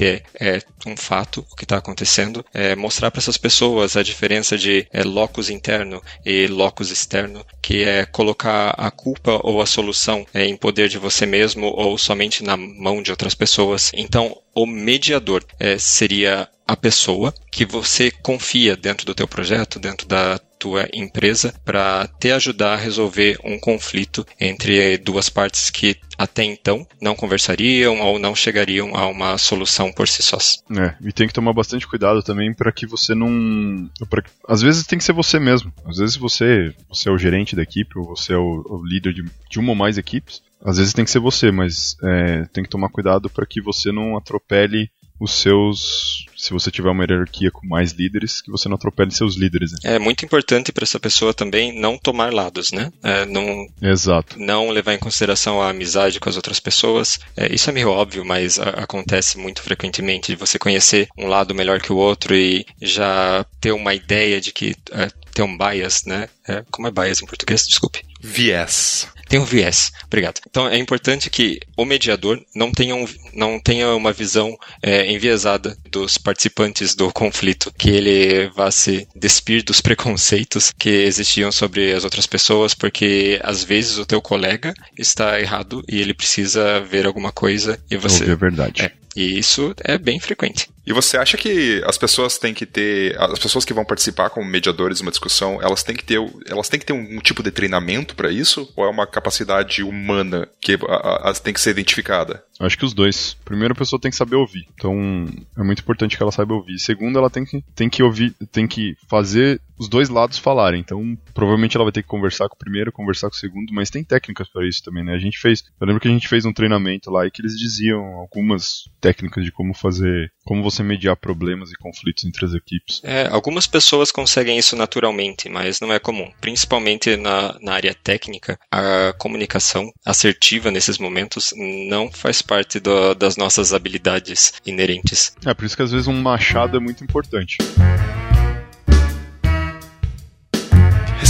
é, 0.06 0.22
é 0.39 0.62
um 0.86 0.96
fato 0.96 1.46
o 1.52 1.56
que 1.56 1.63
está 1.63 1.78
acontecendo, 1.78 2.46
é 2.54 2.76
mostrar 2.76 3.12
para 3.12 3.20
essas 3.20 3.38
pessoas 3.38 3.96
a 3.96 4.04
diferença 4.04 4.58
de 4.58 4.88
é, 4.91 5.04
locus 5.04 5.50
interno 5.50 6.02
e 6.26 6.48
locus 6.48 6.91
externo, 6.91 7.46
que 7.62 7.84
é 7.84 8.06
colocar 8.06 8.70
a 8.78 8.91
culpa 8.91 9.39
ou 9.44 9.62
a 9.62 9.65
solução 9.65 10.26
é, 10.34 10.46
em 10.46 10.56
poder 10.56 10.89
de 10.89 10.98
você 10.98 11.26
mesmo 11.26 11.68
ou 11.68 11.98
somente 11.98 12.44
na 12.44 12.56
mão 12.58 13.02
de 13.02 13.12
outras 13.12 13.36
pessoas. 13.36 13.91
Então, 13.94 14.38
o 14.54 14.65
mediador 14.65 15.44
é, 15.60 15.78
seria 15.78 16.48
a 16.67 16.75
pessoa 16.75 17.34
que 17.51 17.65
você 17.65 18.10
confia 18.12 18.75
dentro 18.75 19.06
do 19.06 19.13
teu 19.15 19.28
projeto, 19.28 19.80
dentro 19.80 20.08
da 20.08 20.39
tua 20.58 20.88
empresa, 20.93 21.54
para 21.63 22.08
te 22.19 22.32
ajudar 22.32 22.73
a 22.73 22.78
resolver 22.78 23.38
um 23.43 23.60
conflito 23.60 24.25
entre 24.39 24.97
duas 24.97 25.30
partes 25.30 25.69
que 25.69 25.95
até 26.17 26.43
então 26.43 26.88
não 26.99 27.13
conversariam 27.15 27.99
ou 27.99 28.17
não 28.17 28.34
chegariam 28.34 28.95
a 28.95 29.06
uma 29.08 29.38
solução 29.38 29.91
por 29.91 30.08
si 30.08 30.23
sós. 30.23 30.63
É, 30.75 30.95
e 31.08 31.12
tem 31.12 31.28
que 31.28 31.34
tomar 31.34 31.54
bastante 31.54 31.86
cuidado 31.86 32.23
também 32.23 32.54
para 32.54 32.71
que 32.71 32.88
você 32.88 33.13
não. 33.13 33.88
pra- 34.10 34.23
Às 34.47 34.62
vezes 34.62 34.88
tem 34.88 34.97
que 34.97 35.04
ser 35.06 35.13
você 35.13 35.39
mesmo. 35.39 35.71
Às 35.86 35.97
vezes 35.97 36.15
você, 36.15 36.73
você 36.89 37.10
é 37.10 37.12
o 37.12 37.17
gerente 37.17 37.56
da 37.56 37.62
equipe 37.62 37.99
ou 37.99 38.06
você 38.06 38.34
é 38.34 38.38
o, 38.38 38.63
o 38.67 38.82
líder 38.86 39.13
de, 39.13 39.25
de 39.51 39.60
uma 39.60 39.69
ou 39.69 39.75
mais 39.75 39.97
equipes. 39.97 40.41
Às 40.63 40.78
vezes 40.78 40.93
tem 40.93 41.06
que 41.06 41.12
ser 41.12 41.19
você, 41.19 41.51
mas 41.51 41.95
é, 42.01 42.45
tem 42.51 42.63
que 42.63 42.69
tomar 42.69 42.89
cuidado 42.89 43.30
para 43.30 43.45
que 43.45 43.62
você 43.62 43.91
não 43.91 44.17
atropele 44.17 44.89
os 45.19 45.32
seus. 45.34 46.25
Se 46.46 46.54
você 46.54 46.70
tiver 46.70 46.90
uma 46.90 47.04
hierarquia 47.04 47.50
com 47.50 47.66
mais 47.68 47.92
líderes, 47.92 48.40
que 48.42 48.52
você 48.52 48.70
não 48.70 48.76
atropele 48.76 49.10
seus 49.12 49.36
líderes. 49.36 49.72
Né? 49.72 49.96
É 49.96 50.00
muito 50.00 50.24
importante 50.24 50.72
para 50.72 50.84
essa 50.84 51.00
pessoa 51.00 51.34
também 51.34 51.80
não 51.80 51.98
tomar 51.98 52.32
lados, 52.32 52.72
né? 52.72 52.92
É, 53.04 53.26
não, 53.26 53.66
Exato. 53.82 54.40
não 54.40 54.70
levar 54.70 54.94
em 54.94 55.00
consideração 55.00 55.62
a 55.62 55.70
amizade 55.70 56.20
com 56.20 56.30
as 56.30 56.36
outras 56.36 56.60
pessoas. 56.60 57.20
É, 57.36 57.54
isso 57.54 57.70
é 57.70 57.74
meio 57.74 57.90
óbvio, 57.90 58.24
mas 58.24 58.60
a- 58.60 58.70
acontece 58.70 59.38
muito 59.40 59.62
frequentemente 59.64 60.32
de 60.32 60.36
você 60.36 60.60
conhecer 60.60 61.08
um 61.18 61.28
lado 61.28 61.56
melhor 61.56 61.82
que 61.82 61.92
o 61.92 61.98
outro 61.98 62.36
e 62.36 62.66
já 62.82 63.44
ter 63.60 63.72
uma 63.72 63.94
ideia 63.96 64.40
de 64.40 64.52
que 64.52 64.76
é, 64.92 65.10
ter 65.34 65.42
um 65.42 65.58
bias, 65.58 66.04
né? 66.06 66.30
É, 66.48 66.64
como 66.70 66.88
é 66.88 66.92
bias 66.92 67.22
em 67.22 67.26
português? 67.26 67.66
Desculpe. 67.66 68.02
Viés. 68.22 69.08
Tem 69.28 69.40
um 69.40 69.46
viés. 69.46 69.92
Obrigado. 70.06 70.40
Então 70.50 70.68
é 70.68 70.78
importante 70.78 71.30
que 71.30 71.60
o 71.76 71.86
mediador 71.86 72.40
não 72.54 72.72
tenha, 72.72 72.96
um, 72.96 73.06
não 73.34 73.60
tenha 73.60 73.94
uma 73.96 74.14
visão 74.14 74.58
é, 74.82 75.12
enviesada 75.12 75.78
dos 75.90 76.18
participantes 76.18 76.96
do 76.96 77.12
conflito, 77.12 77.74
que 77.78 77.90
ele 77.90 78.50
vá 78.50 78.70
se 78.72 79.08
despir 79.16 79.64
dos 79.64 79.82
preconceitos 79.82 80.72
que 80.78 80.90
existiam 80.90 81.52
sobre 81.52 81.94
as 81.94 82.04
outras 82.04 82.28
pessoas, 82.28 82.74
porque 82.74 83.40
às 83.44 83.64
vezes 83.64 83.98
o 83.98 84.06
teu 84.06 84.22
colega 84.22 84.74
está 84.98 85.40
errado 85.40 85.84
e 85.88 86.00
ele 86.00 86.14
precisa 86.14 86.80
ver 86.82 87.06
alguma 87.06 87.32
coisa 87.32 87.80
e 87.90 87.98
você. 87.98 88.24
Ouvir 88.24 88.32
a 88.32 88.36
verdade. 88.36 88.82
É, 88.82 88.92
e 89.16 89.40
isso 89.40 89.74
é 89.82 89.98
bem 89.98 90.20
frequente. 90.20 90.70
E 90.86 90.94
você 90.94 91.18
acha 91.18 91.38
que 91.38 91.82
as 91.86 91.98
pessoas 91.98 92.38
têm 92.38 92.54
que 92.54 92.66
ter, 92.66 93.20
as 93.20 93.40
pessoas 93.40 93.64
que 93.66 93.74
vão 93.74 93.86
participar 93.86 94.30
como 94.30 94.46
mediadores 94.46 94.98
de 94.98 95.04
uma 95.04 95.10
discussão, 95.10 95.60
elas 95.62 95.82
têm 95.82 95.96
que 95.96 96.04
ter, 96.04 96.20
elas 96.48 96.70
têm 96.70 96.80
que 96.80 96.86
ter 96.86 96.94
um, 96.94 97.20
tipo 97.20 97.42
de 97.42 97.50
treinamento 97.50 98.14
para 98.14 98.30
isso, 98.30 98.72
ou 98.76 98.86
é 98.86 98.90
uma 98.90 99.08
capacidade 99.15 99.82
humana 99.84 100.47
que 100.62 100.73
a- 100.88 100.93
a- 100.93 101.30
a- 101.30 101.34
tem 101.34 101.54
que 101.54 101.60
ser 101.62 101.71
identificada? 101.71 102.43
Acho 102.60 102.78
que 102.78 102.86
os 102.86 102.94
dois. 102.94 103.36
Primeiro, 103.46 103.74
a 103.74 103.78
pessoa 103.78 104.00
tem 104.00 104.12
que 104.12 104.18
saber 104.18 104.36
ouvir. 104.36 104.68
Então, 104.74 105.26
é 105.58 105.63
muito 105.63 105.82
importante 105.82 106.15
que 106.15 106.24
ela 106.24 106.32
saiba 106.32 106.54
ouvir. 106.54 106.80
Segundo, 106.80 107.18
ela 107.18 107.30
tem 107.30 107.46
que, 107.46 107.63
tem 107.76 107.89
que 107.89 108.02
ouvir, 108.02 108.34
tem 108.52 108.68
que 108.68 108.96
fazer 109.08 109.62
os 109.78 109.89
dois 109.89 110.10
lados 110.10 110.38
falarem. 110.38 110.80
Então, 110.80 111.18
provavelmente 111.34 111.76
ela 111.76 111.84
vai 111.84 111.91
ter 111.91 112.02
que 112.02 112.08
conversar 112.08 112.48
com 112.48 112.56
o 112.56 112.60
primeiro, 112.60 112.91
conversar 112.91 113.30
com 113.30 113.36
o 113.36 113.39
segundo, 113.39 113.74
mas 113.74 113.89
tem 113.89 114.04
técnicas 114.04 114.48
para 114.48 114.68
isso 114.68 114.84
também, 114.84 115.04
né? 115.04 115.13
A 115.13 115.20
gente 115.20 115.38
fez, 115.38 115.63
eu 115.80 115.88
lembro 115.88 116.02
que 116.02 116.08
a 116.08 116.12
gente 116.12 116.28
fez 116.28 116.46
um 116.46 116.54
treinamento 116.54 117.12
lá 117.12 117.26
e 117.26 117.32
que 117.32 117.41
eles 117.41 117.58
diziam 117.58 118.02
algumas 118.15 118.86
técnicas 119.02 119.44
de 119.44 119.52
como 119.52 119.74
fazer, 119.74 120.32
como 120.46 120.63
você 120.63 120.82
mediar 120.82 121.15
problemas 121.18 121.72
e 121.72 121.76
conflitos 121.78 122.24
entre 122.26 122.46
as 122.46 122.54
equipes. 122.54 123.02
É, 123.04 123.28
algumas 123.28 123.68
pessoas 123.68 124.12
conseguem 124.12 124.58
isso 124.58 124.76
naturalmente, 124.76 125.50
mas 125.50 125.80
não 125.80 125.91
é 125.91 126.00
comum. 126.00 126.32
Principalmente 126.39 127.15
na, 127.18 127.58
na 127.62 127.74
área 127.74 127.94
técnica, 127.94 128.58
a 128.72 129.13
comunicação 129.18 129.91
assertiva 130.06 130.72
nesses 130.72 130.98
momentos 130.98 131.54
não 131.89 132.10
faz 132.12 132.41
parte 132.46 132.80
do, 132.80 133.14
das 133.14 133.38
nossas 133.38 133.74
habilidades 133.74 134.54
inerentes. 134.66 135.36
É, 135.46 135.54
por 135.54 135.66
isso 135.66 135.76
que 135.76 135.84
às 135.84 135.92
vezes 135.92 136.08
um 136.08 136.22
machado 136.22 136.78
é 136.78 136.80
muito 136.80 137.04
importante. 137.04 137.58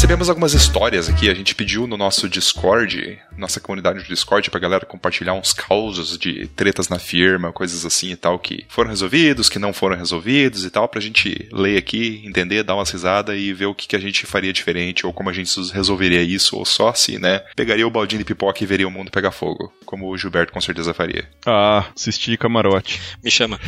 Recebemos 0.06 0.30
algumas 0.30 0.54
histórias 0.54 1.10
aqui, 1.10 1.32
a 1.32 1.34
gente 1.34 1.56
pediu 1.56 1.88
no 1.88 1.98
nosso 1.98 2.30
Discord, 2.30 3.18
nossa 3.36 3.60
comunidade 3.60 4.04
do 4.04 4.08
Discord, 4.08 4.52
pra 4.52 4.60
galera 4.60 4.86
compartilhar 4.86 5.34
uns 5.34 5.52
causos 5.52 6.16
de 6.16 6.46
tretas 6.50 6.88
na 6.88 7.00
firma, 7.00 7.52
coisas 7.52 7.84
assim 7.88 8.12
e 8.12 8.16
tal, 8.16 8.38
que 8.38 8.68
foram 8.70 8.92
resolvidos, 8.92 9.50
que 9.50 9.58
não 9.58 9.74
foram 9.74 9.98
resolvidos 9.98 10.64
e 10.64 10.70
tal, 10.70 10.88
pra 10.88 11.02
gente 11.02 11.50
ler 11.52 11.76
aqui, 11.76 12.22
entender, 12.24 12.62
dar 12.62 12.76
uma 12.76 12.84
risada 12.84 13.36
e 13.36 13.52
ver 13.52 13.66
o 13.66 13.74
que, 13.74 13.88
que 13.88 13.96
a 13.96 14.00
gente 14.00 14.28
faria 14.28 14.54
diferente, 14.54 15.08
ou 15.08 15.12
como 15.12 15.32
a 15.32 15.34
gente 15.34 15.52
resolveria 15.74 16.22
isso, 16.22 16.56
ou 16.56 16.66
só 16.66 16.94
se, 16.94 17.18
né, 17.18 17.40
pegaria 17.56 17.88
o 17.88 17.90
baldinho 17.90 18.20
de 18.20 18.26
pipoca 18.26 18.64
e 18.64 18.68
veria 18.68 18.88
o 18.88 18.92
mundo 18.92 19.10
pegar 19.10 19.32
fogo, 19.32 19.74
como 19.88 20.08
o 20.08 20.16
Gilberto 20.16 20.54
com 20.54 20.62
certeza 20.62 20.94
faria. 20.94 21.28
Ah, 21.48 21.84
assistir 21.96 22.38
camarote. 22.38 23.02
Me 23.24 23.32
chama. 23.32 23.60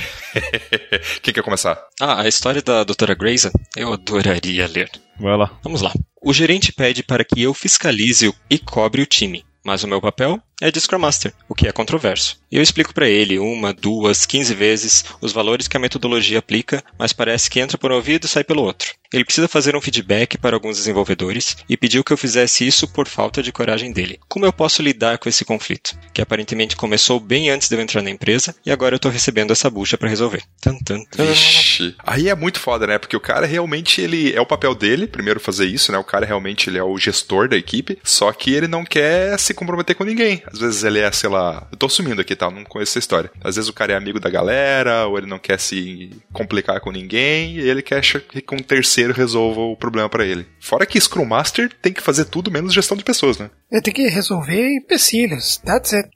Quem 1.24 1.34
quer 1.34 1.42
começar? 1.42 1.84
Ah, 2.00 2.22
a 2.22 2.28
história 2.28 2.62
da 2.62 2.84
Dra. 2.84 3.16
Grayson, 3.16 3.50
eu 3.76 3.92
adoraria 3.92 4.68
ler. 4.68 4.92
Vai 5.20 5.38
lá. 5.38 5.58
Vamos 5.64 5.82
lá. 5.82 5.92
O 6.22 6.34
gerente 6.34 6.72
pede 6.74 7.04
para 7.04 7.24
que 7.24 7.42
eu 7.42 7.54
fiscalize 7.54 8.34
e 8.50 8.60
cobre 8.60 9.02
o 9.02 9.06
time, 9.06 9.46
mas 9.66 9.84
o 9.84 9.88
meu 9.88 10.02
papel 10.02 10.42
é 10.60 10.72
de 10.72 10.80
Scrum 10.80 11.00
Master, 11.00 11.34
o 11.48 11.54
que 11.54 11.68
é 11.68 11.72
controverso. 11.72 12.40
E 12.52 12.56
eu 12.56 12.64
explico 12.64 12.94
para 12.94 13.08
ele 13.08 13.38
uma, 13.38 13.74
duas, 13.74 14.26
quinze 14.26 14.54
vezes 14.56 15.04
os 15.22 15.32
valores 15.32 15.68
que 15.68 15.78
a 15.78 15.80
metodologia 15.80 16.40
aplica, 16.40 16.84
mas 16.98 17.14
parece 17.14 17.50
que 17.50 17.60
entra 17.60 17.78
por 17.78 17.92
um 17.92 17.96
ouvido 17.96 18.26
e 18.26 18.28
sai 18.28 18.44
pelo 18.44 18.64
outro. 18.64 18.96
Ele 19.14 19.24
precisa 19.24 19.48
fazer 19.48 19.76
um 19.76 19.82
feedback 19.82 20.38
para 20.38 20.56
alguns 20.56 20.78
desenvolvedores 20.78 21.58
e 21.70 21.78
pediu 21.78 22.04
que 22.04 22.12
eu 22.12 22.18
fizesse 22.18 22.68
isso 22.68 22.88
por 22.88 23.08
falta 23.08 23.42
de 23.42 23.54
coragem 23.54 23.92
dele. 23.92 24.20
Como 24.28 24.46
eu 24.46 24.52
posso 24.52 24.82
lidar 24.82 25.18
com 25.18 25.30
esse 25.30 25.46
conflito? 25.46 25.98
Que 26.14 26.22
aparentemente 26.22 26.76
começou 26.76 27.20
bem 27.20 27.50
antes 27.50 27.70
de 27.70 27.76
eu 27.76 27.82
entrar 27.82 28.02
na 28.02 28.10
empresa 28.10 28.54
e 28.66 28.72
agora 28.72 28.96
eu 28.96 29.00
tô 29.00 29.08
recebendo 29.08 29.52
essa 29.52 29.70
bucha 29.70 29.98
para 29.98 30.10
resolver. 30.10 30.44
Tan, 30.60 30.78
tan, 30.80 31.04
tan. 31.06 31.26
Vixe. 31.26 31.96
Aí 32.06 32.28
é 32.28 32.36
muito 32.36 32.60
foda, 32.60 32.86
né? 32.86 32.98
Porque 32.98 33.16
o 33.16 33.22
cara 33.22 33.46
realmente, 33.46 34.02
ele 34.02 34.34
é 34.34 34.42
o 34.42 34.46
papel 34.46 34.76
dele, 34.76 35.08
primeiro 35.08 35.40
fazer 35.40 35.66
isso, 35.66 35.92
né? 35.92 35.98
O 35.98 36.04
cara 36.04 36.26
realmente, 36.26 36.70
ele 36.70 36.78
é 36.78 36.84
o 36.84 36.98
gestor 36.98 37.48
da 37.48 37.56
equipe, 37.56 37.98
só 38.04 38.34
que 38.34 38.54
ele 38.54 38.68
não 38.68 38.84
quer 38.84 39.40
se 39.40 39.54
comprometer 39.54 39.96
com 39.96 40.04
ninguém. 40.04 40.44
Às 40.52 40.60
vezes 40.60 40.84
ele 40.84 41.00
é, 41.00 41.12
sei 41.12 41.30
lá, 41.30 41.68
eu 41.72 41.78
tô 41.78 41.90
sumindo 41.90 42.22
aqui, 42.22 42.36
tá? 42.36 42.50
Não 42.50 42.64
conheço 42.64 42.92
essa 42.92 43.00
história. 43.00 43.32
Às 43.44 43.56
vezes 43.56 43.70
o 43.70 43.74
cara 43.74 43.94
é 43.94 43.96
amigo 43.96 44.20
da 44.20 44.30
galera, 44.30 45.06
ou 45.08 45.18
ele 45.18 45.28
não 45.28 45.40
quer 45.40 45.60
se 45.60 46.10
complicar 46.34 46.80
com 46.80 46.92
ninguém, 46.92 47.58
e 47.58 47.70
ele 47.70 47.82
quer 47.82 48.02
que 48.02 48.56
um 48.56 48.60
terceiro 48.60 49.14
resolva 49.14 49.62
o 49.62 49.76
problema 49.76 50.10
para 50.10 50.26
ele. 50.26 50.48
Fora 50.60 50.86
que 50.86 51.00
Scrum 51.00 51.26
Master 51.26 51.72
tem 51.82 51.94
que 51.94 52.02
fazer 52.02 52.26
tudo 52.26 52.52
menos 52.52 52.74
gestão 52.74 52.98
de 52.98 53.04
pessoas, 53.04 53.38
né? 53.38 53.50
Ele 53.72 53.82
tem 53.82 53.94
que 53.94 54.08
resolver 54.08 54.76
empecilhos. 54.76 55.58
That's 55.58 55.94
it. 55.94 56.10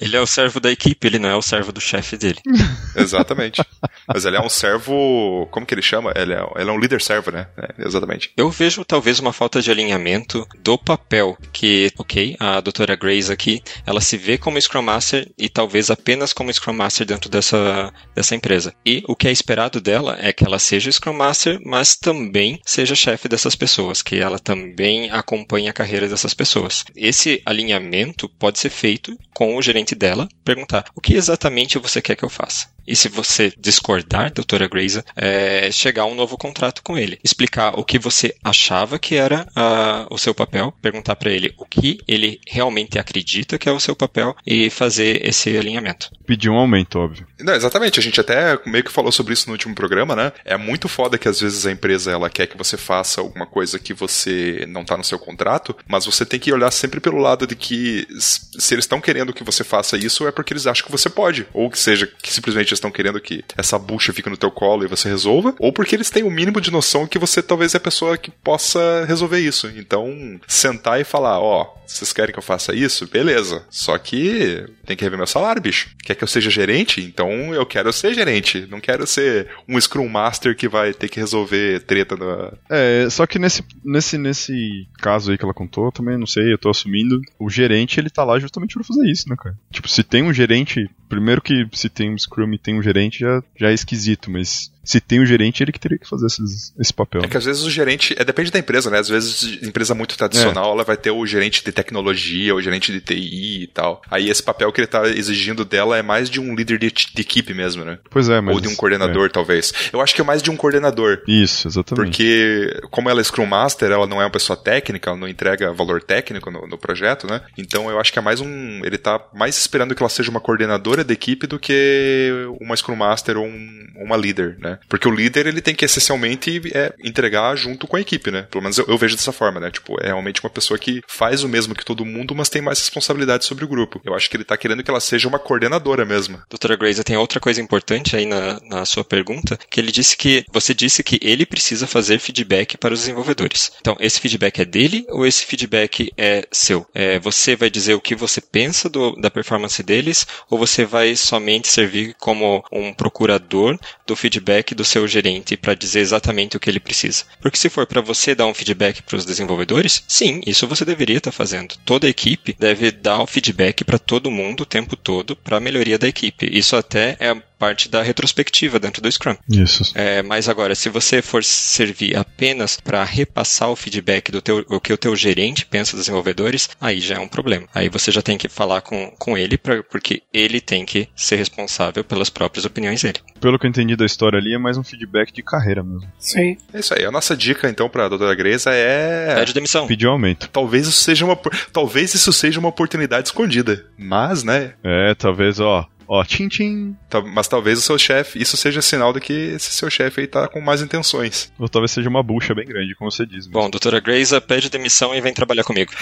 Ele 0.00 0.16
é 0.16 0.20
o 0.20 0.26
servo 0.26 0.60
da 0.60 0.70
equipe, 0.70 1.06
ele 1.06 1.18
não 1.18 1.28
é 1.28 1.34
o 1.34 1.42
servo 1.42 1.72
do 1.72 1.80
chefe 1.80 2.16
dele. 2.16 2.40
Exatamente. 2.94 3.62
Mas 4.06 4.24
ele 4.24 4.36
é 4.36 4.40
um 4.40 4.48
servo. 4.48 5.46
Como 5.50 5.66
que 5.66 5.74
ele 5.74 5.82
chama? 5.82 6.12
Ele 6.16 6.32
é, 6.32 6.46
ele 6.56 6.70
é 6.70 6.72
um 6.72 6.78
líder 6.78 7.00
servo, 7.02 7.30
né? 7.30 7.46
É, 7.56 7.86
exatamente. 7.86 8.32
Eu 8.36 8.50
vejo 8.50 8.84
talvez 8.84 9.18
uma 9.18 9.32
falta 9.32 9.60
de 9.60 9.70
alinhamento 9.70 10.46
do 10.62 10.78
papel 10.78 11.36
que, 11.52 11.92
ok, 11.98 12.36
a 12.40 12.60
doutora 12.60 12.96
Grace 12.96 13.30
aqui, 13.30 13.62
ela 13.86 14.00
se 14.00 14.16
vê 14.16 14.38
como 14.38 14.60
Scrum 14.60 14.82
Master 14.82 15.30
e 15.36 15.48
talvez 15.48 15.90
apenas 15.90 16.32
como 16.32 16.52
Scrum 16.52 16.72
Master 16.72 17.06
dentro 17.06 17.28
dessa, 17.28 17.92
dessa 18.14 18.34
empresa. 18.34 18.74
E 18.84 19.02
o 19.06 19.14
que 19.14 19.28
é 19.28 19.32
esperado 19.32 19.80
dela 19.80 20.16
é 20.20 20.32
que 20.32 20.44
ela 20.44 20.58
seja 20.58 20.90
Scrum 20.90 21.12
Master, 21.12 21.58
mas 21.64 21.96
também 21.96 22.60
seja 22.64 22.94
chefe 22.94 23.28
dessas 23.28 23.54
pessoas, 23.54 24.02
que 24.02 24.16
ela 24.16 24.38
também 24.38 25.10
acompanhe 25.10 25.68
a 25.68 25.72
carreira 25.72 26.08
dessas 26.08 26.32
pessoas. 26.32 26.84
Esse 26.98 27.40
alinhamento 27.46 28.28
pode 28.28 28.58
ser 28.58 28.70
feito 28.70 29.16
com 29.32 29.56
o 29.56 29.62
gerente 29.62 29.94
dela, 29.94 30.28
perguntar 30.44 30.84
o 30.94 31.00
que 31.00 31.14
exatamente 31.14 31.78
você 31.78 32.02
quer 32.02 32.16
que 32.16 32.24
eu 32.24 32.28
faça. 32.28 32.68
E 32.88 32.96
se 32.96 33.08
você 33.08 33.52
discordar, 33.58 34.32
doutora 34.32 34.66
Grazer, 34.66 35.04
é, 35.14 35.70
chegar 35.70 36.04
a 36.04 36.06
um 36.06 36.14
novo 36.14 36.38
contrato 36.38 36.82
com 36.82 36.96
ele. 36.96 37.18
Explicar 37.22 37.78
o 37.78 37.84
que 37.84 37.98
você 37.98 38.34
achava 38.42 38.98
que 38.98 39.14
era 39.14 39.46
uh, 39.50 40.12
o 40.12 40.16
seu 40.16 40.34
papel, 40.34 40.72
perguntar 40.80 41.14
para 41.16 41.30
ele 41.30 41.52
o 41.58 41.66
que 41.66 41.98
ele 42.08 42.40
realmente 42.48 42.98
acredita 42.98 43.58
que 43.58 43.68
é 43.68 43.72
o 43.72 43.78
seu 43.78 43.94
papel 43.94 44.34
e 44.46 44.70
fazer 44.70 45.20
esse 45.28 45.54
alinhamento. 45.54 46.10
Pedir 46.26 46.48
um 46.48 46.56
aumento, 46.56 46.98
óbvio. 46.98 47.26
Não, 47.38 47.54
exatamente. 47.54 48.00
A 48.00 48.02
gente 48.02 48.22
até 48.22 48.58
meio 48.64 48.82
que 48.82 48.90
falou 48.90 49.12
sobre 49.12 49.34
isso 49.34 49.48
no 49.48 49.52
último 49.52 49.74
programa, 49.74 50.16
né? 50.16 50.32
É 50.42 50.56
muito 50.56 50.88
foda 50.88 51.18
que 51.18 51.28
às 51.28 51.40
vezes 51.40 51.66
a 51.66 51.70
empresa 51.70 52.10
ela 52.10 52.30
quer 52.30 52.46
que 52.46 52.56
você 52.56 52.78
faça 52.78 53.20
alguma 53.20 53.46
coisa 53.46 53.78
que 53.78 53.92
você 53.92 54.64
não 54.66 54.82
tá 54.82 54.96
no 54.96 55.04
seu 55.04 55.18
contrato, 55.18 55.76
mas 55.86 56.06
você 56.06 56.24
tem 56.24 56.40
que 56.40 56.52
olhar 56.52 56.70
sempre 56.88 57.00
pelo 57.00 57.18
lado 57.18 57.46
de 57.46 57.54
que 57.54 58.06
se 58.18 58.74
eles 58.74 58.84
estão 58.84 59.00
querendo 59.00 59.32
que 59.32 59.44
você 59.44 59.62
faça 59.62 59.96
isso 59.96 60.26
é 60.26 60.32
porque 60.32 60.54
eles 60.54 60.66
acham 60.66 60.86
que 60.86 60.90
você 60.92 61.10
pode, 61.10 61.46
ou 61.52 61.70
que 61.70 61.78
seja 61.78 62.06
que 62.06 62.32
simplesmente 62.32 62.72
estão 62.72 62.90
querendo 62.90 63.20
que 63.20 63.44
essa 63.56 63.78
bucha 63.78 64.12
fique 64.12 64.30
no 64.30 64.36
teu 64.36 64.50
colo 64.50 64.84
e 64.84 64.88
você 64.88 65.08
resolva, 65.08 65.54
ou 65.58 65.72
porque 65.72 65.94
eles 65.94 66.10
têm 66.10 66.22
o 66.22 66.30
mínimo 66.30 66.60
de 66.60 66.70
noção 66.70 67.06
que 67.06 67.18
você 67.18 67.42
talvez 67.42 67.74
é 67.74 67.76
a 67.76 67.80
pessoa 67.80 68.16
que 68.16 68.30
possa 68.30 69.04
resolver 69.06 69.38
isso. 69.38 69.70
Então, 69.76 70.40
sentar 70.46 71.00
e 71.00 71.04
falar, 71.04 71.38
ó, 71.40 71.62
oh, 71.62 71.78
vocês 71.88 72.12
querem 72.12 72.32
que 72.32 72.38
eu 72.38 72.42
faça 72.42 72.74
isso? 72.74 73.06
Beleza. 73.06 73.64
Só 73.70 73.96
que 73.96 74.66
tem 74.84 74.96
que 74.96 75.02
rever 75.02 75.16
meu 75.16 75.26
salário, 75.26 75.62
bicho. 75.62 75.90
Quer 76.04 76.14
que 76.14 76.22
eu 76.22 76.28
seja 76.28 76.50
gerente? 76.50 77.00
Então 77.00 77.54
eu 77.54 77.64
quero 77.64 77.92
ser 77.92 78.12
gerente. 78.12 78.66
Não 78.70 78.80
quero 78.80 79.06
ser 79.06 79.48
um 79.66 79.80
Scrum 79.80 80.08
Master 80.08 80.54
que 80.54 80.68
vai 80.68 80.92
ter 80.92 81.08
que 81.08 81.18
resolver 81.18 81.80
treta 81.80 82.14
na. 82.16 82.52
É, 82.68 83.08
só 83.10 83.26
que 83.26 83.38
nesse, 83.38 83.64
nesse, 83.82 84.18
nesse 84.18 84.86
caso 84.98 85.30
aí 85.30 85.38
que 85.38 85.44
ela 85.44 85.54
contou, 85.54 85.90
também 85.90 86.18
não 86.18 86.26
sei, 86.26 86.52
eu 86.52 86.58
tô 86.58 86.68
assumindo. 86.78 87.20
O 87.38 87.50
gerente, 87.50 87.98
ele 87.98 88.10
tá 88.10 88.24
lá 88.24 88.38
justamente 88.38 88.74
pra 88.74 88.84
fazer 88.84 89.10
isso, 89.10 89.28
né, 89.28 89.36
cara? 89.36 89.56
Tipo, 89.70 89.88
se 89.88 90.02
tem 90.02 90.22
um 90.22 90.32
gerente. 90.32 90.88
Primeiro 91.08 91.40
que 91.40 91.66
se 91.72 91.88
tem 91.88 92.12
um 92.12 92.18
Scrum 92.18 92.52
e 92.52 92.58
tem 92.58 92.78
um 92.78 92.82
gerente, 92.82 93.20
já, 93.20 93.42
já 93.56 93.70
é 93.70 93.74
esquisito, 93.74 94.30
mas 94.30 94.70
se 94.88 95.02
tem 95.02 95.20
o 95.20 95.26
gerente, 95.26 95.62
ele 95.62 95.70
que 95.70 95.78
teria 95.78 95.98
que 95.98 96.08
fazer 96.08 96.24
esses, 96.24 96.72
esse 96.78 96.94
papel. 96.94 97.20
É 97.22 97.28
que 97.28 97.36
às 97.36 97.44
vezes 97.44 97.62
o 97.62 97.70
gerente, 97.70 98.14
é, 98.18 98.24
depende 98.24 98.50
da 98.50 98.58
empresa, 98.58 98.88
né? 98.88 98.98
Às 98.98 99.08
vezes, 99.10 99.62
empresa 99.62 99.94
muito 99.94 100.16
tradicional, 100.16 100.70
é. 100.70 100.72
ela 100.72 100.82
vai 100.82 100.96
ter 100.96 101.10
o 101.10 101.26
gerente 101.26 101.62
de 101.62 101.70
tecnologia, 101.70 102.54
o 102.54 102.62
gerente 102.62 102.90
de 102.90 102.98
TI 102.98 103.64
e 103.64 103.66
tal. 103.66 104.00
Aí 104.10 104.30
esse 104.30 104.42
papel 104.42 104.72
que 104.72 104.80
ele 104.80 104.86
tá 104.86 105.06
exigindo 105.06 105.62
dela 105.62 105.98
é 105.98 106.02
mais 106.02 106.30
de 106.30 106.40
um 106.40 106.54
líder 106.54 106.78
de, 106.78 106.90
de 106.90 107.20
equipe 107.20 107.52
mesmo, 107.52 107.84
né? 107.84 107.98
Pois 108.08 108.30
é, 108.30 108.40
mas... 108.40 108.54
Ou 108.54 108.62
de 108.62 108.68
um 108.68 108.74
coordenador, 108.74 109.26
é. 109.26 109.28
talvez. 109.28 109.74
Eu 109.92 110.00
acho 110.00 110.14
que 110.14 110.22
é 110.22 110.24
mais 110.24 110.42
de 110.42 110.50
um 110.50 110.56
coordenador. 110.56 111.20
Isso, 111.28 111.68
exatamente. 111.68 112.06
Porque, 112.06 112.80
como 112.90 113.10
ela 113.10 113.20
é 113.20 113.24
Scrum 113.24 113.44
Master, 113.44 113.90
ela 113.90 114.06
não 114.06 114.22
é 114.22 114.24
uma 114.24 114.30
pessoa 114.30 114.56
técnica, 114.56 115.10
ela 115.10 115.18
não 115.18 115.28
entrega 115.28 115.70
valor 115.70 116.02
técnico 116.02 116.50
no, 116.50 116.66
no 116.68 116.78
projeto, 116.78 117.26
né? 117.26 117.40
Então 117.56 117.90
eu 117.90 117.98
acho 117.98 118.12
que 118.12 118.18
é 118.18 118.22
mais 118.22 118.40
um. 118.40 118.84
Ele 118.84 118.98
tá 118.98 119.20
mais 119.34 119.56
esperando 119.56 119.94
que 119.94 120.02
ela 120.02 120.10
seja 120.10 120.30
uma 120.30 120.40
coordenadora 120.40 121.04
da 121.04 121.12
equipe 121.12 121.46
do 121.46 121.58
que 121.58 122.30
uma 122.60 122.76
Scrum 122.76 122.96
Master 122.96 123.36
ou 123.36 123.46
um, 123.46 123.86
uma 123.96 124.16
líder, 124.16 124.56
né? 124.58 124.78
Porque 124.88 125.08
o 125.08 125.10
líder, 125.10 125.46
ele 125.46 125.60
tem 125.60 125.74
que 125.74 125.84
essencialmente 125.84 126.60
é, 126.74 126.92
entregar 127.02 127.54
junto 127.56 127.86
com 127.86 127.96
a 127.96 128.00
equipe, 128.00 128.30
né? 128.30 128.42
Pelo 128.50 128.62
menos 128.62 128.78
eu, 128.78 128.86
eu, 128.86 128.98
vejo 128.98 129.16
dessa 129.16 129.32
forma, 129.32 129.60
né? 129.60 129.70
Tipo, 129.70 129.96
é 130.00 130.06
realmente 130.06 130.40
uma 130.42 130.50
pessoa 130.50 130.78
que 130.78 131.02
faz 131.06 131.42
o 131.42 131.48
mesmo 131.48 131.74
que 131.74 131.84
todo 131.84 132.04
mundo, 132.04 132.34
mas 132.34 132.48
tem 132.48 132.62
mais 132.62 132.78
responsabilidade 132.78 133.44
sobre 133.44 133.64
o 133.64 133.68
grupo. 133.68 134.00
Eu 134.04 134.14
acho 134.14 134.28
que 134.28 134.36
ele 134.36 134.44
tá 134.44 134.56
querendo 134.56 134.82
que 134.82 134.90
ela 134.90 135.00
seja 135.00 135.28
uma 135.28 135.38
coordenadora 135.38 136.04
mesmo. 136.04 136.40
Doutora 136.48 136.76
Grace, 136.76 137.02
tem 137.02 137.16
outra 137.16 137.40
coisa 137.40 137.60
importante 137.60 138.16
aí 138.16 138.26
na, 138.26 138.60
na 138.62 138.84
sua 138.84 139.04
pergunta, 139.04 139.58
que 139.70 139.80
ele 139.80 139.92
disse 139.92 140.16
que, 140.16 140.44
você 140.52 140.74
disse 140.74 141.02
que 141.02 141.18
ele 141.22 141.46
precisa 141.46 141.86
fazer 141.86 142.18
feedback 142.18 142.76
para 142.76 142.94
os 142.94 143.00
desenvolvedores. 143.00 143.72
Então, 143.80 143.96
esse 144.00 144.20
feedback 144.20 144.60
é 144.60 144.64
dele 144.64 145.04
ou 145.08 145.26
esse 145.26 145.44
feedback 145.44 146.12
é 146.16 146.46
seu? 146.58 146.86
É, 146.94 147.18
você 147.18 147.56
vai 147.56 147.70
dizer 147.70 147.94
o 147.94 148.00
que 148.00 148.14
você 148.14 148.40
pensa 148.40 148.88
do, 148.88 149.12
da 149.16 149.30
performance 149.30 149.82
deles 149.82 150.26
ou 150.50 150.58
você 150.58 150.84
vai 150.84 151.16
somente 151.16 151.68
servir 151.68 152.14
como 152.18 152.64
um 152.72 152.92
procurador 152.92 153.78
do 154.06 154.16
feedback 154.16 154.74
do 154.74 154.84
seu 154.84 155.06
gerente 155.06 155.56
para 155.56 155.74
dizer 155.74 156.00
exatamente 156.00 156.56
o 156.56 156.60
que 156.60 156.68
ele 156.68 156.80
precisa. 156.80 157.24
Porque 157.40 157.58
se 157.58 157.68
for 157.68 157.86
para 157.86 158.00
você 158.00 158.34
dar 158.34 158.46
um 158.46 158.54
feedback 158.54 159.02
para 159.02 159.16
os 159.16 159.24
desenvolvedores, 159.24 160.02
sim, 160.08 160.40
isso 160.46 160.66
você 160.66 160.84
deveria 160.84 161.18
estar 161.18 161.30
tá 161.30 161.36
fazendo. 161.36 161.76
Toda 161.84 162.06
a 162.06 162.10
equipe 162.10 162.56
deve 162.58 162.90
dar 162.90 163.22
o 163.22 163.26
feedback 163.26 163.84
para 163.84 163.98
todo 163.98 164.30
mundo 164.30 164.62
o 164.62 164.66
tempo 164.66 164.96
todo 164.96 165.36
para 165.36 165.58
a 165.58 165.60
melhoria 165.60 165.98
da 165.98 166.08
equipe. 166.08 166.48
Isso 166.50 166.76
até 166.76 167.16
é 167.20 167.47
parte 167.58 167.88
da 167.88 168.02
retrospectiva 168.02 168.78
dentro 168.78 169.02
do 169.02 169.10
Scrum. 169.10 169.36
Isso. 169.50 169.92
É, 169.94 170.22
mas 170.22 170.48
agora, 170.48 170.74
se 170.74 170.88
você 170.88 171.20
for 171.20 171.42
servir 171.42 172.16
apenas 172.16 172.78
para 172.80 173.02
repassar 173.04 173.70
o 173.70 173.76
feedback 173.76 174.30
do 174.30 174.40
teu, 174.40 174.64
o 174.68 174.80
que 174.80 174.92
o 174.92 174.98
teu 174.98 175.16
gerente 175.16 175.66
pensa 175.66 175.96
dos 175.96 176.06
desenvolvedores, 176.06 176.70
aí 176.80 177.00
já 177.00 177.16
é 177.16 177.18
um 177.18 177.28
problema. 177.28 177.66
Aí 177.74 177.88
você 177.88 178.10
já 178.10 178.22
tem 178.22 178.38
que 178.38 178.48
falar 178.48 178.80
com, 178.80 179.10
com 179.18 179.36
ele, 179.36 179.58
pra, 179.58 179.82
porque 179.82 180.22
ele 180.32 180.60
tem 180.60 180.84
que 180.84 181.08
ser 181.16 181.36
responsável 181.36 182.04
pelas 182.04 182.30
próprias 182.30 182.64
opiniões 182.64 183.02
dele. 183.02 183.18
Pelo 183.40 183.58
que 183.58 183.66
eu 183.66 183.70
entendi 183.70 183.96
da 183.96 184.06
história 184.06 184.38
ali, 184.38 184.54
é 184.54 184.58
mais 184.58 184.76
um 184.76 184.84
feedback 184.84 185.32
de 185.32 185.42
carreira 185.42 185.82
mesmo. 185.82 186.08
Sim. 186.18 186.56
É 186.72 186.80
isso 186.80 186.94
aí. 186.94 187.04
A 187.04 187.10
nossa 187.10 187.36
dica, 187.36 187.68
então, 187.68 187.88
pra 187.88 188.08
doutora 188.08 188.34
Greza 188.34 188.70
é. 188.72 189.34
Pede 189.36 189.54
demissão. 189.54 189.86
Pediu 189.86 190.10
aumento. 190.10 190.48
Talvez 190.50 190.86
isso 190.86 191.02
seja 191.02 191.24
uma, 191.24 191.36
talvez 191.72 192.14
isso 192.14 192.32
seja 192.32 192.60
uma 192.60 192.68
oportunidade 192.68 193.28
escondida. 193.28 193.86
Mas, 193.96 194.42
né? 194.42 194.74
É, 194.84 195.14
talvez, 195.14 195.60
ó. 195.60 195.86
Ó, 196.10 196.24
tchim 196.24 196.48
tchim. 196.48 196.96
Mas 197.34 197.48
talvez 197.48 197.78
o 197.78 197.82
seu 197.82 197.98
chefe, 197.98 198.40
isso 198.40 198.56
seja 198.56 198.80
sinal 198.80 199.12
de 199.12 199.20
que 199.20 199.32
esse 199.32 199.70
seu 199.72 199.90
chefe 199.90 200.22
aí 200.22 200.26
tá 200.26 200.48
com 200.48 200.58
mais 200.58 200.80
intenções. 200.80 201.52
Ou 201.58 201.68
talvez 201.68 201.90
seja 201.90 202.08
uma 202.08 202.22
bucha 202.22 202.54
bem 202.54 202.64
grande, 202.64 202.94
como 202.94 203.10
você 203.10 203.26
diz. 203.26 203.46
Bom, 203.46 203.68
doutora 203.68 204.00
Graza, 204.00 204.40
pede 204.40 204.70
demissão 204.70 205.14
e 205.14 205.20
vem 205.20 205.34
trabalhar 205.34 205.64
comigo. 205.64 205.92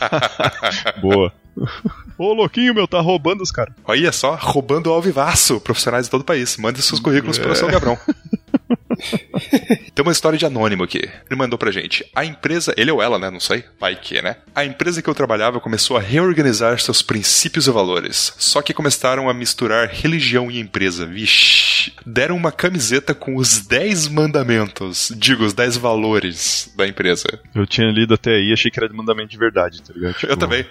Boa. 1.02 1.30
Ô, 2.16 2.32
louquinho, 2.32 2.74
meu, 2.74 2.88
tá 2.88 2.98
roubando 3.00 3.42
os 3.42 3.50
caras. 3.50 3.74
Olha 3.84 4.10
só, 4.10 4.36
roubando 4.36 4.90
ao 4.90 5.02
vivaço, 5.02 5.60
profissionais 5.60 6.06
de 6.06 6.10
todo 6.10 6.22
o 6.22 6.24
país. 6.24 6.56
Mande 6.56 6.80
seus 6.80 6.98
currículos 6.98 7.38
para 7.38 7.52
o 7.52 7.56
seu 7.56 7.68
Gabrão. 7.68 7.98
Tem 9.94 10.02
uma 10.02 10.12
história 10.12 10.38
de 10.38 10.46
anônimo 10.46 10.84
aqui. 10.84 10.98
Ele 10.98 11.36
mandou 11.36 11.58
pra 11.58 11.70
gente. 11.70 12.04
A 12.14 12.24
empresa, 12.24 12.74
ele 12.76 12.90
ou 12.90 13.02
ela, 13.02 13.18
né? 13.18 13.30
Não 13.30 13.40
sei. 13.40 13.64
Vai 13.78 13.96
que, 13.96 14.20
né? 14.22 14.36
A 14.54 14.64
empresa 14.64 15.02
que 15.02 15.08
eu 15.08 15.14
trabalhava 15.14 15.60
começou 15.60 15.96
a 15.96 16.00
reorganizar 16.00 16.78
seus 16.80 17.02
princípios 17.02 17.66
e 17.66 17.70
valores. 17.70 18.34
Só 18.38 18.62
que 18.62 18.74
começaram 18.74 19.28
a 19.28 19.34
misturar 19.34 19.88
religião 19.88 20.50
e 20.50 20.58
empresa. 20.60 21.06
Vixe. 21.06 21.92
Deram 22.04 22.36
uma 22.36 22.52
camiseta 22.52 23.14
com 23.14 23.36
os 23.36 23.66
10 23.66 24.08
mandamentos. 24.08 25.12
Digo, 25.16 25.44
os 25.44 25.52
10 25.52 25.76
valores 25.76 26.72
da 26.76 26.86
empresa. 26.86 27.26
Eu 27.54 27.66
tinha 27.66 27.90
lido 27.90 28.14
até 28.14 28.32
aí, 28.32 28.52
achei 28.52 28.70
que 28.70 28.78
era 28.78 28.88
de 28.88 28.94
mandamento 28.94 29.30
de 29.30 29.38
verdade, 29.38 29.82
tá 29.82 29.92
ligado? 29.94 30.14
Tipo, 30.14 30.32
Eu 30.32 30.36
também. 30.36 30.64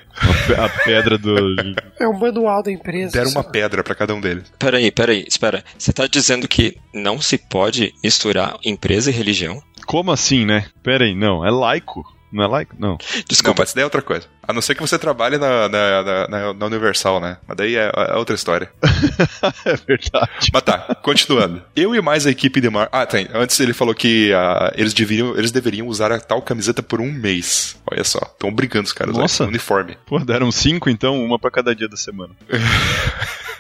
A, 0.58 0.66
a 0.66 0.70
pedra 0.70 1.18
do. 1.18 1.56
É 2.00 2.08
um 2.08 2.18
manual 2.18 2.64
da 2.64 2.72
empresa. 2.72 3.12
Deram 3.14 3.32
uma 3.32 3.44
pedra 3.44 3.84
pra 3.84 3.96
cada 3.96 4.14
um 4.14 4.22
deles. 4.22 4.52
Peraí, 4.58 4.92
peraí, 4.92 5.26
espera. 5.28 5.64
Você 5.78 5.92
tá 5.92 6.08
dizendo 6.08 6.48
que 6.48 6.78
não 6.94 7.22
se 7.22 7.38
pode 7.38 7.94
misturar 8.04 8.19
empresa 8.66 9.10
e 9.10 9.14
religião? 9.14 9.62
Como 9.86 10.12
assim, 10.12 10.46
né? 10.46 10.68
Pera 10.84 11.06
aí, 11.06 11.16
não. 11.16 11.46
É 11.46 11.50
laico. 11.50 12.04
Não 12.32 12.44
é 12.44 12.48
laico? 12.48 12.76
Não. 12.78 12.98
Desculpa, 13.28 13.64
isso 13.64 13.74
daí 13.76 13.82
é 13.82 13.86
outra 13.86 14.02
coisa. 14.02 14.28
A 14.48 14.54
não 14.54 14.62
ser 14.62 14.76
que 14.76 14.82
você 14.82 14.98
trabalhe 14.98 15.38
na, 15.38 15.70
na, 15.70 16.28
na- 16.28 16.54
na- 16.54 16.66
Universal, 16.66 17.20
né? 17.20 17.38
Mas 17.48 17.58
daí 17.58 17.76
é, 17.76 17.92
é 17.96 18.16
outra 18.16 18.36
história. 18.36 18.72
É 19.66 19.76
verdade. 19.76 20.50
Mas 20.54 20.62
tá, 20.64 20.96
continuando. 21.02 21.62
Eu 21.76 21.96
e 21.96 22.02
mais 22.02 22.26
a 22.26 22.32
equipe 22.32 22.60
de 22.62 22.70
mar... 22.70 22.88
Ah, 22.92 23.06
tem. 23.06 23.28
Antes 23.34 23.60
ele 23.60 23.74
falou 23.74 23.94
que 23.96 24.32
ah, 24.34 24.72
eles, 24.76 24.94
deveriam, 24.94 25.36
eles 25.38 25.52
deveriam 25.52 25.88
usar 25.88 26.12
a 26.12 26.20
tal 26.20 26.42
camiseta 26.42 26.82
por 26.84 27.00
um 27.02 27.12
mês. 27.12 27.78
Olha 27.90 28.04
só. 28.04 28.20
Estão 28.20 28.52
brigando 28.54 28.86
os 28.86 28.94
caras. 28.94 29.16
Nossa. 29.16 29.44
Olha, 29.44 29.50
uniforme. 29.50 29.98
Pô, 30.06 30.20
deram 30.20 30.52
cinco 30.52 30.90
então, 30.90 31.24
uma 31.24 31.38
pra 31.40 31.52
cada 31.52 31.74
dia 31.76 31.88
da 31.88 31.98
semana. 31.98 32.34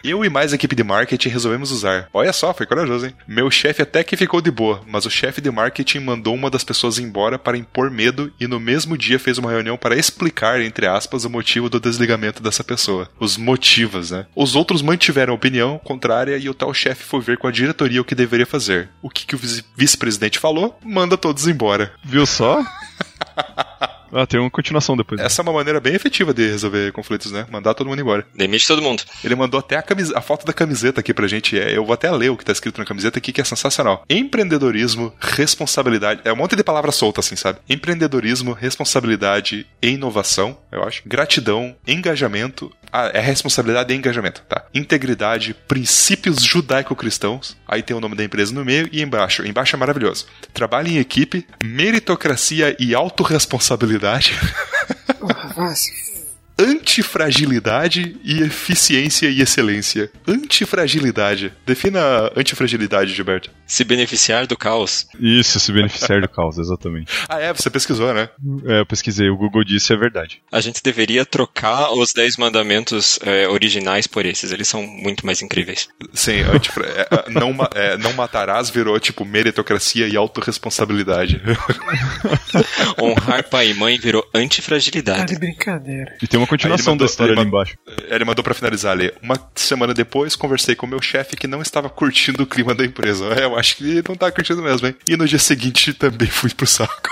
Eu 0.01 0.23
e 0.23 0.29
mais 0.29 0.53
a 0.53 0.55
equipe 0.55 0.75
de 0.77 0.83
marketing 0.83 1.27
resolvemos 1.27 1.71
usar. 1.71 2.07
Olha 2.13 2.31
só, 2.31 2.53
foi 2.53 2.65
corajoso, 2.65 3.05
hein? 3.07 3.13
Meu 3.27 3.51
chefe 3.51 3.81
até 3.81 4.01
que 4.01 4.15
ficou 4.15 4.39
de 4.39 4.49
boa, 4.49 4.81
mas 4.87 5.05
o 5.05 5.09
chefe 5.09 5.41
de 5.41 5.51
marketing 5.51 5.99
mandou 5.99 6.33
uma 6.33 6.49
das 6.49 6.63
pessoas 6.63 6.97
embora 6.99 7.37
para 7.37 7.57
impor 7.57 7.91
medo 7.91 8.31
e 8.39 8.47
no 8.47 8.58
mesmo 8.59 8.97
dia 8.97 9.17
fez 9.19 9.37
uma 9.37 9.51
reunião 9.51 9.77
para 9.77 9.95
explicar, 9.97 10.61
entre 10.61 10.85
aspas, 10.87 11.25
o 11.25 11.29
motivo 11.29 11.69
do 11.69 11.79
desligamento 11.79 12.41
dessa 12.43 12.63
pessoa. 12.63 13.09
Os 13.19 13.37
motivos, 13.37 14.11
né? 14.11 14.25
Os 14.35 14.55
outros 14.55 14.81
mantiveram 14.81 15.33
a 15.33 15.35
opinião 15.35 15.79
contrária 15.83 16.37
e 16.37 16.49
o 16.49 16.53
tal 16.53 16.73
chefe 16.73 17.03
foi 17.03 17.21
ver 17.21 17.37
com 17.37 17.47
a 17.47 17.51
diretoria 17.51 18.01
o 18.01 18.05
que 18.05 18.15
deveria 18.15 18.45
fazer. 18.45 18.89
O 19.01 19.09
que, 19.09 19.25
que 19.25 19.35
o 19.35 19.37
vice- 19.37 19.63
vice-presidente 19.75 20.39
falou? 20.39 20.77
Manda 20.83 21.17
todos 21.17 21.47
embora. 21.47 21.91
Viu 22.03 22.25
só? 22.25 22.63
Ah, 24.13 24.25
tem 24.25 24.39
uma 24.39 24.49
continuação 24.49 24.95
depois. 24.97 25.19
Essa 25.21 25.41
é 25.41 25.43
uma 25.43 25.53
maneira 25.53 25.79
bem 25.79 25.93
efetiva 25.95 26.33
de 26.33 26.47
resolver 26.47 26.91
conflitos, 26.91 27.31
né? 27.31 27.45
Mandar 27.51 27.73
todo 27.73 27.87
mundo 27.87 28.01
embora. 28.01 28.25
demite 28.35 28.67
todo 28.67 28.81
mundo. 28.81 29.03
Ele 29.23 29.35
mandou 29.35 29.59
até 29.59 29.75
a, 29.77 29.81
camis- 29.81 30.13
a 30.13 30.21
foto 30.21 30.45
da 30.45 30.53
camiseta 30.53 30.99
aqui 30.99 31.13
pra 31.13 31.27
gente. 31.27 31.57
É, 31.59 31.75
eu 31.75 31.85
vou 31.85 31.93
até 31.93 32.09
ler 32.11 32.29
o 32.29 32.37
que 32.37 32.45
tá 32.45 32.51
escrito 32.51 32.77
na 32.79 32.85
camiseta 32.85 33.19
aqui, 33.19 33.31
que 33.31 33.41
é 33.41 33.43
sensacional. 33.43 34.03
Empreendedorismo, 34.09 35.13
responsabilidade. 35.19 36.21
É 36.23 36.31
um 36.31 36.35
monte 36.35 36.55
de 36.55 36.63
palavras 36.63 36.95
soltas, 36.95 37.25
assim, 37.25 37.35
sabe? 37.35 37.59
Empreendedorismo, 37.69 38.53
responsabilidade 38.53 39.65
e 39.81 39.89
inovação, 39.89 40.57
eu 40.71 40.83
acho. 40.83 41.01
Gratidão, 41.05 41.75
engajamento. 41.87 42.71
Ah, 42.91 43.11
é 43.13 43.19
responsabilidade 43.19 43.93
e 43.93 43.97
engajamento, 43.97 44.41
tá? 44.49 44.65
Integridade, 44.73 45.53
princípios 45.67 46.41
judaico-cristãos. 46.43 47.55
Aí 47.67 47.83
tem 47.83 47.95
o 47.95 48.01
nome 48.01 48.15
da 48.15 48.23
empresa 48.23 48.53
no 48.53 48.65
meio 48.65 48.89
e 48.91 49.01
embaixo. 49.01 49.45
Embaixo 49.45 49.75
é 49.75 49.79
maravilhoso. 49.79 50.25
Trabalho 50.53 50.87
em 50.87 50.97
equipe, 50.97 51.45
meritocracia 51.63 52.75
e 52.79 52.95
autorresponsabilidade. 52.95 54.33
Ah, 55.61 55.75
se 55.75 55.91
Antifragilidade 56.59 58.17
e 58.23 58.41
eficiência 58.41 59.27
e 59.27 59.41
excelência. 59.41 60.11
Antifragilidade. 60.27 61.53
Defina 61.65 62.31
antifragilidade, 62.35 63.13
Gilberto. 63.13 63.49
Se 63.65 63.83
beneficiar 63.83 64.45
do 64.45 64.57
caos. 64.57 65.07
Isso, 65.19 65.59
se 65.59 65.71
beneficiar 65.71 66.21
do 66.21 66.29
caos, 66.29 66.57
exatamente. 66.57 67.09
Ah, 67.31 67.39
é, 67.39 67.53
você 67.53 67.69
pesquisou, 67.69 68.11
né? 68.13 68.27
É, 68.65 68.79
eu 68.79 68.85
pesquisei, 68.85 69.29
o 69.29 69.37
Google 69.37 69.63
disse 69.63 69.93
é 69.93 69.95
verdade. 69.95 70.41
A 70.51 70.59
gente 70.61 70.81
deveria 70.81 71.23
trocar 71.25 71.91
os 71.91 72.11
10 72.11 72.37
mandamentos 72.37 73.19
é, 73.21 73.47
originais 73.47 74.07
por 74.07 74.25
esses. 74.25 74.51
Eles 74.51 74.67
são 74.67 74.81
muito 74.81 75.25
mais 75.25 75.41
incríveis. 75.43 75.87
Sim, 76.13 76.41
antifra... 76.41 76.85
é, 76.87 77.07
é, 77.11 77.29
não, 77.29 77.53
ma- 77.53 77.69
é, 77.75 77.97
não 77.97 78.13
matarás 78.13 78.69
virou 78.71 78.99
tipo 78.99 79.23
meritocracia 79.23 80.07
e 80.07 80.17
autorresponsabilidade. 80.17 81.39
Honrar 82.99 83.43
pai 83.47 83.69
e 83.69 83.73
mãe 83.75 83.97
virou 83.99 84.23
tá 84.23 84.39
antifragilidade. 84.39 85.33
de 85.33 85.39
brincadeira. 85.39 86.15
E 86.21 86.27
tem 86.27 86.39
uma 86.39 86.47
continuação 86.49 86.93
mandou- 86.93 87.07
da 87.07 87.11
história 87.11 87.33
ali 87.33 87.41
embaixo. 87.47 87.75
Ele 88.09 88.25
mandou 88.25 88.43
pra 88.43 88.53
finalizar 88.53 88.91
ali. 88.91 89.13
Uma 89.21 89.35
semana 89.55 89.93
depois, 89.93 90.35
conversei 90.35 90.75
com 90.75 90.85
meu 90.87 91.01
chefe 91.01 91.35
que 91.35 91.47
não 91.47 91.61
estava 91.61 91.89
curtindo 91.89 92.43
o 92.43 92.47
clima 92.47 92.73
da 92.75 92.83
empresa. 92.85 93.25
É, 93.39 93.43
eu 93.45 93.57
acho 93.57 93.77
que 93.77 93.83
ele 93.83 94.03
não 94.07 94.15
tá 94.15 94.31
curtindo 94.31 94.61
mesmo, 94.61 94.87
hein? 94.87 94.95
E 95.07 95.15
no 95.15 95.27
dia 95.27 95.39
seguinte 95.39 95.93
também 95.93 96.27
fui 96.27 96.49
pro 96.53 96.65
saco. 96.67 97.09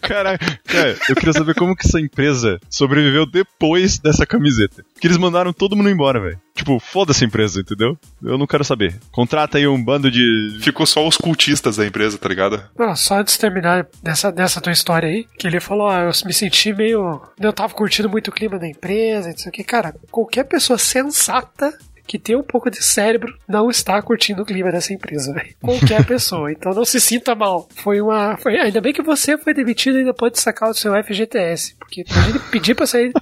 Caraca, 0.00 0.60
cara, 0.64 0.96
eu 1.08 1.16
queria 1.16 1.32
saber 1.32 1.54
como 1.54 1.74
que 1.74 1.86
essa 1.86 2.00
empresa 2.00 2.58
sobreviveu 2.70 3.26
depois 3.26 3.98
dessa 3.98 4.26
camiseta. 4.26 4.84
Porque 4.92 5.06
eles 5.06 5.18
mandaram 5.18 5.52
todo 5.52 5.76
mundo 5.76 5.90
embora, 5.90 6.20
velho. 6.20 6.40
Tipo, 6.54 6.80
foda-se 6.80 7.22
a 7.22 7.26
empresa, 7.26 7.60
entendeu? 7.60 7.98
Eu 8.22 8.38
não 8.38 8.46
quero 8.46 8.64
saber. 8.64 8.98
Contrata 9.12 9.58
aí 9.58 9.66
um 9.66 9.82
bando 9.82 10.10
de. 10.10 10.58
Ficou 10.60 10.86
só 10.86 11.06
os 11.06 11.16
cultistas 11.16 11.76
da 11.76 11.86
empresa, 11.86 12.16
tá 12.16 12.28
ligado? 12.28 12.62
Não, 12.78 12.96
só 12.96 13.18
antes 13.18 13.34
de 13.34 13.40
terminar 13.40 13.86
dessa, 14.02 14.32
dessa 14.32 14.60
tua 14.60 14.72
história 14.72 15.08
aí, 15.08 15.26
que 15.38 15.46
ele 15.46 15.60
falou, 15.60 15.88
ah, 15.88 16.00
eu 16.00 16.26
me 16.26 16.32
senti 16.32 16.72
meio. 16.72 17.20
Eu 17.38 17.52
tava 17.52 17.74
curtindo 17.74 18.08
muito 18.08 18.28
o 18.28 18.32
clima 18.32 18.58
da 18.58 18.66
empresa, 18.66 19.30
isso 19.30 19.48
aqui. 19.48 19.62
Cara, 19.62 19.94
qualquer 20.10 20.44
pessoa 20.44 20.78
sensata 20.78 21.76
que 22.06 22.18
tem 22.18 22.36
um 22.36 22.42
pouco 22.42 22.70
de 22.70 22.82
cérebro 22.82 23.36
não 23.48 23.68
está 23.68 24.00
curtindo 24.00 24.42
o 24.42 24.46
clima 24.46 24.70
dessa 24.70 24.92
empresa, 24.92 25.32
velho. 25.32 25.54
Qualquer 25.60 26.04
pessoa. 26.06 26.52
Então 26.52 26.72
não 26.72 26.84
se 26.84 27.00
sinta 27.00 27.34
mal. 27.34 27.68
Foi 27.76 28.00
uma. 28.00 28.36
Foi, 28.36 28.58
ainda 28.58 28.80
bem 28.80 28.92
que 28.92 29.02
você 29.02 29.36
foi 29.36 29.52
demitido 29.52 29.96
e 29.96 30.00
ainda 30.00 30.14
pode 30.14 30.38
sacar 30.38 30.70
o 30.70 30.74
seu 30.74 30.92
FGTS. 31.02 31.74
Porque 31.78 32.04
pedir 32.50 32.74
pra 32.74 32.86
sair. 32.86 33.12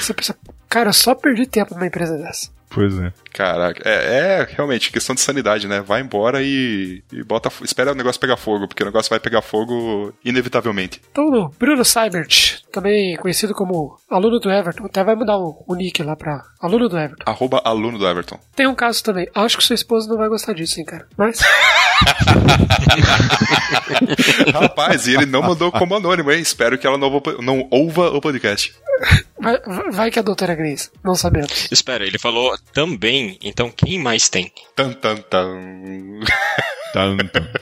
Você 0.00 0.14
pensa, 0.14 0.36
cara, 0.72 0.88
eu 0.88 0.94
só 0.94 1.14
perdi 1.14 1.44
tempo 1.46 1.74
numa 1.74 1.86
empresa 1.86 2.16
dessa. 2.16 2.48
Pois 2.70 2.98
é. 2.98 3.12
Caraca, 3.34 3.86
é, 3.86 4.40
é 4.40 4.48
realmente 4.50 4.90
questão 4.90 5.14
de 5.14 5.20
sanidade, 5.20 5.68
né? 5.68 5.82
Vai 5.82 6.00
embora 6.00 6.42
e, 6.42 7.02
e 7.12 7.22
bota, 7.22 7.52
espera 7.62 7.92
o 7.92 7.94
negócio 7.94 8.18
pegar 8.18 8.38
fogo, 8.38 8.66
porque 8.66 8.82
o 8.82 8.86
negócio 8.86 9.10
vai 9.10 9.20
pegar 9.20 9.42
fogo 9.42 10.14
inevitavelmente. 10.24 11.02
Então, 11.10 11.50
Bruno 11.58 11.84
Seibert, 11.84 12.62
também 12.72 13.14
conhecido 13.16 13.52
como 13.52 13.98
aluno 14.10 14.40
do 14.40 14.50
Everton, 14.50 14.86
até 14.86 15.04
vai 15.04 15.14
mudar 15.14 15.36
o, 15.36 15.62
o 15.68 15.74
nick 15.74 16.02
lá 16.02 16.16
pra 16.16 16.42
aluno 16.62 16.88
do 16.88 16.98
Everton. 16.98 17.30
Arroba 17.30 17.60
aluno 17.62 17.98
do 17.98 18.08
Everton. 18.08 18.40
Tem 18.56 18.66
um 18.66 18.74
caso 18.74 19.04
também. 19.04 19.28
Acho 19.34 19.58
que 19.58 19.64
sua 19.64 19.74
esposa 19.74 20.08
não 20.08 20.16
vai 20.16 20.30
gostar 20.30 20.54
disso, 20.54 20.80
hein, 20.80 20.86
cara. 20.86 21.06
Mas. 21.18 21.40
Rapaz, 24.54 25.06
e 25.06 25.14
ele 25.14 25.26
não 25.26 25.42
mandou 25.42 25.70
como 25.70 25.94
anônimo, 25.94 26.32
hein? 26.32 26.40
Espero 26.40 26.78
que 26.78 26.86
ela 26.86 26.96
não, 26.96 27.22
não 27.40 27.68
ouva 27.70 28.08
o 28.10 28.20
podcast. 28.20 28.74
Vai, 29.42 29.90
vai 29.90 30.10
que 30.10 30.18
a 30.18 30.22
doutora 30.22 30.54
Grace. 30.54 30.88
Não 31.02 31.16
sabemos. 31.16 31.68
Espera, 31.70 32.06
ele 32.06 32.18
falou 32.18 32.56
também, 32.72 33.38
então 33.42 33.70
quem 33.70 33.98
mais 33.98 34.28
tem? 34.28 34.52
Tan, 34.76 34.92
tan, 34.92 35.16
tan. 35.16 36.20
Tan, 36.92 37.16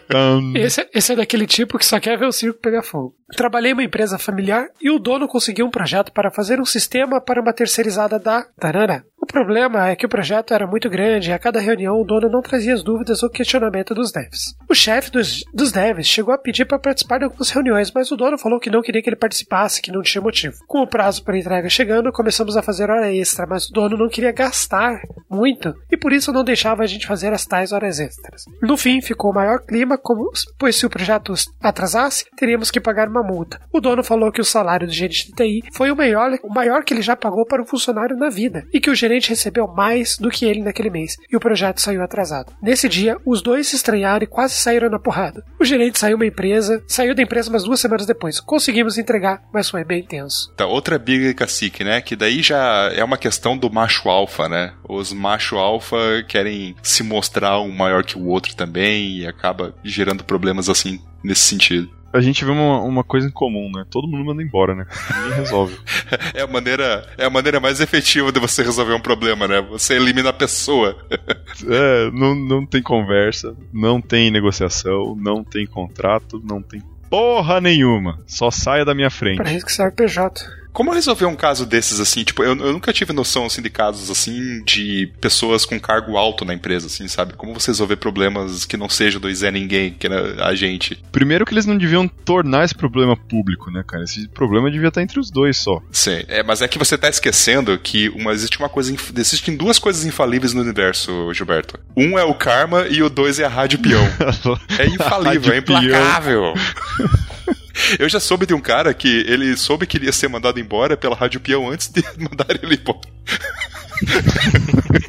tan. 0.09 0.53
Esse, 0.57 0.89
esse 0.93 1.12
é 1.12 1.16
daquele 1.16 1.47
tipo 1.47 1.78
que 1.78 1.87
só 1.87 2.01
quer 2.01 2.18
ver 2.18 2.26
o 2.26 2.33
circo 2.33 2.61
pegar 2.61 2.83
fogo. 2.83 3.14
Trabalhei 3.37 3.70
em 3.70 3.74
uma 3.74 3.85
empresa 3.85 4.18
familiar 4.18 4.66
e 4.81 4.91
o 4.91 4.99
dono 4.99 5.28
conseguiu 5.28 5.66
um 5.66 5.70
projeto 5.70 6.12
para 6.12 6.31
fazer 6.31 6.61
um 6.61 6.64
sistema 6.64 7.20
para 7.20 7.41
uma 7.41 7.53
terceirizada 7.53 8.18
da 8.18 8.43
Tarana. 8.59 9.05
O 9.20 9.26
problema 9.26 9.89
é 9.89 9.95
que 9.95 10.07
o 10.07 10.09
projeto 10.09 10.55
era 10.55 10.66
muito 10.66 10.89
grande 10.89 11.31
e 11.31 11.33
a 11.33 11.39
cada 11.39 11.61
reunião 11.61 12.01
o 12.01 12.05
dono 12.05 12.28
não 12.28 12.41
trazia 12.41 12.72
as 12.72 12.83
dúvidas 12.83 13.22
ou 13.22 13.28
questionamento 13.28 13.95
dos 13.95 14.11
devs. 14.11 14.57
O 14.68 14.74
chefe 14.74 15.11
dos, 15.11 15.45
dos 15.53 15.70
devs 15.70 16.07
chegou 16.07 16.33
a 16.33 16.39
pedir 16.39 16.64
para 16.64 16.78
participar 16.78 17.18
de 17.18 17.24
algumas 17.24 17.51
reuniões, 17.51 17.93
mas 17.93 18.11
o 18.11 18.16
dono 18.16 18.39
falou 18.39 18.59
que 18.59 18.70
não 18.70 18.81
queria 18.81 19.03
que 19.03 19.11
ele 19.11 19.16
participasse, 19.16 19.83
que 19.83 19.93
não 19.93 20.03
tinha 20.03 20.22
motivo. 20.22 20.57
Com 20.66 20.81
o 20.81 20.87
prazo 20.87 21.22
para 21.22 21.39
entrega 21.39 21.68
chegando, 21.68 22.11
começamos 22.11 22.57
a 22.57 22.62
fazer 22.62 22.91
hora 22.91 23.12
extra, 23.12 23.47
mas 23.47 23.68
o 23.68 23.72
dono 23.72 23.97
não 23.97 24.09
queria 24.09 24.33
gastar 24.33 24.99
muito 25.31 25.74
e 25.93 25.99
por 25.99 26.12
isso 26.12 26.33
não 26.33 26.43
deixava 26.43 26.83
a 26.83 26.87
gente 26.87 27.07
fazer 27.07 27.33
as 27.33 27.45
tais 27.45 27.72
horas 27.72 28.01
extras. 28.01 28.45
No 28.62 28.76
fim, 28.76 29.03
ficou 29.03 29.19
o 29.28 29.34
maior 29.34 29.60
clima, 29.60 29.98
como, 29.98 30.30
pois 30.58 30.76
se 30.76 30.86
o 30.86 30.90
projeto 30.90 31.34
atrasasse, 31.60 32.24
teríamos 32.36 32.70
que 32.70 32.80
pagar 32.80 33.08
uma 33.08 33.22
multa. 33.22 33.60
O 33.72 33.80
dono 33.80 34.02
falou 34.02 34.32
que 34.32 34.40
o 34.40 34.44
salário 34.44 34.86
do 34.86 34.92
gerente 34.92 35.26
de 35.26 35.32
TI 35.32 35.62
foi 35.72 35.90
o 35.90 35.96
maior, 35.96 36.38
o 36.42 36.52
maior 36.52 36.84
que 36.84 36.94
ele 36.94 37.02
já 37.02 37.16
pagou 37.16 37.44
para 37.44 37.62
um 37.62 37.66
funcionário 37.66 38.16
na 38.16 38.28
vida 38.28 38.66
e 38.72 38.80
que 38.80 38.90
o 38.90 38.94
gerente 38.94 39.28
recebeu 39.28 39.66
mais 39.66 40.16
do 40.18 40.30
que 40.30 40.44
ele 40.44 40.62
naquele 40.62 40.90
mês 40.90 41.16
e 41.30 41.36
o 41.36 41.40
projeto 41.40 41.80
saiu 41.80 42.02
atrasado. 42.02 42.52
Nesse 42.62 42.88
dia, 42.88 43.16
os 43.24 43.42
dois 43.42 43.68
se 43.68 43.76
estranharam 43.76 44.24
e 44.24 44.26
quase 44.26 44.54
saíram 44.54 44.88
na 44.88 44.98
porrada. 44.98 45.44
O 45.58 45.64
gerente 45.64 45.98
saiu 45.98 46.18
da 46.18 46.26
empresa, 46.26 46.82
saiu 46.86 47.14
da 47.14 47.22
empresa 47.22 47.50
umas 47.50 47.64
duas 47.64 47.80
semanas 47.80 48.06
depois. 48.06 48.40
Conseguimos 48.40 48.98
entregar, 48.98 49.42
mas 49.52 49.68
foi 49.68 49.84
bem 49.84 50.02
tenso. 50.02 50.52
Tá, 50.56 50.66
outra 50.66 50.98
briga 50.98 51.32
cacique, 51.34 51.84
né? 51.84 52.00
Que 52.00 52.16
daí 52.16 52.42
já 52.42 52.90
é 52.94 53.02
uma 53.02 53.18
questão 53.18 53.56
do 53.56 53.70
macho 53.70 54.08
alfa, 54.08 54.48
né? 54.48 54.72
Os 54.88 55.12
macho 55.12 55.56
alfa 55.56 55.96
querem 56.28 56.74
se 56.82 57.02
mostrar 57.02 57.60
um 57.60 57.72
maior 57.72 58.04
que 58.04 58.18
o 58.18 58.26
outro 58.26 58.54
também 58.54 59.09
e 59.18 59.26
acaba 59.26 59.74
gerando 59.82 60.24
problemas 60.24 60.68
assim 60.68 61.00
nesse 61.22 61.42
sentido 61.42 62.00
a 62.12 62.20
gente 62.20 62.44
vê 62.44 62.50
uma, 62.50 62.80
uma 62.80 63.04
coisa 63.04 63.28
em 63.28 63.30
comum, 63.30 63.70
né? 63.70 63.84
Todo 63.88 64.08
mundo 64.08 64.24
manda 64.24 64.42
embora, 64.42 64.74
né? 64.74 64.86
Ninguém 65.14 65.38
resolve. 65.38 65.78
é, 66.34 66.42
a 66.42 66.46
maneira, 66.46 67.06
é 67.16 67.24
a 67.24 67.30
maneira 67.30 67.61
mais 67.61 67.80
efetiva 67.80 68.32
de 68.32 68.40
você 68.40 68.62
resolver 68.62 68.94
um 68.94 69.00
problema, 69.00 69.46
né? 69.46 69.61
Você 69.62 69.94
elimina 69.94 70.30
a 70.30 70.32
pessoa. 70.32 70.96
é, 71.11 72.11
não, 72.11 72.34
não 72.34 72.66
tem 72.66 72.82
conversa, 72.82 73.54
não 73.72 74.00
tem 74.00 74.30
negociação, 74.30 75.16
não 75.16 75.44
tem 75.44 75.66
contrato, 75.66 76.42
não 76.44 76.61
tem 76.61 76.82
porra 77.08 77.61
nenhuma. 77.61 78.18
Só 78.26 78.50
saia 78.50 78.84
da 78.84 78.94
minha 78.94 79.11
frente. 79.11 79.36
Para 79.36 79.52
isso 79.52 79.66
que 79.66 79.72
serve 79.72 79.96
PJ. 79.96 80.59
Como 80.72 80.92
resolver 80.92 81.26
um 81.26 81.36
caso 81.36 81.66
desses 81.66 82.00
assim? 82.00 82.24
Tipo, 82.24 82.42
eu, 82.42 82.56
eu, 82.56 82.72
nunca 82.72 82.92
tive 82.92 83.12
noção 83.12 83.46
assim 83.46 83.62
de 83.62 83.70
casos 83.70 84.10
assim 84.10 84.62
de 84.64 85.12
pessoas 85.20 85.64
com 85.64 85.78
cargo 85.80 86.16
alto 86.16 86.44
na 86.44 86.54
empresa, 86.54 86.86
assim, 86.86 87.08
sabe? 87.08 87.34
Como 87.34 87.54
você 87.54 87.70
resolver 87.70 87.96
problemas 87.96 88.64
que 88.64 88.76
não 88.76 88.88
sejam 88.88 89.20
do 89.20 89.32
Zé 89.34 89.50
Ninguém, 89.50 89.92
que 89.92 90.06
era 90.06 90.44
a 90.44 90.54
gente? 90.54 91.02
Primeiro 91.10 91.44
que 91.44 91.52
eles 91.52 91.66
não 91.66 91.76
deviam 91.76 92.06
tornar 92.06 92.64
esse 92.64 92.74
problema 92.74 93.16
público, 93.16 93.70
né, 93.70 93.84
cara? 93.86 94.04
Esse 94.04 94.28
problema 94.28 94.70
devia 94.70 94.88
estar 94.88 95.02
entre 95.02 95.18
os 95.18 95.30
dois 95.30 95.56
só. 95.56 95.80
Sim, 95.90 96.22
é, 96.28 96.42
mas 96.42 96.62
é 96.62 96.68
que 96.68 96.78
você 96.78 96.96
tá 96.96 97.08
esquecendo 97.08 97.76
que 97.78 98.08
uma, 98.10 98.32
existe 98.32 98.58
uma 98.58 98.68
coisa. 98.68 98.94
Existem 99.16 99.56
duas 99.56 99.78
coisas 99.78 100.04
infalíveis 100.04 100.52
no 100.52 100.62
universo, 100.62 101.32
Gilberto. 101.34 101.78
Um 101.96 102.18
é 102.18 102.24
o 102.24 102.34
karma 102.34 102.86
e 102.88 103.02
o 103.02 103.10
dois 103.10 103.38
é 103.38 103.44
a 103.44 103.48
rádio 103.48 103.78
peão. 103.78 104.04
é 104.78 104.86
infalível, 104.86 105.52
é 105.52 105.58
implacável. 105.58 106.54
Eu 107.98 108.08
já 108.08 108.20
soube 108.20 108.46
de 108.46 108.54
um 108.54 108.60
cara 108.60 108.92
que 108.94 109.08
ele 109.26 109.56
soube 109.56 109.86
que 109.86 109.96
iria 109.96 110.12
ser 110.12 110.28
mandado 110.28 110.60
embora 110.60 110.96
pela 110.96 111.16
Rádio 111.16 111.40
Peão 111.40 111.70
antes 111.70 111.88
de 111.88 112.02
mandar 112.18 112.46
ele 112.50 112.74
embora. 112.76 113.00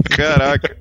Caraca. 0.09 0.77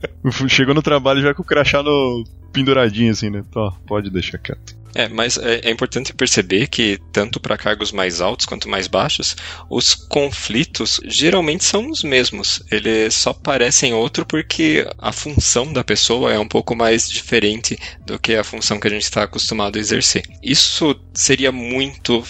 Chegou 0.49 0.75
no 0.75 0.83
trabalho 0.83 1.23
já 1.23 1.33
com 1.35 1.43
o 1.43 1.47
crachá 1.47 1.83
no 1.83 2.25
penduradinho 2.53 3.13
assim, 3.13 3.31
né? 3.31 3.45
Tá, 3.53 3.73
pode 3.87 4.11
deixar 4.11 4.39
quieto. 4.39 4.80
É, 4.95 5.09
mas 5.09 5.39
é, 5.39 5.61
é 5.65 5.71
importante 5.71 6.13
perceber 6.13 6.67
que, 6.67 6.99
tanto 7.13 7.41
para 7.41 7.57
cargos 7.57 7.93
mais 7.93 8.21
altos 8.21 8.47
quanto 8.47 8.69
mais 8.69 8.87
baixos, 8.87 9.37
os 9.69 9.95
conflitos 9.95 11.01
geralmente 11.05 11.65
são 11.65 11.91
os 11.91 12.03
mesmos. 12.03 12.63
Eles 12.71 13.15
só 13.15 13.33
parecem 13.33 13.95
outro 13.95 14.27
porque 14.27 14.87
a 14.99 15.13
função 15.13 15.73
da 15.73 15.85
pessoa 15.85 16.33
é 16.33 16.39
um 16.39 16.49
pouco 16.49 16.75
mais 16.75 17.09
diferente 17.09 17.79
do 18.05 18.19
que 18.19 18.35
a 18.35 18.45
função 18.45 18.81
que 18.81 18.87
a 18.87 18.91
gente 18.91 19.03
está 19.03 19.25
acostumado 19.25 19.77
a 19.77 19.81
exercer. 19.81 20.23
Isso 20.43 20.99
seria 21.15 21.53
muito. 21.53 22.25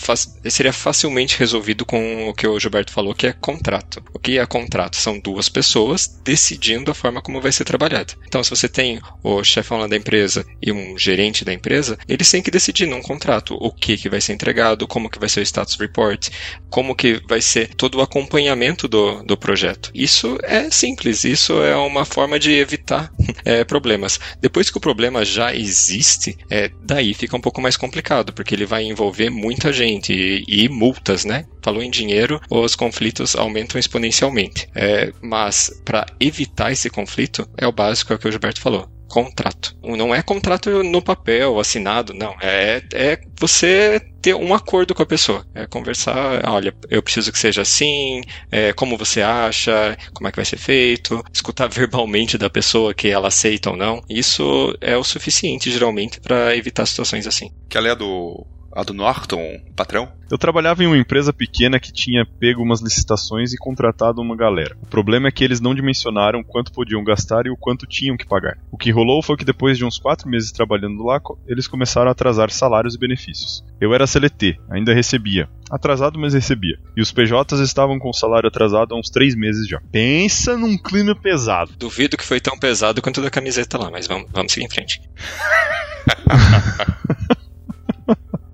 seria 0.48 0.72
facilmente 0.72 1.38
resolvido 1.38 1.84
com 1.84 2.28
o 2.28 2.34
que 2.34 2.46
o 2.46 2.58
Gilberto 2.58 2.92
falou, 2.92 3.14
que 3.14 3.26
é 3.26 3.32
contrato. 3.32 4.02
O 4.12 4.18
que 4.18 4.38
é 4.38 4.46
contrato? 4.46 4.96
São 4.96 5.18
duas 5.18 5.48
pessoas 5.48 6.20
decidindo 6.24 6.90
a 6.90 6.94
forma 6.94 7.22
como 7.22 7.40
vai 7.40 7.52
ser 7.52 7.64
trabalhado. 7.64 8.14
Então, 8.26 8.42
se 8.42 8.50
você 8.50 8.68
tem 8.68 9.00
o 9.22 9.42
chefão 9.42 9.78
lá 9.78 9.86
da 9.86 9.96
empresa 9.96 10.44
e 10.60 10.72
um 10.72 10.98
gerente 10.98 11.44
da 11.44 11.52
empresa, 11.52 11.98
eles 12.08 12.30
têm 12.30 12.42
que 12.42 12.49
que 12.50 12.52
decidir 12.52 12.86
num 12.86 13.00
contrato 13.00 13.54
o 13.54 13.70
que, 13.70 13.96
que 13.96 14.08
vai 14.08 14.20
ser 14.20 14.32
entregado, 14.32 14.86
como 14.86 15.08
que 15.08 15.18
vai 15.18 15.28
ser 15.28 15.40
o 15.40 15.42
status 15.42 15.76
report, 15.76 16.28
como 16.68 16.94
que 16.94 17.22
vai 17.28 17.40
ser 17.40 17.72
todo 17.74 17.96
o 17.98 18.02
acompanhamento 18.02 18.88
do, 18.88 19.22
do 19.22 19.36
projeto. 19.36 19.90
Isso 19.94 20.36
é 20.42 20.68
simples, 20.70 21.24
isso 21.24 21.62
é 21.62 21.76
uma 21.76 22.04
forma 22.04 22.38
de 22.38 22.52
evitar 22.52 23.10
é, 23.44 23.62
problemas. 23.64 24.18
Depois 24.40 24.68
que 24.68 24.76
o 24.76 24.80
problema 24.80 25.24
já 25.24 25.54
existe, 25.54 26.36
é, 26.50 26.70
daí 26.82 27.14
fica 27.14 27.36
um 27.36 27.40
pouco 27.40 27.60
mais 27.60 27.76
complicado, 27.76 28.32
porque 28.32 28.54
ele 28.54 28.66
vai 28.66 28.82
envolver 28.84 29.30
muita 29.30 29.72
gente 29.72 30.12
e, 30.12 30.44
e 30.48 30.68
multas, 30.68 31.24
né? 31.24 31.46
Falou 31.62 31.82
em 31.82 31.90
dinheiro, 31.90 32.40
os 32.50 32.74
conflitos 32.74 33.36
aumentam 33.36 33.78
exponencialmente. 33.78 34.68
É, 34.74 35.12
mas 35.22 35.70
para 35.84 36.06
evitar 36.18 36.72
esse 36.72 36.90
conflito, 36.90 37.48
é 37.56 37.66
o 37.66 37.72
básico, 37.72 38.12
é 38.12 38.16
o 38.16 38.18
que 38.18 38.26
o 38.26 38.32
Gilberto 38.32 38.60
falou 38.60 38.99
contrato. 39.10 39.76
Não 39.82 40.14
é 40.14 40.22
contrato 40.22 40.82
no 40.84 41.02
papel, 41.02 41.58
assinado, 41.58 42.14
não. 42.14 42.34
É, 42.40 42.80
é 42.94 43.20
você 43.38 44.00
ter 44.22 44.34
um 44.34 44.54
acordo 44.54 44.94
com 44.94 45.02
a 45.02 45.06
pessoa. 45.06 45.44
É 45.54 45.66
conversar, 45.66 46.48
olha, 46.48 46.74
eu 46.88 47.02
preciso 47.02 47.32
que 47.32 47.38
seja 47.38 47.62
assim, 47.62 48.22
é, 48.50 48.72
como 48.72 48.96
você 48.96 49.20
acha, 49.20 49.98
como 50.14 50.28
é 50.28 50.30
que 50.30 50.36
vai 50.36 50.44
ser 50.44 50.58
feito, 50.58 51.22
escutar 51.32 51.66
verbalmente 51.68 52.38
da 52.38 52.48
pessoa 52.48 52.94
que 52.94 53.08
ela 53.08 53.28
aceita 53.28 53.70
ou 53.70 53.76
não. 53.76 54.00
Isso 54.08 54.76
é 54.80 54.96
o 54.96 55.04
suficiente, 55.04 55.70
geralmente, 55.70 56.20
para 56.20 56.56
evitar 56.56 56.86
situações 56.86 57.26
assim. 57.26 57.50
Que 57.68 57.76
é 57.78 57.96
do 57.96 58.46
a 58.72 58.82
do 58.82 58.94
Norton, 58.94 59.60
patrão? 59.74 60.08
Eu 60.30 60.38
trabalhava 60.38 60.84
em 60.84 60.86
uma 60.86 60.96
empresa 60.96 61.32
pequena 61.32 61.80
que 61.80 61.92
tinha 61.92 62.24
pego 62.24 62.62
umas 62.62 62.80
licitações 62.80 63.52
e 63.52 63.58
contratado 63.58 64.20
uma 64.20 64.36
galera. 64.36 64.76
O 64.80 64.86
problema 64.86 65.28
é 65.28 65.32
que 65.32 65.42
eles 65.42 65.60
não 65.60 65.74
dimensionaram 65.74 66.44
quanto 66.44 66.72
podiam 66.72 67.02
gastar 67.02 67.46
e 67.46 67.50
o 67.50 67.56
quanto 67.56 67.86
tinham 67.86 68.16
que 68.16 68.26
pagar. 68.26 68.56
O 68.70 68.78
que 68.78 68.92
rolou 68.92 69.22
foi 69.22 69.36
que 69.36 69.44
depois 69.44 69.76
de 69.76 69.84
uns 69.84 69.98
quatro 69.98 70.28
meses 70.28 70.52
trabalhando 70.52 71.02
lá, 71.02 71.20
eles 71.46 71.66
começaram 71.66 72.08
a 72.08 72.12
atrasar 72.12 72.50
salários 72.50 72.94
e 72.94 72.98
benefícios. 72.98 73.64
Eu 73.80 73.92
era 73.92 74.06
CLT, 74.06 74.56
ainda 74.70 74.94
recebia. 74.94 75.48
Atrasado, 75.68 76.18
mas 76.18 76.34
recebia. 76.34 76.78
E 76.96 77.00
os 77.00 77.12
PJs 77.12 77.60
estavam 77.60 77.98
com 77.98 78.10
o 78.10 78.14
salário 78.14 78.48
atrasado 78.48 78.94
há 78.94 78.98
uns 78.98 79.10
três 79.10 79.34
meses 79.34 79.68
já. 79.68 79.80
Pensa 79.90 80.56
num 80.56 80.76
clima 80.76 81.14
pesado. 81.14 81.72
Duvido 81.76 82.16
que 82.16 82.24
foi 82.24 82.40
tão 82.40 82.58
pesado 82.58 83.02
quanto 83.02 83.22
da 83.22 83.30
camiseta 83.30 83.78
lá, 83.78 83.90
mas 83.90 84.06
vamos, 84.06 84.28
vamos 84.32 84.52
seguir 84.52 84.66
em 84.66 84.70
frente. 84.70 85.00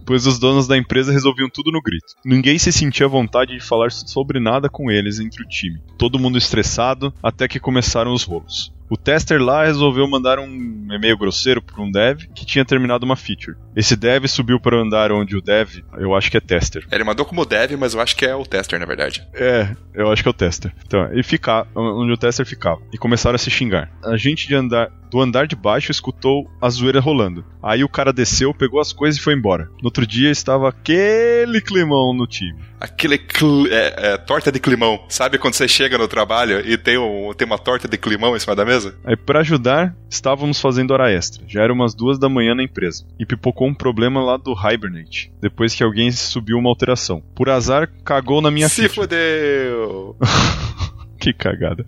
pois 0.07 0.27
os 0.27 0.39
donos 0.39 0.69
da 0.69 0.79
empresa 0.79 1.13
resolviam 1.13 1.51
tudo 1.51 1.73
no 1.73 1.83
grito. 1.83 2.15
Ninguém 2.25 2.59
se 2.59 2.73
sentia 2.73 3.07
à 3.07 3.09
vontade 3.09 3.55
de 3.55 3.61
falar 3.61 3.91
sobre 3.91 4.39
nada 4.39 4.69
com 4.69 4.91
eles 4.91 5.19
entre 5.19 5.43
o 5.43 5.49
time. 5.49 5.81
Todo 5.99 6.19
mundo 6.19 6.39
estressado, 6.39 7.13
até 7.23 7.49
que 7.49 7.61
começaram 7.61 8.13
os 8.13 8.23
rolos. 8.23 8.73
O 8.89 8.97
tester 8.97 9.41
lá 9.41 9.65
resolveu 9.65 10.09
mandar 10.09 10.39
um 10.39 10.89
e-mail 10.91 11.19
grosseiro 11.19 11.61
para 11.61 11.83
um 11.83 11.91
dev 11.91 12.21
que 12.35 12.47
tinha 12.47 12.65
terminado 12.65 13.05
uma 13.05 13.17
feature. 13.17 13.57
Esse 13.75 13.97
dev 13.97 14.27
subiu 14.27 14.61
para 14.61 14.77
o 14.77 14.81
andar 14.81 15.11
onde 15.13 15.37
o 15.37 15.43
dev, 15.43 15.83
eu 15.99 16.15
acho 16.15 16.31
que 16.31 16.37
é 16.37 16.41
tester. 16.41 16.87
Ele 16.91 17.05
mandou 17.05 17.27
como 17.27 17.45
dev, 17.45 17.73
mas 17.73 17.95
eu 17.95 18.01
acho 18.01 18.17
que 18.17 18.25
é 18.25 18.35
o 18.35 18.45
tester, 18.45 18.79
na 18.79 18.87
verdade. 18.87 19.27
É, 19.35 19.75
eu 19.95 20.11
acho 20.11 20.23
que 20.23 20.29
é 20.29 20.31
o 20.31 20.35
tester. 20.35 20.73
Então, 20.87 21.09
e 21.13 21.23
ficar 21.23 21.67
onde 21.75 22.13
o 22.13 22.17
tester 22.17 22.47
ficava. 22.47 22.81
E 22.93 22.99
começaram 22.99 23.35
a 23.35 23.39
se 23.39 23.51
xingar. 23.51 23.91
A 24.05 24.17
gente 24.17 24.47
de 24.47 24.55
andar 24.55 24.91
do 25.11 25.21
andar 25.21 25.47
de 25.47 25.57
baixo 25.57 25.91
escutou 25.91 26.51
a 26.61 26.69
zoeira 26.69 27.01
rolando. 27.01 27.45
Aí 27.63 27.83
o 27.83 27.89
cara 27.89 28.13
desceu, 28.13 28.53
pegou 28.53 28.81
as 28.81 28.93
coisas 28.93 29.19
e 29.19 29.23
foi 29.23 29.35
embora. 29.35 29.69
No 29.81 29.87
outro 29.87 30.07
dia 30.07 30.31
estava 30.31 30.69
aquele 30.69 31.61
climão 31.61 32.13
no 32.13 32.27
time. 32.27 32.61
Aquele 32.81 33.17
cl 33.19 33.69
é, 33.71 33.95
é, 33.97 34.17
torta 34.19 34.53
de 34.53 34.61
climão. 34.61 35.05
Sabe 35.09 35.39
quando 35.39 35.55
você 35.55 35.67
chega 35.67 35.97
no 35.97 36.09
trabalho 36.09 36.61
e 36.61 36.77
tem, 36.77 36.99
um, 36.99 37.33
tem 37.35 37.47
uma 37.47 37.59
torta 37.59 37.89
de 37.89 37.97
climão 37.97 38.37
em 38.37 38.41
cima 38.41 38.55
da 38.55 38.65
mesa? 38.65 38.76
Aí, 39.05 39.17
para 39.17 39.41
ajudar, 39.41 39.95
estávamos 40.11 40.61
fazendo 40.61 40.93
hora 40.93 41.11
extra. 41.11 41.45
Já 41.47 41.63
eram 41.63 41.75
umas 41.75 41.95
duas 41.95 42.19
da 42.19 42.29
manhã 42.29 42.55
na 42.55 42.63
empresa. 42.63 43.05
E 43.19 43.27
pipocou 43.27 43.69
um 43.69 43.75
problema 43.75 44.23
lá 44.23 44.37
do 44.37 44.53
Hibernate. 44.53 45.33
Depois 45.41 45.75
que 45.75 45.83
alguém 45.83 46.11
subiu 46.11 46.59
uma 46.59 46.69
alteração. 46.69 47.23
Por 47.35 47.49
azar, 47.49 47.91
cagou 48.05 48.41
na 48.41 48.51
minha 48.51 48.69
Se 48.69 48.83
ficha. 48.83 48.95
fodeu! 48.95 50.17
que 51.19 51.33
cagada. 51.33 51.85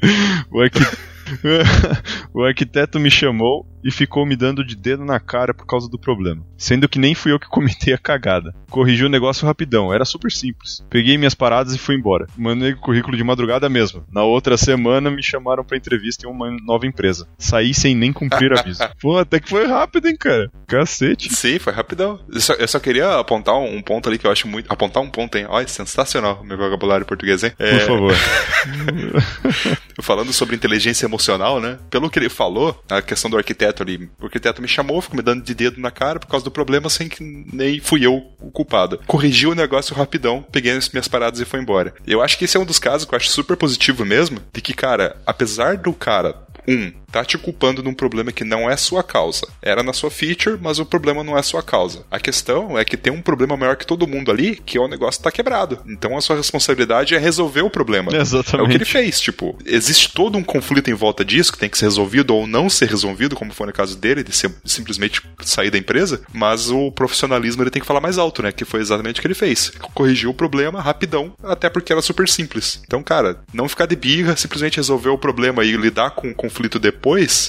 O 0.51 0.61
aqui. 0.61 0.81
o 2.33 2.43
arquiteto 2.43 2.99
me 2.99 3.11
chamou 3.11 3.67
e 3.83 3.91
ficou 3.91 4.27
me 4.27 4.37
dando 4.37 4.65
de 4.65 4.75
dedo 4.77 5.05
na 5.05 5.21
cara 5.21 5.55
por 5.55 5.67
causa 5.67 5.89
do 5.89 5.99
problema, 5.99 6.45
sendo 6.57 6.89
que 6.89 6.99
nem 6.99 7.15
fui 7.15 7.33
eu 7.33 7.39
que 7.39 7.49
cometei 7.49 7.95
a 7.95 7.99
cagada. 7.99 8.55
Corrigi 8.71 9.05
o 9.05 9.09
negócio 9.09 9.47
rapidão, 9.47 9.93
era 9.93 10.05
super 10.05 10.31
simples. 10.31 10.85
Peguei 10.91 11.17
minhas 11.17 11.35
paradas 11.35 11.75
e 11.75 11.79
fui 11.79 11.95
embora. 11.95 12.27
Mandei 12.37 12.73
o 12.73 12.81
currículo 12.81 13.17
de 13.17 13.25
madrugada 13.25 13.69
mesmo. 13.69 14.05
Na 14.13 14.23
outra 14.23 14.57
semana 14.57 15.11
me 15.11 15.23
chamaram 15.23 15.65
para 15.65 15.77
entrevista 15.77 16.27
em 16.27 16.31
uma 16.31 16.51
nova 16.65 16.87
empresa. 16.87 17.27
Saí 17.39 17.73
sem 17.73 17.95
nem 17.95 18.13
cumprir 18.13 18.53
aviso. 18.53 18.83
Pô, 19.01 19.19
até 19.19 19.41
que 19.41 19.49
foi 19.49 19.67
rápido, 19.67 20.09
hein, 20.09 20.17
cara? 20.17 20.51
Cacete. 20.67 21.35
Sim, 21.35 21.59
foi 21.59 21.73
rapidão. 21.73 22.21
Eu 22.33 22.41
só, 22.41 22.53
eu 22.55 22.69
só 22.69 22.79
queria 22.79 23.19
apontar 23.19 23.57
um, 23.57 23.81
ponto 23.81 24.09
ali 24.09 24.19
que 24.19 24.27
eu 24.27 24.31
acho 24.31 24.47
muito. 24.47 24.71
Apontar 24.71 25.03
um 25.03 25.11
ponto, 25.11 25.37
hein? 25.37 25.47
Olha, 25.49 25.67
sensacional 25.67 26.45
meu 26.45 26.57
vocabulário 26.57 27.07
português, 27.07 27.45
hein? 27.45 27.53
É... 27.59 27.79
Por 27.79 27.87
favor. 27.87 28.15
Falando 30.01 30.33
sobre 30.33 30.57
inteligência 30.57 31.07
emocional, 31.07 31.61
né? 31.61 31.79
Pelo 31.91 32.09
que 32.09 32.19
ele 32.19 32.29
falou, 32.29 32.81
a 32.89 33.03
questão 33.03 33.31
do 33.31 33.37
arquiteto 33.37 33.68
ali. 33.83 34.09
O 34.21 34.27
arquiteto 34.27 34.63
me 34.63 34.69
chamou, 34.69 35.01
ficou 35.01 35.17
me 35.17 35.23
dando 35.23 35.43
de 35.43 35.55
dedo 35.55 35.81
na 35.81 35.91
cara 35.91 36.19
por 36.19 36.27
causa 36.27 36.45
do 36.45 36.51
problema, 36.51 36.89
sem 36.89 37.09
que 37.09 37.23
nem 37.53 37.81
fui 37.81 38.05
eu 38.05 38.23
o 38.41 38.51
culpado. 38.51 39.01
Corrigi 39.07 39.47
o 39.47 39.55
negócio 39.55 39.95
rapidão, 39.95 40.45
peguei 40.51 40.73
as 40.73 40.89
minhas 40.91 41.09
paradas 41.09 41.41
e 41.41 41.45
foi 41.45 41.61
embora. 41.61 41.95
Eu 42.07 42.23
acho 42.23 42.39
que 42.39 42.45
esse 42.45 42.57
é 42.57 42.61
um 42.61 42.65
dos 42.65 42.79
casos 42.79 43.07
que 43.07 43.15
eu 43.15 43.17
acho 43.17 43.29
super 43.29 43.57
positivo 43.57 44.05
mesmo, 44.05 44.41
de 44.53 44.61
que, 44.61 44.75
cara, 44.75 45.17
apesar 45.27 45.77
do 45.77 45.93
cara 45.93 46.49
Um, 46.69 46.93
tá 47.11 47.25
te 47.25 47.39
culpando 47.39 47.83
num 47.83 47.95
problema 47.95 48.33
que 48.33 48.45
não 48.45 48.69
é 48.71 48.77
sua 48.77 49.03
causa. 49.03 49.47
Era 49.63 49.83
na 49.83 49.93
sua 49.93 50.11
feature, 50.11 50.59
mas 50.61 50.79
o 50.79 50.87
problema 50.87 51.25
não 51.25 51.37
é 51.37 51.43
sua 51.43 51.63
causa. 51.63 52.05
A 52.11 52.19
questão 52.19 52.79
é 52.79 52.85
que 52.85 52.97
tem 52.97 53.13
um 53.13 53.23
problema 53.23 53.57
maior 53.57 53.77
que 53.77 53.87
todo 53.87 54.07
mundo 54.07 54.31
ali, 54.31 54.57
que 54.57 54.79
é 54.79 54.81
o 54.81 54.89
negócio 54.89 55.23
tá 55.23 55.31
quebrado. 55.31 55.79
Então 55.87 56.17
a 56.17 56.21
sua 56.21 56.37
responsabilidade 56.37 57.15
é 57.15 57.19
resolver 57.19 57.63
o 57.63 57.71
problema. 57.71 58.15
Exatamente. 58.17 58.61
É 58.61 58.63
o 58.63 58.71
que 58.71 58.77
ele 58.77 58.85
fez, 58.85 59.21
tipo, 59.21 59.57
existe 59.65 60.13
todo 60.13 60.37
um 60.39 60.45
conflito 60.45 60.91
em 60.91 60.95
volta 60.95 61.25
disso 61.25 61.53
que 61.53 61.59
tem 61.59 61.69
que 61.69 61.79
ser 61.79 61.87
resolvido 61.87 62.35
ou 62.35 62.47
não 62.47 62.69
ser 62.69 62.89
resolvido, 62.89 63.37
como 63.37 63.53
foi 63.53 63.67
no 63.67 63.73
caso 63.73 63.97
dele, 63.97 64.23
de 64.23 64.35
ser, 64.35 64.51
simplesmente 64.65 65.23
sair 65.43 65.71
da 65.71 65.79
empresa, 65.79 66.23
mas 66.33 66.71
o 66.71 66.91
profissionalismo 66.93 67.63
ele 67.63 67.71
tem 67.71 67.81
que 67.81 67.87
falar 67.87 68.01
mais 68.01 68.19
alto, 68.19 68.43
né? 68.43 68.53
Que 68.53 68.65
foi 68.65 68.81
exatamente 68.81 69.19
o 69.19 69.23
que 69.23 69.27
ele 69.27 69.35
fez. 69.35 69.73
Corrigiu 69.95 70.31
o 70.31 70.35
problema 70.35 70.81
rapidão, 70.81 71.33
até 71.43 71.69
porque 71.71 71.93
era 71.93 72.03
super 72.03 72.29
simples. 72.29 72.81
Então, 72.87 73.03
cara, 73.03 73.41
não 73.53 73.69
ficar 73.69 73.87
de 73.87 73.97
birra, 73.97 74.37
simplesmente 74.37 74.77
resolver 74.77 75.09
o 75.09 75.19
problema 75.19 75.65
e 75.65 75.73
lidar 75.73 76.11
com 76.11 76.31
o 76.31 76.35
conflito 76.35 76.79
depois, 76.79 76.98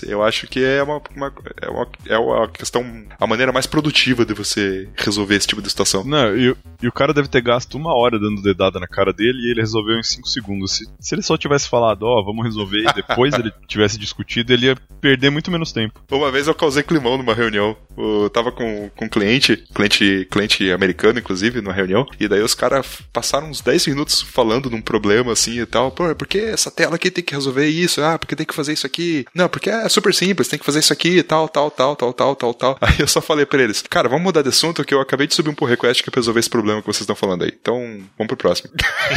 eu 0.07 0.23
acho 0.23 0.47
que 0.47 0.63
é 0.63 0.81
uma, 0.83 1.01
uma, 1.15 1.33
é 1.61 1.69
uma, 1.69 1.87
é 2.07 2.17
uma 2.17 2.47
questão, 2.47 2.83
a 3.19 3.27
maneira 3.27 3.51
mais 3.51 3.67
produtiva 3.67 4.25
de 4.25 4.33
você 4.33 4.87
resolver 4.95 5.35
esse 5.35 5.47
tipo 5.47 5.61
de 5.61 5.69
situação. 5.69 6.03
Não, 6.03 6.35
e, 6.35 6.55
e 6.81 6.87
o 6.87 6.91
cara 6.91 7.13
deve 7.13 7.27
ter 7.27 7.41
gasto 7.41 7.75
uma 7.75 7.93
hora 7.93 8.19
dando 8.19 8.41
dedada 8.41 8.79
na 8.79 8.87
cara 8.87 9.13
dele 9.13 9.39
e 9.39 9.51
ele 9.51 9.61
resolveu 9.61 9.97
em 9.97 10.03
5 10.03 10.27
segundos. 10.27 10.71
Se, 10.71 10.85
se 10.99 11.15
ele 11.15 11.21
só 11.21 11.37
tivesse 11.37 11.67
falado, 11.67 12.03
ó, 12.03 12.19
oh, 12.19 12.25
vamos 12.25 12.45
resolver, 12.45 12.79
e 12.89 12.93
depois 12.93 13.33
ele 13.33 13.51
tivesse 13.67 13.97
discutido, 13.97 14.53
ele 14.53 14.67
ia 14.67 14.77
perder 15.01 15.29
muito 15.29 15.51
menos 15.51 15.71
tempo. 15.71 16.01
Uma 16.11 16.31
vez 16.31 16.47
eu 16.47 16.55
causei 16.55 16.83
climão 16.83 17.17
numa 17.17 17.33
reunião. 17.33 17.75
Eu 17.97 18.29
tava 18.29 18.51
com, 18.51 18.89
com 18.95 19.05
um 19.05 19.09
cliente, 19.09 19.57
cliente, 19.73 20.27
cliente 20.29 20.71
americano, 20.71 21.19
inclusive, 21.19 21.61
numa 21.61 21.73
reunião, 21.73 22.05
e 22.19 22.27
daí 22.27 22.41
os 22.41 22.55
caras 22.55 23.01
passaram 23.11 23.49
uns 23.49 23.61
10 23.61 23.87
minutos 23.87 24.21
falando 24.21 24.69
num 24.69 24.81
problema 24.81 25.33
assim 25.33 25.59
e 25.59 25.65
tal. 25.65 25.91
Pô, 25.91 26.13
por 26.15 26.27
que 26.27 26.37
essa 26.37 26.71
tela 26.71 26.95
aqui 26.95 27.11
tem 27.11 27.23
que 27.23 27.33
resolver 27.33 27.67
isso? 27.67 28.01
Ah, 28.01 28.17
porque 28.17 28.35
tem 28.35 28.45
que 28.45 28.55
fazer 28.55 28.73
isso 28.73 28.85
aqui. 28.85 29.25
Não, 29.39 29.47
porque 29.47 29.69
é 29.69 29.87
super 29.87 30.13
simples, 30.13 30.49
tem 30.49 30.59
que 30.59 30.65
fazer 30.65 30.79
isso 30.79 30.91
aqui, 30.91 31.23
tal, 31.23 31.47
tal, 31.47 31.71
tal, 31.71 31.95
tal, 31.95 32.13
tal, 32.13 32.35
tal, 32.35 32.53
tal. 32.53 32.77
Aí 32.81 32.95
eu 32.99 33.07
só 33.07 33.21
falei 33.21 33.45
pra 33.45 33.63
eles, 33.63 33.81
cara, 33.89 34.09
vamos 34.09 34.25
mudar 34.25 34.41
de 34.41 34.49
assunto 34.49 34.83
que 34.83 34.93
eu 34.93 34.99
acabei 34.99 35.27
de 35.27 35.33
subir 35.33 35.49
um 35.49 35.55
pull 35.55 35.65
request 35.65 36.03
que 36.03 36.11
resolver 36.13 36.41
esse 36.41 36.49
problema 36.49 36.81
que 36.81 36.87
vocês 36.87 37.03
estão 37.03 37.15
falando 37.15 37.45
aí. 37.45 37.53
Então, 37.57 37.77
vamos 38.17 38.27
pro 38.27 38.35
próximo. 38.35 38.69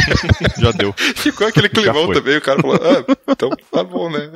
Já 0.63 0.71
deu. 0.71 0.95
Ficou 1.17 1.45
aquele 1.45 1.69
climão 1.69 2.13
também, 2.13 2.37
o 2.37 2.41
cara 2.41 2.61
falou, 2.61 2.77
ah, 2.77 3.17
então 3.29 3.51
tá 3.73 3.83
bom, 3.83 4.09
né? 4.09 4.31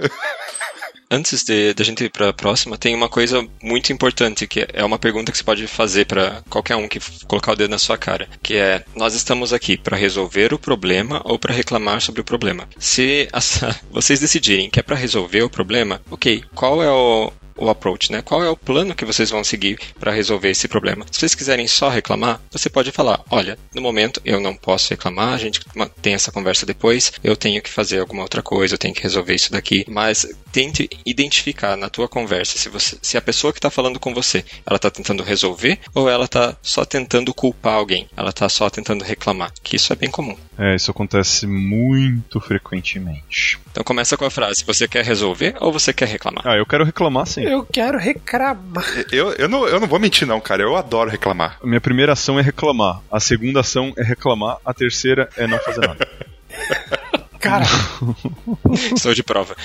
Antes 1.10 1.44
de, 1.44 1.72
de 1.72 1.82
a 1.82 1.84
gente 1.84 2.04
ir 2.04 2.10
para 2.10 2.30
a 2.30 2.32
próxima, 2.32 2.76
tem 2.76 2.94
uma 2.94 3.08
coisa 3.08 3.46
muito 3.62 3.92
importante 3.92 4.46
que 4.46 4.66
é 4.72 4.84
uma 4.84 4.98
pergunta 4.98 5.30
que 5.30 5.38
você 5.38 5.44
pode 5.44 5.66
fazer 5.66 6.06
para 6.06 6.42
qualquer 6.50 6.76
um 6.76 6.88
que 6.88 6.98
colocar 7.26 7.52
o 7.52 7.56
dedo 7.56 7.70
na 7.70 7.78
sua 7.78 7.96
cara, 7.96 8.28
que 8.42 8.54
é: 8.56 8.84
nós 8.94 9.14
estamos 9.14 9.52
aqui 9.52 9.76
para 9.76 9.96
resolver 9.96 10.52
o 10.52 10.58
problema 10.58 11.22
ou 11.24 11.38
para 11.38 11.54
reclamar 11.54 12.00
sobre 12.00 12.20
o 12.20 12.24
problema? 12.24 12.68
Se 12.78 13.28
vocês 13.90 14.20
decidirem 14.20 14.68
que 14.68 14.80
é 14.80 14.82
para 14.82 14.96
resolver 14.96 15.42
o 15.42 15.50
problema, 15.50 16.00
ok, 16.10 16.42
qual 16.54 16.82
é 16.82 16.90
o, 16.90 17.32
o 17.56 17.68
approach, 17.70 18.12
né? 18.12 18.22
Qual 18.22 18.42
é 18.42 18.48
o 18.48 18.56
plano 18.56 18.94
que 18.94 19.04
vocês 19.04 19.30
vão 19.30 19.42
seguir 19.44 19.78
para 19.98 20.12
resolver 20.12 20.50
esse 20.50 20.68
problema? 20.68 21.06
Se 21.10 21.20
vocês 21.20 21.34
quiserem 21.34 21.66
só 21.66 21.88
reclamar, 21.88 22.40
você 22.50 22.68
pode 22.68 22.92
falar: 22.92 23.20
olha, 23.30 23.58
no 23.74 23.82
momento 23.82 24.20
eu 24.24 24.40
não 24.40 24.54
posso 24.54 24.90
reclamar, 24.90 25.34
a 25.34 25.38
gente 25.38 25.60
tem 26.02 26.14
essa 26.14 26.32
conversa 26.32 26.66
depois, 26.66 27.12
eu 27.22 27.36
tenho 27.36 27.62
que 27.62 27.70
fazer 27.70 28.00
alguma 28.00 28.22
outra 28.22 28.42
coisa, 28.42 28.74
eu 28.74 28.78
tenho 28.78 28.94
que 28.94 29.02
resolver 29.02 29.34
isso 29.34 29.52
daqui. 29.52 29.84
Mas 29.88 30.26
tente 30.52 30.88
identificar 31.04 31.76
na 31.76 31.90
tua 31.90 32.08
conversa 32.08 32.56
se, 32.56 32.68
você, 32.68 32.96
se 33.02 33.18
a 33.18 33.20
pessoa 33.20 33.52
que 33.52 33.58
está 33.58 33.70
falando 33.70 34.00
com 34.00 34.14
você, 34.14 34.44
ela 34.66 34.76
está 34.76 34.90
tentando 34.90 35.22
resolver 35.22 35.78
ou 35.94 36.08
ela 36.08 36.24
está 36.24 36.56
só 36.62 36.84
tentando 36.84 37.34
culpar 37.34 37.74
alguém, 37.74 38.08
ela 38.16 38.30
está 38.30 38.48
só 38.48 38.70
tentando 38.70 39.04
reclamar, 39.04 39.52
que 39.62 39.76
isso 39.76 39.92
é 39.92 39.96
bem 39.96 40.10
comum. 40.10 40.36
É, 40.58 40.74
isso 40.74 40.90
acontece 40.90 41.46
muito 41.46 42.40
frequentemente. 42.40 43.58
Então 43.70 43.84
começa 43.84 44.16
com 44.16 44.24
a 44.24 44.30
frase: 44.30 44.64
você 44.64 44.88
quer 44.88 45.04
resolver 45.04 45.54
ou 45.60 45.70
você 45.70 45.92
quer 45.92 46.08
reclamar? 46.08 46.42
Ah, 46.46 46.56
eu 46.56 46.64
quero 46.64 46.84
reclamar 46.84 47.26
sim. 47.26 47.45
Eu 47.46 47.64
quero 47.64 47.96
reclamar. 47.96 48.84
Eu, 49.12 49.32
eu, 49.34 49.48
não, 49.48 49.66
eu 49.66 49.78
não 49.78 49.86
vou 49.86 50.00
mentir, 50.00 50.26
não, 50.26 50.40
cara. 50.40 50.62
Eu 50.62 50.76
adoro 50.76 51.08
reclamar. 51.08 51.58
Minha 51.62 51.80
primeira 51.80 52.12
ação 52.12 52.38
é 52.38 52.42
reclamar. 52.42 53.00
A 53.10 53.20
segunda 53.20 53.60
ação 53.60 53.92
é 53.96 54.02
reclamar. 54.02 54.56
A 54.64 54.74
terceira 54.74 55.28
é 55.36 55.46
não 55.46 55.58
fazer 55.60 55.86
nada. 55.86 56.08
Cara. 57.46 57.64
Sou 58.98 59.14
de 59.14 59.22
prova. 59.22 59.56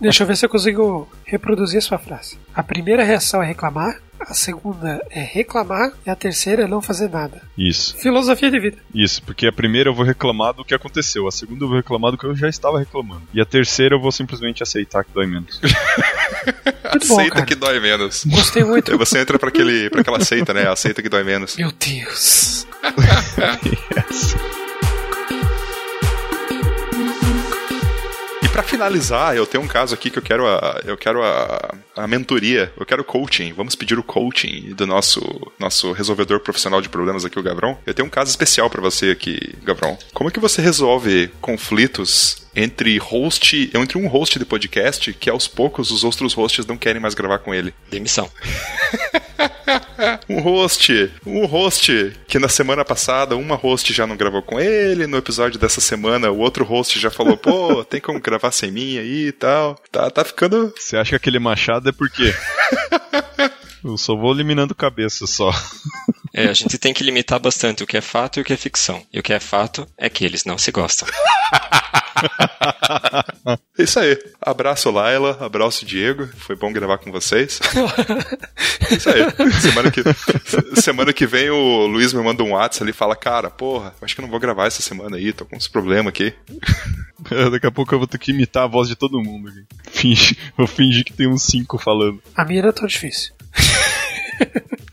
Deixa 0.00 0.22
eu 0.22 0.26
ver 0.26 0.36
se 0.36 0.44
eu 0.44 0.48
consigo 0.48 1.08
reproduzir 1.24 1.78
a 1.78 1.82
sua 1.82 1.98
frase. 1.98 2.38
A 2.54 2.62
primeira 2.62 3.04
reação 3.04 3.42
é 3.42 3.46
reclamar, 3.46 4.00
a 4.20 4.34
segunda 4.34 5.04
é 5.10 5.20
reclamar 5.20 5.92
e 6.06 6.10
a 6.10 6.14
terceira 6.14 6.62
é 6.62 6.66
não 6.68 6.80
fazer 6.80 7.10
nada. 7.10 7.42
Isso. 7.58 7.96
Filosofia 7.98 8.50
de 8.50 8.60
vida. 8.60 8.76
Isso, 8.94 9.22
porque 9.22 9.46
a 9.46 9.52
primeira 9.52 9.90
eu 9.90 9.94
vou 9.94 10.04
reclamar 10.04 10.52
do 10.52 10.64
que 10.64 10.74
aconteceu, 10.74 11.26
a 11.26 11.32
segunda 11.32 11.64
eu 11.64 11.68
vou 11.68 11.76
reclamar 11.76 12.12
do 12.12 12.18
que 12.18 12.24
eu 12.24 12.34
já 12.36 12.48
estava 12.48 12.78
reclamando. 12.78 13.22
E 13.34 13.40
a 13.40 13.44
terceira 13.44 13.94
eu 13.96 14.00
vou 14.00 14.12
simplesmente 14.12 14.62
aceitar 14.62 15.04
que 15.04 15.12
dói 15.12 15.26
menos. 15.26 15.60
bom, 17.08 17.14
aceita 17.18 17.34
cara. 17.34 17.46
que 17.46 17.54
dói 17.54 17.80
menos. 17.80 18.24
Gostei 18.24 18.64
muito. 18.64 18.92
Aí 18.92 18.98
você 18.98 19.18
entra 19.18 19.38
pra, 19.38 19.48
aquele, 19.48 19.90
pra 19.90 20.00
aquela 20.02 20.18
aceita, 20.18 20.54
né? 20.54 20.68
Aceita 20.68 21.02
que 21.02 21.08
dói 21.08 21.24
menos. 21.24 21.56
Meu 21.56 21.72
Deus. 21.72 22.66
yes. 23.64 24.36
E 28.52 28.54
pra 28.54 28.62
finalizar, 28.62 29.34
eu 29.34 29.46
tenho 29.46 29.64
um 29.64 29.66
caso 29.66 29.94
aqui 29.94 30.10
que 30.10 30.18
eu 30.18 30.22
quero 30.22 30.46
a, 30.46 30.82
eu 30.84 30.94
quero 30.94 31.22
a, 31.22 31.74
a 31.96 32.06
mentoria, 32.06 32.70
eu 32.78 32.84
quero 32.84 33.02
coaching. 33.02 33.50
Vamos 33.54 33.74
pedir 33.74 33.98
o 33.98 34.02
coaching 34.02 34.74
do 34.74 34.86
nosso 34.86 35.22
nosso 35.58 35.90
resolvedor 35.92 36.38
profissional 36.38 36.82
de 36.82 36.90
problemas 36.90 37.24
aqui, 37.24 37.38
o 37.38 37.42
Gavrão. 37.42 37.78
Eu 37.86 37.94
tenho 37.94 38.06
um 38.06 38.10
caso 38.10 38.28
especial 38.28 38.68
para 38.68 38.82
você 38.82 39.10
aqui, 39.10 39.54
Gavrão. 39.64 39.96
Como 40.12 40.28
é 40.28 40.30
que 40.30 40.38
você 40.38 40.60
resolve 40.60 41.30
conflitos 41.40 42.46
entre 42.54 42.98
host, 42.98 43.70
entre 43.72 43.96
um 43.96 44.06
host 44.06 44.38
de 44.38 44.44
podcast 44.44 45.14
que 45.14 45.30
aos 45.30 45.48
poucos 45.48 45.90
os 45.90 46.04
outros 46.04 46.34
hosts 46.34 46.66
não 46.66 46.76
querem 46.76 47.00
mais 47.00 47.14
gravar 47.14 47.38
com 47.38 47.54
ele? 47.54 47.72
Demissão. 47.90 48.30
um 50.28 50.40
host, 50.40 51.12
um 51.26 51.46
host 51.46 52.12
que 52.26 52.38
na 52.38 52.48
semana 52.48 52.84
passada 52.84 53.36
uma 53.36 53.54
host 53.54 53.92
já 53.92 54.06
não 54.06 54.16
gravou 54.16 54.42
com 54.42 54.60
ele, 54.60 55.06
no 55.06 55.16
episódio 55.16 55.58
dessa 55.58 55.80
semana 55.80 56.30
o 56.30 56.38
outro 56.38 56.64
host 56.64 56.98
já 56.98 57.10
falou, 57.10 57.36
pô, 57.36 57.84
tem 57.88 58.00
como 58.00 58.20
gravar 58.20 58.52
sem 58.52 58.70
mim 58.70 58.98
aí 58.98 59.28
e 59.28 59.32
tal. 59.32 59.76
Tá, 59.90 60.10
tá 60.10 60.24
ficando. 60.24 60.72
Você 60.76 60.96
acha 60.96 61.10
que 61.10 61.16
aquele 61.16 61.38
machado 61.38 61.88
é 61.88 61.92
por 61.92 62.10
quê? 62.10 62.34
Eu 63.84 63.98
só 63.98 64.14
vou 64.14 64.32
eliminando 64.32 64.74
cabeça 64.74 65.26
só. 65.26 65.50
É, 66.34 66.48
a 66.48 66.54
gente 66.54 66.78
tem 66.78 66.94
que 66.94 67.04
limitar 67.04 67.38
bastante 67.38 67.84
o 67.84 67.86
que 67.86 67.94
é 67.94 68.00
fato 68.00 68.38
e 68.38 68.40
o 68.40 68.44
que 68.44 68.54
é 68.54 68.56
ficção. 68.56 69.04
E 69.12 69.20
o 69.20 69.22
que 69.22 69.34
é 69.34 69.38
fato 69.38 69.86
é 69.98 70.08
que 70.08 70.24
eles 70.24 70.46
não 70.46 70.56
se 70.56 70.72
gostam. 70.72 71.06
Isso 73.78 73.98
aí. 73.98 74.18
Abraço, 74.40 74.90
Laila. 74.90 75.38
Abraço, 75.40 75.84
Diego. 75.84 76.28
Foi 76.38 76.56
bom 76.56 76.72
gravar 76.72 76.98
com 76.98 77.10
vocês. 77.10 77.60
Isso 78.90 79.08
aí. 79.10 79.22
Semana 79.60 79.90
que, 79.90 80.02
semana 80.80 81.12
que 81.12 81.26
vem 81.26 81.50
o 81.50 81.86
Luiz 81.86 82.12
me 82.12 82.22
manda 82.22 82.42
um 82.42 82.52
WhatsApp 82.52 82.84
ali 82.84 82.90
e 82.90 82.94
fala: 82.94 83.16
Cara, 83.16 83.50
porra, 83.50 83.94
acho 84.02 84.14
que 84.14 84.20
eu 84.20 84.24
não 84.24 84.30
vou 84.30 84.40
gravar 84.40 84.66
essa 84.66 84.82
semana 84.82 85.16
aí, 85.16 85.32
tô 85.32 85.44
com 85.44 85.56
uns 85.56 85.68
problemas 85.68 86.08
aqui. 86.08 86.32
Daqui 87.50 87.66
a 87.66 87.70
pouco 87.70 87.94
eu 87.94 87.98
vou 87.98 88.08
ter 88.08 88.18
que 88.18 88.32
imitar 88.32 88.64
a 88.64 88.68
voz 88.68 88.88
de 88.88 88.96
todo 88.96 89.22
mundo 89.22 89.48
aqui. 89.48 89.64
Finge, 89.90 90.36
vou 90.56 90.66
fingir 90.66 91.04
que 91.04 91.12
tem 91.12 91.28
uns 91.28 91.44
cinco 91.44 91.78
falando. 91.78 92.22
A 92.34 92.44
minha 92.44 92.62
é 92.62 92.72
tão 92.72 92.86
difícil. 92.86 93.32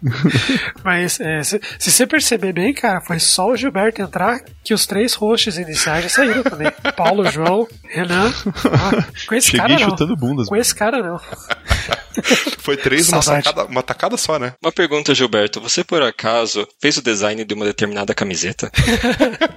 Mas 0.84 1.20
é, 1.20 1.43
se, 1.43 1.60
se, 1.78 1.91
você 1.91 2.08
perceber 2.08 2.54
bem, 2.54 2.74
cara, 2.74 3.02
foi 3.02 3.20
só 3.20 3.50
o 3.50 3.56
Gilberto 3.56 4.02
entrar 4.02 4.39
que 4.64 4.74
os 4.74 4.86
três 4.86 5.14
hosts 5.14 5.58
iniciais 5.58 6.04
já 6.04 6.10
saíram 6.10 6.43
também. 6.43 6.72
Paulo, 6.95 7.30
João, 7.30 7.68
Renan. 7.84 8.32
Ah, 8.66 9.06
com 9.28 9.36
esse 9.36 9.52
Cheguei 9.52 9.68
cara 9.68 9.80
não. 9.80 9.89
chutando 9.89 10.16
bundas. 10.16 10.47
Com 10.47 10.56
esse 10.56 10.74
cara 10.74 11.02
não. 11.02 11.20
Foi 12.60 12.76
três 12.76 13.10
uma 13.10 13.22
tacada, 13.22 13.66
uma 13.66 13.84
tacada 13.84 14.18
só, 14.18 14.38
né? 14.38 14.54
Uma 14.62 14.72
pergunta, 14.72 15.16
Gilberto. 15.16 15.62
Você 15.62 15.84
por 15.84 16.02
acaso 16.02 16.68
fez 16.82 16.97
o 16.97 17.02
design 17.02 17.43
de 17.43 17.54
uma 17.54 17.66
determinada 17.66 18.14
camiseta? 18.14 18.70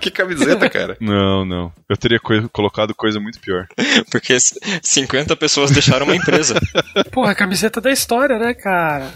que 0.01 0.11
camiseta, 0.11 0.69
cara? 0.69 0.97
Não, 1.01 1.45
não. 1.45 1.73
Eu 1.89 1.97
teria 1.97 2.21
co 2.21 2.49
colocado 2.51 2.95
coisa 2.95 3.21
muito 3.21 3.41
pior. 3.41 3.67
Porque 4.11 4.37
50 4.83 5.37
pessoas 5.37 5.71
deixaram 5.71 6.07
uma 6.07 6.17
empresa. 6.17 6.55
Porra, 7.11 7.35
camiseta 7.35 7.81
da 7.81 7.91
história, 7.91 8.39
né, 8.39 8.55
cara? 8.55 9.11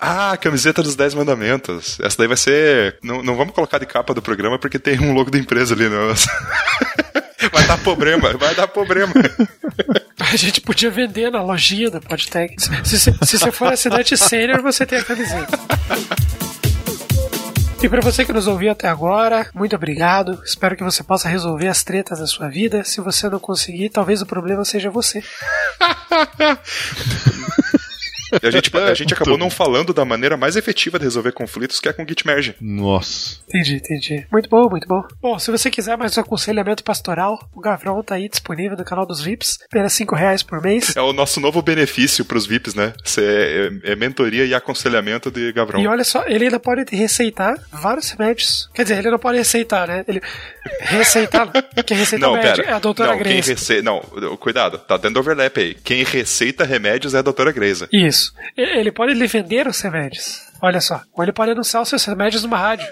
Ah, 0.00 0.36
camiseta 0.36 0.51
dos 0.82 0.96
10 0.96 1.14
mandamentos. 1.14 1.98
Essa 2.00 2.18
daí 2.18 2.28
vai 2.28 2.36
ser. 2.36 2.98
Não, 3.02 3.22
não 3.22 3.36
vamos 3.36 3.54
colocar 3.54 3.78
de 3.78 3.86
capa 3.86 4.14
do 4.14 4.22
programa 4.22 4.58
porque 4.58 4.78
tem 4.78 5.00
um 5.00 5.12
logo 5.12 5.30
da 5.30 5.38
empresa 5.38 5.74
ali, 5.74 5.88
não. 5.88 6.12
Vai 7.50 7.66
dar 7.66 7.78
problema, 7.78 8.32
vai 8.34 8.54
dar 8.54 8.68
problema. 8.68 9.12
A 10.20 10.36
gente 10.36 10.60
podia 10.60 10.90
vender 10.90 11.30
na 11.30 11.42
lojinha 11.42 11.90
da 11.90 12.00
Podtech. 12.00 12.54
Se, 12.84 12.98
se, 12.98 13.12
se 13.12 13.38
você 13.38 13.50
for 13.50 13.72
assinante 13.72 14.16
sênior, 14.16 14.62
você 14.62 14.86
tem 14.86 14.98
a 14.98 15.04
camiseta. 15.04 15.58
E 17.82 17.88
para 17.88 18.00
você 18.00 18.24
que 18.24 18.32
nos 18.32 18.46
ouviu 18.46 18.70
até 18.70 18.86
agora, 18.88 19.50
muito 19.52 19.74
obrigado. 19.74 20.40
Espero 20.44 20.76
que 20.76 20.84
você 20.84 21.02
possa 21.02 21.28
resolver 21.28 21.66
as 21.66 21.82
tretas 21.82 22.20
da 22.20 22.28
sua 22.28 22.48
vida. 22.48 22.84
Se 22.84 23.00
você 23.00 23.28
não 23.28 23.40
conseguir, 23.40 23.90
talvez 23.90 24.22
o 24.22 24.26
problema 24.26 24.64
seja 24.64 24.88
você. 24.88 25.20
E 28.40 28.46
a 28.46 28.50
gente, 28.50 28.70
a 28.76 28.94
gente 28.94 29.14
acabou 29.14 29.36
não 29.36 29.50
falando 29.50 29.92
da 29.92 30.04
maneira 30.04 30.36
mais 30.36 30.56
efetiva 30.56 30.98
de 30.98 31.04
resolver 31.04 31.32
conflitos, 31.32 31.80
que 31.80 31.88
é 31.88 31.92
com 31.92 32.06
Git 32.06 32.26
Merge. 32.26 32.54
Nossa. 32.60 33.38
Entendi, 33.48 33.76
entendi. 33.76 34.26
Muito 34.30 34.48
bom, 34.48 34.68
muito 34.70 34.86
bom. 34.86 35.02
Bom, 35.20 35.38
se 35.38 35.50
você 35.50 35.70
quiser 35.70 35.96
mais 35.96 36.16
um 36.16 36.20
aconselhamento 36.20 36.82
pastoral, 36.82 37.38
o 37.54 37.60
Gavron 37.60 38.02
tá 38.02 38.14
aí 38.14 38.28
disponível 38.28 38.76
no 38.76 38.84
canal 38.84 39.06
dos 39.06 39.20
VIPs, 39.20 39.58
apenas 39.66 39.92
5 39.92 40.14
reais 40.14 40.42
por 40.42 40.62
mês. 40.62 40.96
É 40.96 41.02
o 41.02 41.12
nosso 41.12 41.40
novo 41.40 41.60
benefício 41.62 42.24
pros 42.24 42.46
VIPs, 42.46 42.74
né? 42.74 42.92
Cê 43.04 43.70
é, 43.84 43.92
é 43.92 43.96
mentoria 43.96 44.44
e 44.44 44.54
aconselhamento 44.54 45.30
de 45.30 45.52
Gavron. 45.52 45.80
E 45.80 45.86
olha 45.86 46.04
só, 46.04 46.24
ele 46.26 46.44
ainda 46.44 46.60
pode 46.60 46.84
receitar 46.94 47.54
vários 47.70 48.10
remédios. 48.10 48.70
Quer 48.74 48.84
dizer, 48.84 48.98
ele 48.98 49.10
não 49.10 49.18
pode 49.18 49.38
receitar, 49.38 49.86
né? 49.88 50.04
Ele 50.08 50.22
receitar, 50.80 51.50
quem 51.84 51.96
receita 51.96 52.26
Não, 52.26 52.34
médico 52.34 52.56
pera. 52.56 52.70
é 52.70 52.72
a 52.74 52.78
doutora 52.78 53.10
não, 53.12 53.22
quem 53.22 53.34
Grace. 53.34 53.50
rece... 53.50 53.82
Não, 53.82 54.00
cuidado, 54.38 54.78
tá 54.78 54.96
dando 54.96 55.18
overlap 55.18 55.58
aí. 55.58 55.74
Quem 55.74 56.04
receita 56.04 56.64
remédios 56.64 57.14
é 57.14 57.18
a 57.18 57.22
doutora 57.22 57.52
Greisa. 57.52 57.88
Isso. 57.92 58.21
E- 58.56 58.78
Ele 58.78 58.92
pode 58.92 59.14
lhe 59.14 59.26
vender 59.26 59.66
os 59.66 59.80
remédios. 59.80 60.40
Olha 60.60 60.80
só. 60.80 61.00
Ou 61.12 61.24
ele 61.24 61.32
pode 61.32 61.50
anunciar 61.50 61.82
os 61.82 61.88
seus 61.88 62.04
remédios 62.04 62.42
numa 62.44 62.56
rádio. 62.56 62.86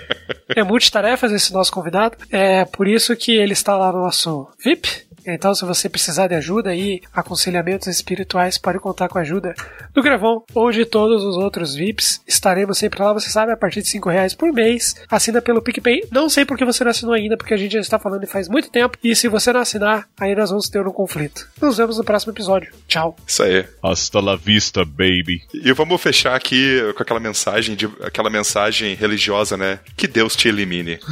é 0.54 0.62
multitarefas 0.62 1.32
esse 1.32 1.52
nosso 1.52 1.72
convidado. 1.72 2.16
É 2.30 2.64
por 2.66 2.86
isso 2.86 3.16
que 3.16 3.32
ele 3.32 3.52
está 3.54 3.76
lá 3.76 3.90
no 3.92 4.02
nosso 4.02 4.48
VIP. 4.62 5.03
Então, 5.26 5.54
se 5.54 5.64
você 5.64 5.88
precisar 5.88 6.26
de 6.26 6.34
ajuda 6.34 6.74
e 6.74 7.00
aconselhamentos 7.12 7.88
espirituais, 7.88 8.58
pode 8.58 8.78
contar 8.78 9.08
com 9.08 9.18
a 9.18 9.22
ajuda 9.22 9.54
do 9.92 10.02
Gravão 10.02 10.44
ou 10.54 10.70
de 10.70 10.84
todos 10.84 11.22
os 11.22 11.36
outros 11.36 11.74
VIPs. 11.74 12.20
Estaremos 12.26 12.78
sempre 12.78 13.02
lá, 13.02 13.12
você 13.12 13.30
sabe, 13.30 13.52
a 13.52 13.56
partir 13.56 13.82
de 13.82 13.88
5 13.88 14.08
reais 14.10 14.34
por 14.34 14.52
mês. 14.52 14.96
Assina 15.10 15.40
pelo 15.40 15.62
PicPay. 15.62 16.08
Não 16.10 16.28
sei 16.28 16.44
porque 16.44 16.64
você 16.64 16.84
não 16.84 16.90
assinou 16.90 17.14
ainda, 17.14 17.36
porque 17.36 17.54
a 17.54 17.56
gente 17.56 17.72
já 17.72 17.80
está 17.80 17.98
falando 17.98 18.24
faz 18.26 18.48
muito 18.48 18.68
tempo. 18.70 18.98
E 19.02 19.14
se 19.14 19.28
você 19.28 19.52
não 19.52 19.60
assinar, 19.60 20.08
aí 20.18 20.34
nós 20.34 20.50
vamos 20.50 20.68
ter 20.68 20.84
um 20.86 20.92
conflito. 20.92 21.48
Nos 21.60 21.76
vemos 21.76 21.98
no 21.98 22.04
próximo 22.04 22.32
episódio. 22.32 22.72
Tchau. 22.88 23.16
Isso 23.26 23.42
aí. 23.42 23.64
Hasta 23.82 24.20
la 24.20 24.36
vista, 24.36 24.84
baby. 24.84 25.42
E 25.54 25.72
vamos 25.72 26.00
fechar 26.00 26.34
aqui 26.34 26.80
com 26.96 27.02
aquela 27.02 27.20
mensagem 27.20 27.76
de 27.76 27.86
aquela 28.02 28.28
mensagem 28.28 28.94
religiosa, 28.94 29.56
né? 29.56 29.78
Que 29.96 30.08
Deus 30.08 30.34
te 30.34 30.48
elimine. 30.48 30.98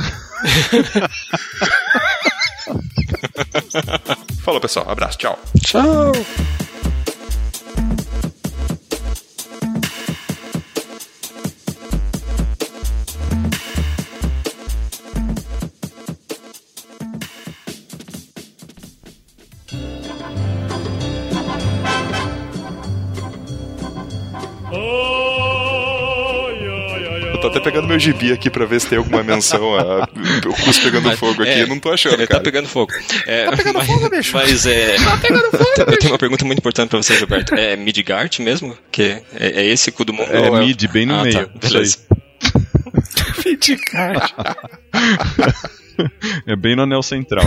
Falou, 4.44 4.60
pessoal. 4.60 4.88
Abraço. 4.88 5.18
Tchau. 5.18 5.38
Tchau! 5.60 6.12
Até 27.52 27.60
pegando 27.60 27.86
meu 27.86 27.98
gibi 27.98 28.32
aqui 28.32 28.48
pra 28.50 28.64
ver 28.64 28.80
se 28.80 28.86
tem 28.88 28.98
alguma 28.98 29.22
menção 29.22 29.76
a 29.78 30.08
o 30.46 30.54
cus 30.64 30.78
pegando 30.78 31.14
fogo 31.16 31.42
aqui. 31.42 31.50
É, 31.52 31.62
Eu 31.62 31.68
não 31.68 31.78
tô 31.78 31.90
achando, 31.90 32.14
Ele 32.14 32.26
cara. 32.26 32.40
tá 32.40 32.44
pegando 32.44 32.68
fogo. 32.68 32.92
É, 33.26 33.44
Tá 33.44 33.56
pegando 33.56 33.78
mas, 33.78 33.86
fogo, 33.86 34.10
bicho? 34.10 34.32
Mas 34.34 34.66
é. 34.66 34.96
Tá 35.04 35.16
pegando 35.18 35.50
fogo, 35.50 35.64
Eu 35.92 35.98
tenho 35.98 36.12
uma 36.12 36.18
pergunta 36.18 36.44
muito 36.44 36.58
importante 36.58 36.88
pra 36.88 37.02
você, 37.02 37.16
Gilberto. 37.16 37.54
É 37.54 37.76
Midgard 37.76 38.40
mesmo? 38.40 38.76
Que 38.90 39.22
é, 39.34 39.60
é 39.60 39.66
esse 39.66 39.92
cu 39.92 40.04
do 40.04 40.12
mundo? 40.12 40.32
É 40.32 40.50
ou 40.50 40.58
mid, 40.58 40.82
bem 40.88 41.06
no 41.06 41.14
ah, 41.14 41.22
meio. 41.22 41.46
Tá, 41.48 41.68
beleza. 41.68 41.98
Vindicarte. 43.44 44.34
É 46.46 46.56
bem 46.56 46.74
no 46.74 46.82
anel 46.82 47.02
central. 47.02 47.44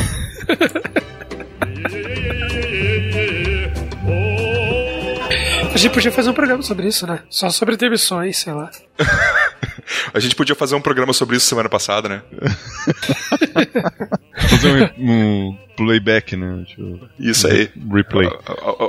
A 5.76 5.78
gente 5.78 5.92
podia 5.92 6.10
fazer 6.10 6.30
um 6.30 6.34
programa 6.34 6.64
sobre 6.64 6.88
isso, 6.88 7.06
né? 7.06 7.20
Só 7.30 7.50
sobre 7.50 7.76
demissões, 7.76 8.38
sei 8.38 8.54
lá. 8.54 8.72
A 10.14 10.20
gente 10.22 10.34
podia 10.34 10.56
fazer 10.56 10.74
um 10.74 10.80
programa 10.80 11.12
sobre 11.12 11.36
isso 11.36 11.46
semana 11.46 11.68
passada, 11.68 12.08
né? 12.08 12.22
Fazer 14.50 14.94
um, 14.98 15.50
um 15.50 15.58
playback, 15.76 16.38
né? 16.38 16.64
Tipo, 16.66 17.10
Isso 17.20 17.46
aí. 17.46 17.70
Replay. 17.92 18.30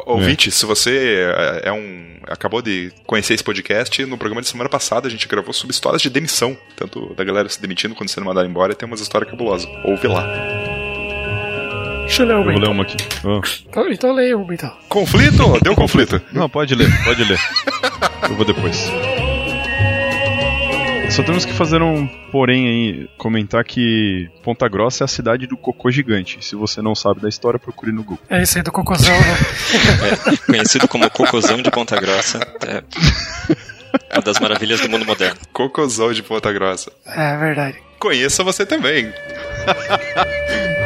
Ouvinte, 0.07 0.51
se 0.53 0.65
você 0.65 1.27
é 1.65 1.73
um. 1.73 2.19
acabou 2.29 2.63
de 2.63 2.93
conhecer 3.05 3.35
esse 3.35 3.45
podcast, 3.45 4.07
no 4.07 4.17
programa 4.17 4.41
de 4.41 4.49
semana 4.49 4.71
passada 4.71 5.09
a 5.09 5.11
gente 5.11 5.27
gravou 5.27 5.53
sobre 5.53 5.75
histórias 5.75 6.01
de 6.01 6.09
demissão. 6.09 6.57
Tanto 6.77 7.13
da 7.15 7.25
galera 7.25 7.49
se 7.49 7.61
demitindo 7.61 7.97
quando 7.97 8.11
sendo 8.11 8.27
mandada 8.27 8.47
embora, 8.47 8.77
tem 8.77 8.87
umas 8.87 9.01
histórias 9.01 9.29
cabulosas. 9.29 9.69
Ouve 9.85 10.07
lá. 10.07 10.25
Deixa 12.07 12.23
eu 12.23 12.27
ler 12.27 12.35
Eu 12.35 12.41
uma 12.41 12.53
vou 12.53 12.61
ler 12.61 12.69
uma 12.69 12.83
aqui. 12.85 12.97
Ah. 13.25 13.41
Então, 13.69 13.91
então 13.91 14.13
leia 14.13 14.39
uma 14.39 14.55
então. 14.55 14.73
Conflito? 14.89 15.61
Deu 15.61 15.75
conflito. 15.75 16.23
Não, 16.33 16.49
pode 16.49 16.75
ler, 16.75 16.89
pode 17.05 17.25
ler. 17.25 17.39
Eu 18.23 18.37
vou 18.37 18.45
depois. 18.45 18.89
Só 21.11 21.23
temos 21.23 21.45
que 21.45 21.53
fazer 21.53 21.83
um 21.83 22.07
porém 22.31 22.69
aí, 22.69 23.09
comentar 23.17 23.65
que 23.65 24.29
Ponta 24.43 24.69
Grossa 24.69 25.03
é 25.03 25.07
a 25.07 25.09
cidade 25.09 25.47
do 25.47 25.57
cocô 25.57 25.91
gigante. 25.91 26.39
Se 26.45 26.55
você 26.55 26.81
não 26.83 26.95
sabe 26.95 27.21
da 27.21 27.29
história, 27.29 27.59
procure 27.59 27.91
no 27.91 28.03
Google. 28.03 28.19
É 28.29 28.43
isso 28.43 28.59
aí 28.59 28.63
do 28.63 28.73
cocôzão, 28.73 29.15
né? 29.15 29.37
É, 30.33 30.37
conhecido 30.47 30.87
como 30.87 31.11
Cocôzão 31.11 31.61
de 31.63 31.71
Ponta 31.71 31.99
Grossa. 31.99 32.39
É 34.11 34.15
uma 34.15 34.23
das 34.23 34.39
maravilhas 34.39 34.81
do 34.81 34.89
mundo 34.89 35.07
moderno. 35.07 35.39
Cocôzão 35.53 36.13
de 36.13 36.23
Ponta 36.23 36.53
Grossa. 36.53 36.93
É 37.07 37.37
verdade. 37.37 37.79
Conheça 37.99 38.45
você 38.45 38.67
também. 38.67 39.13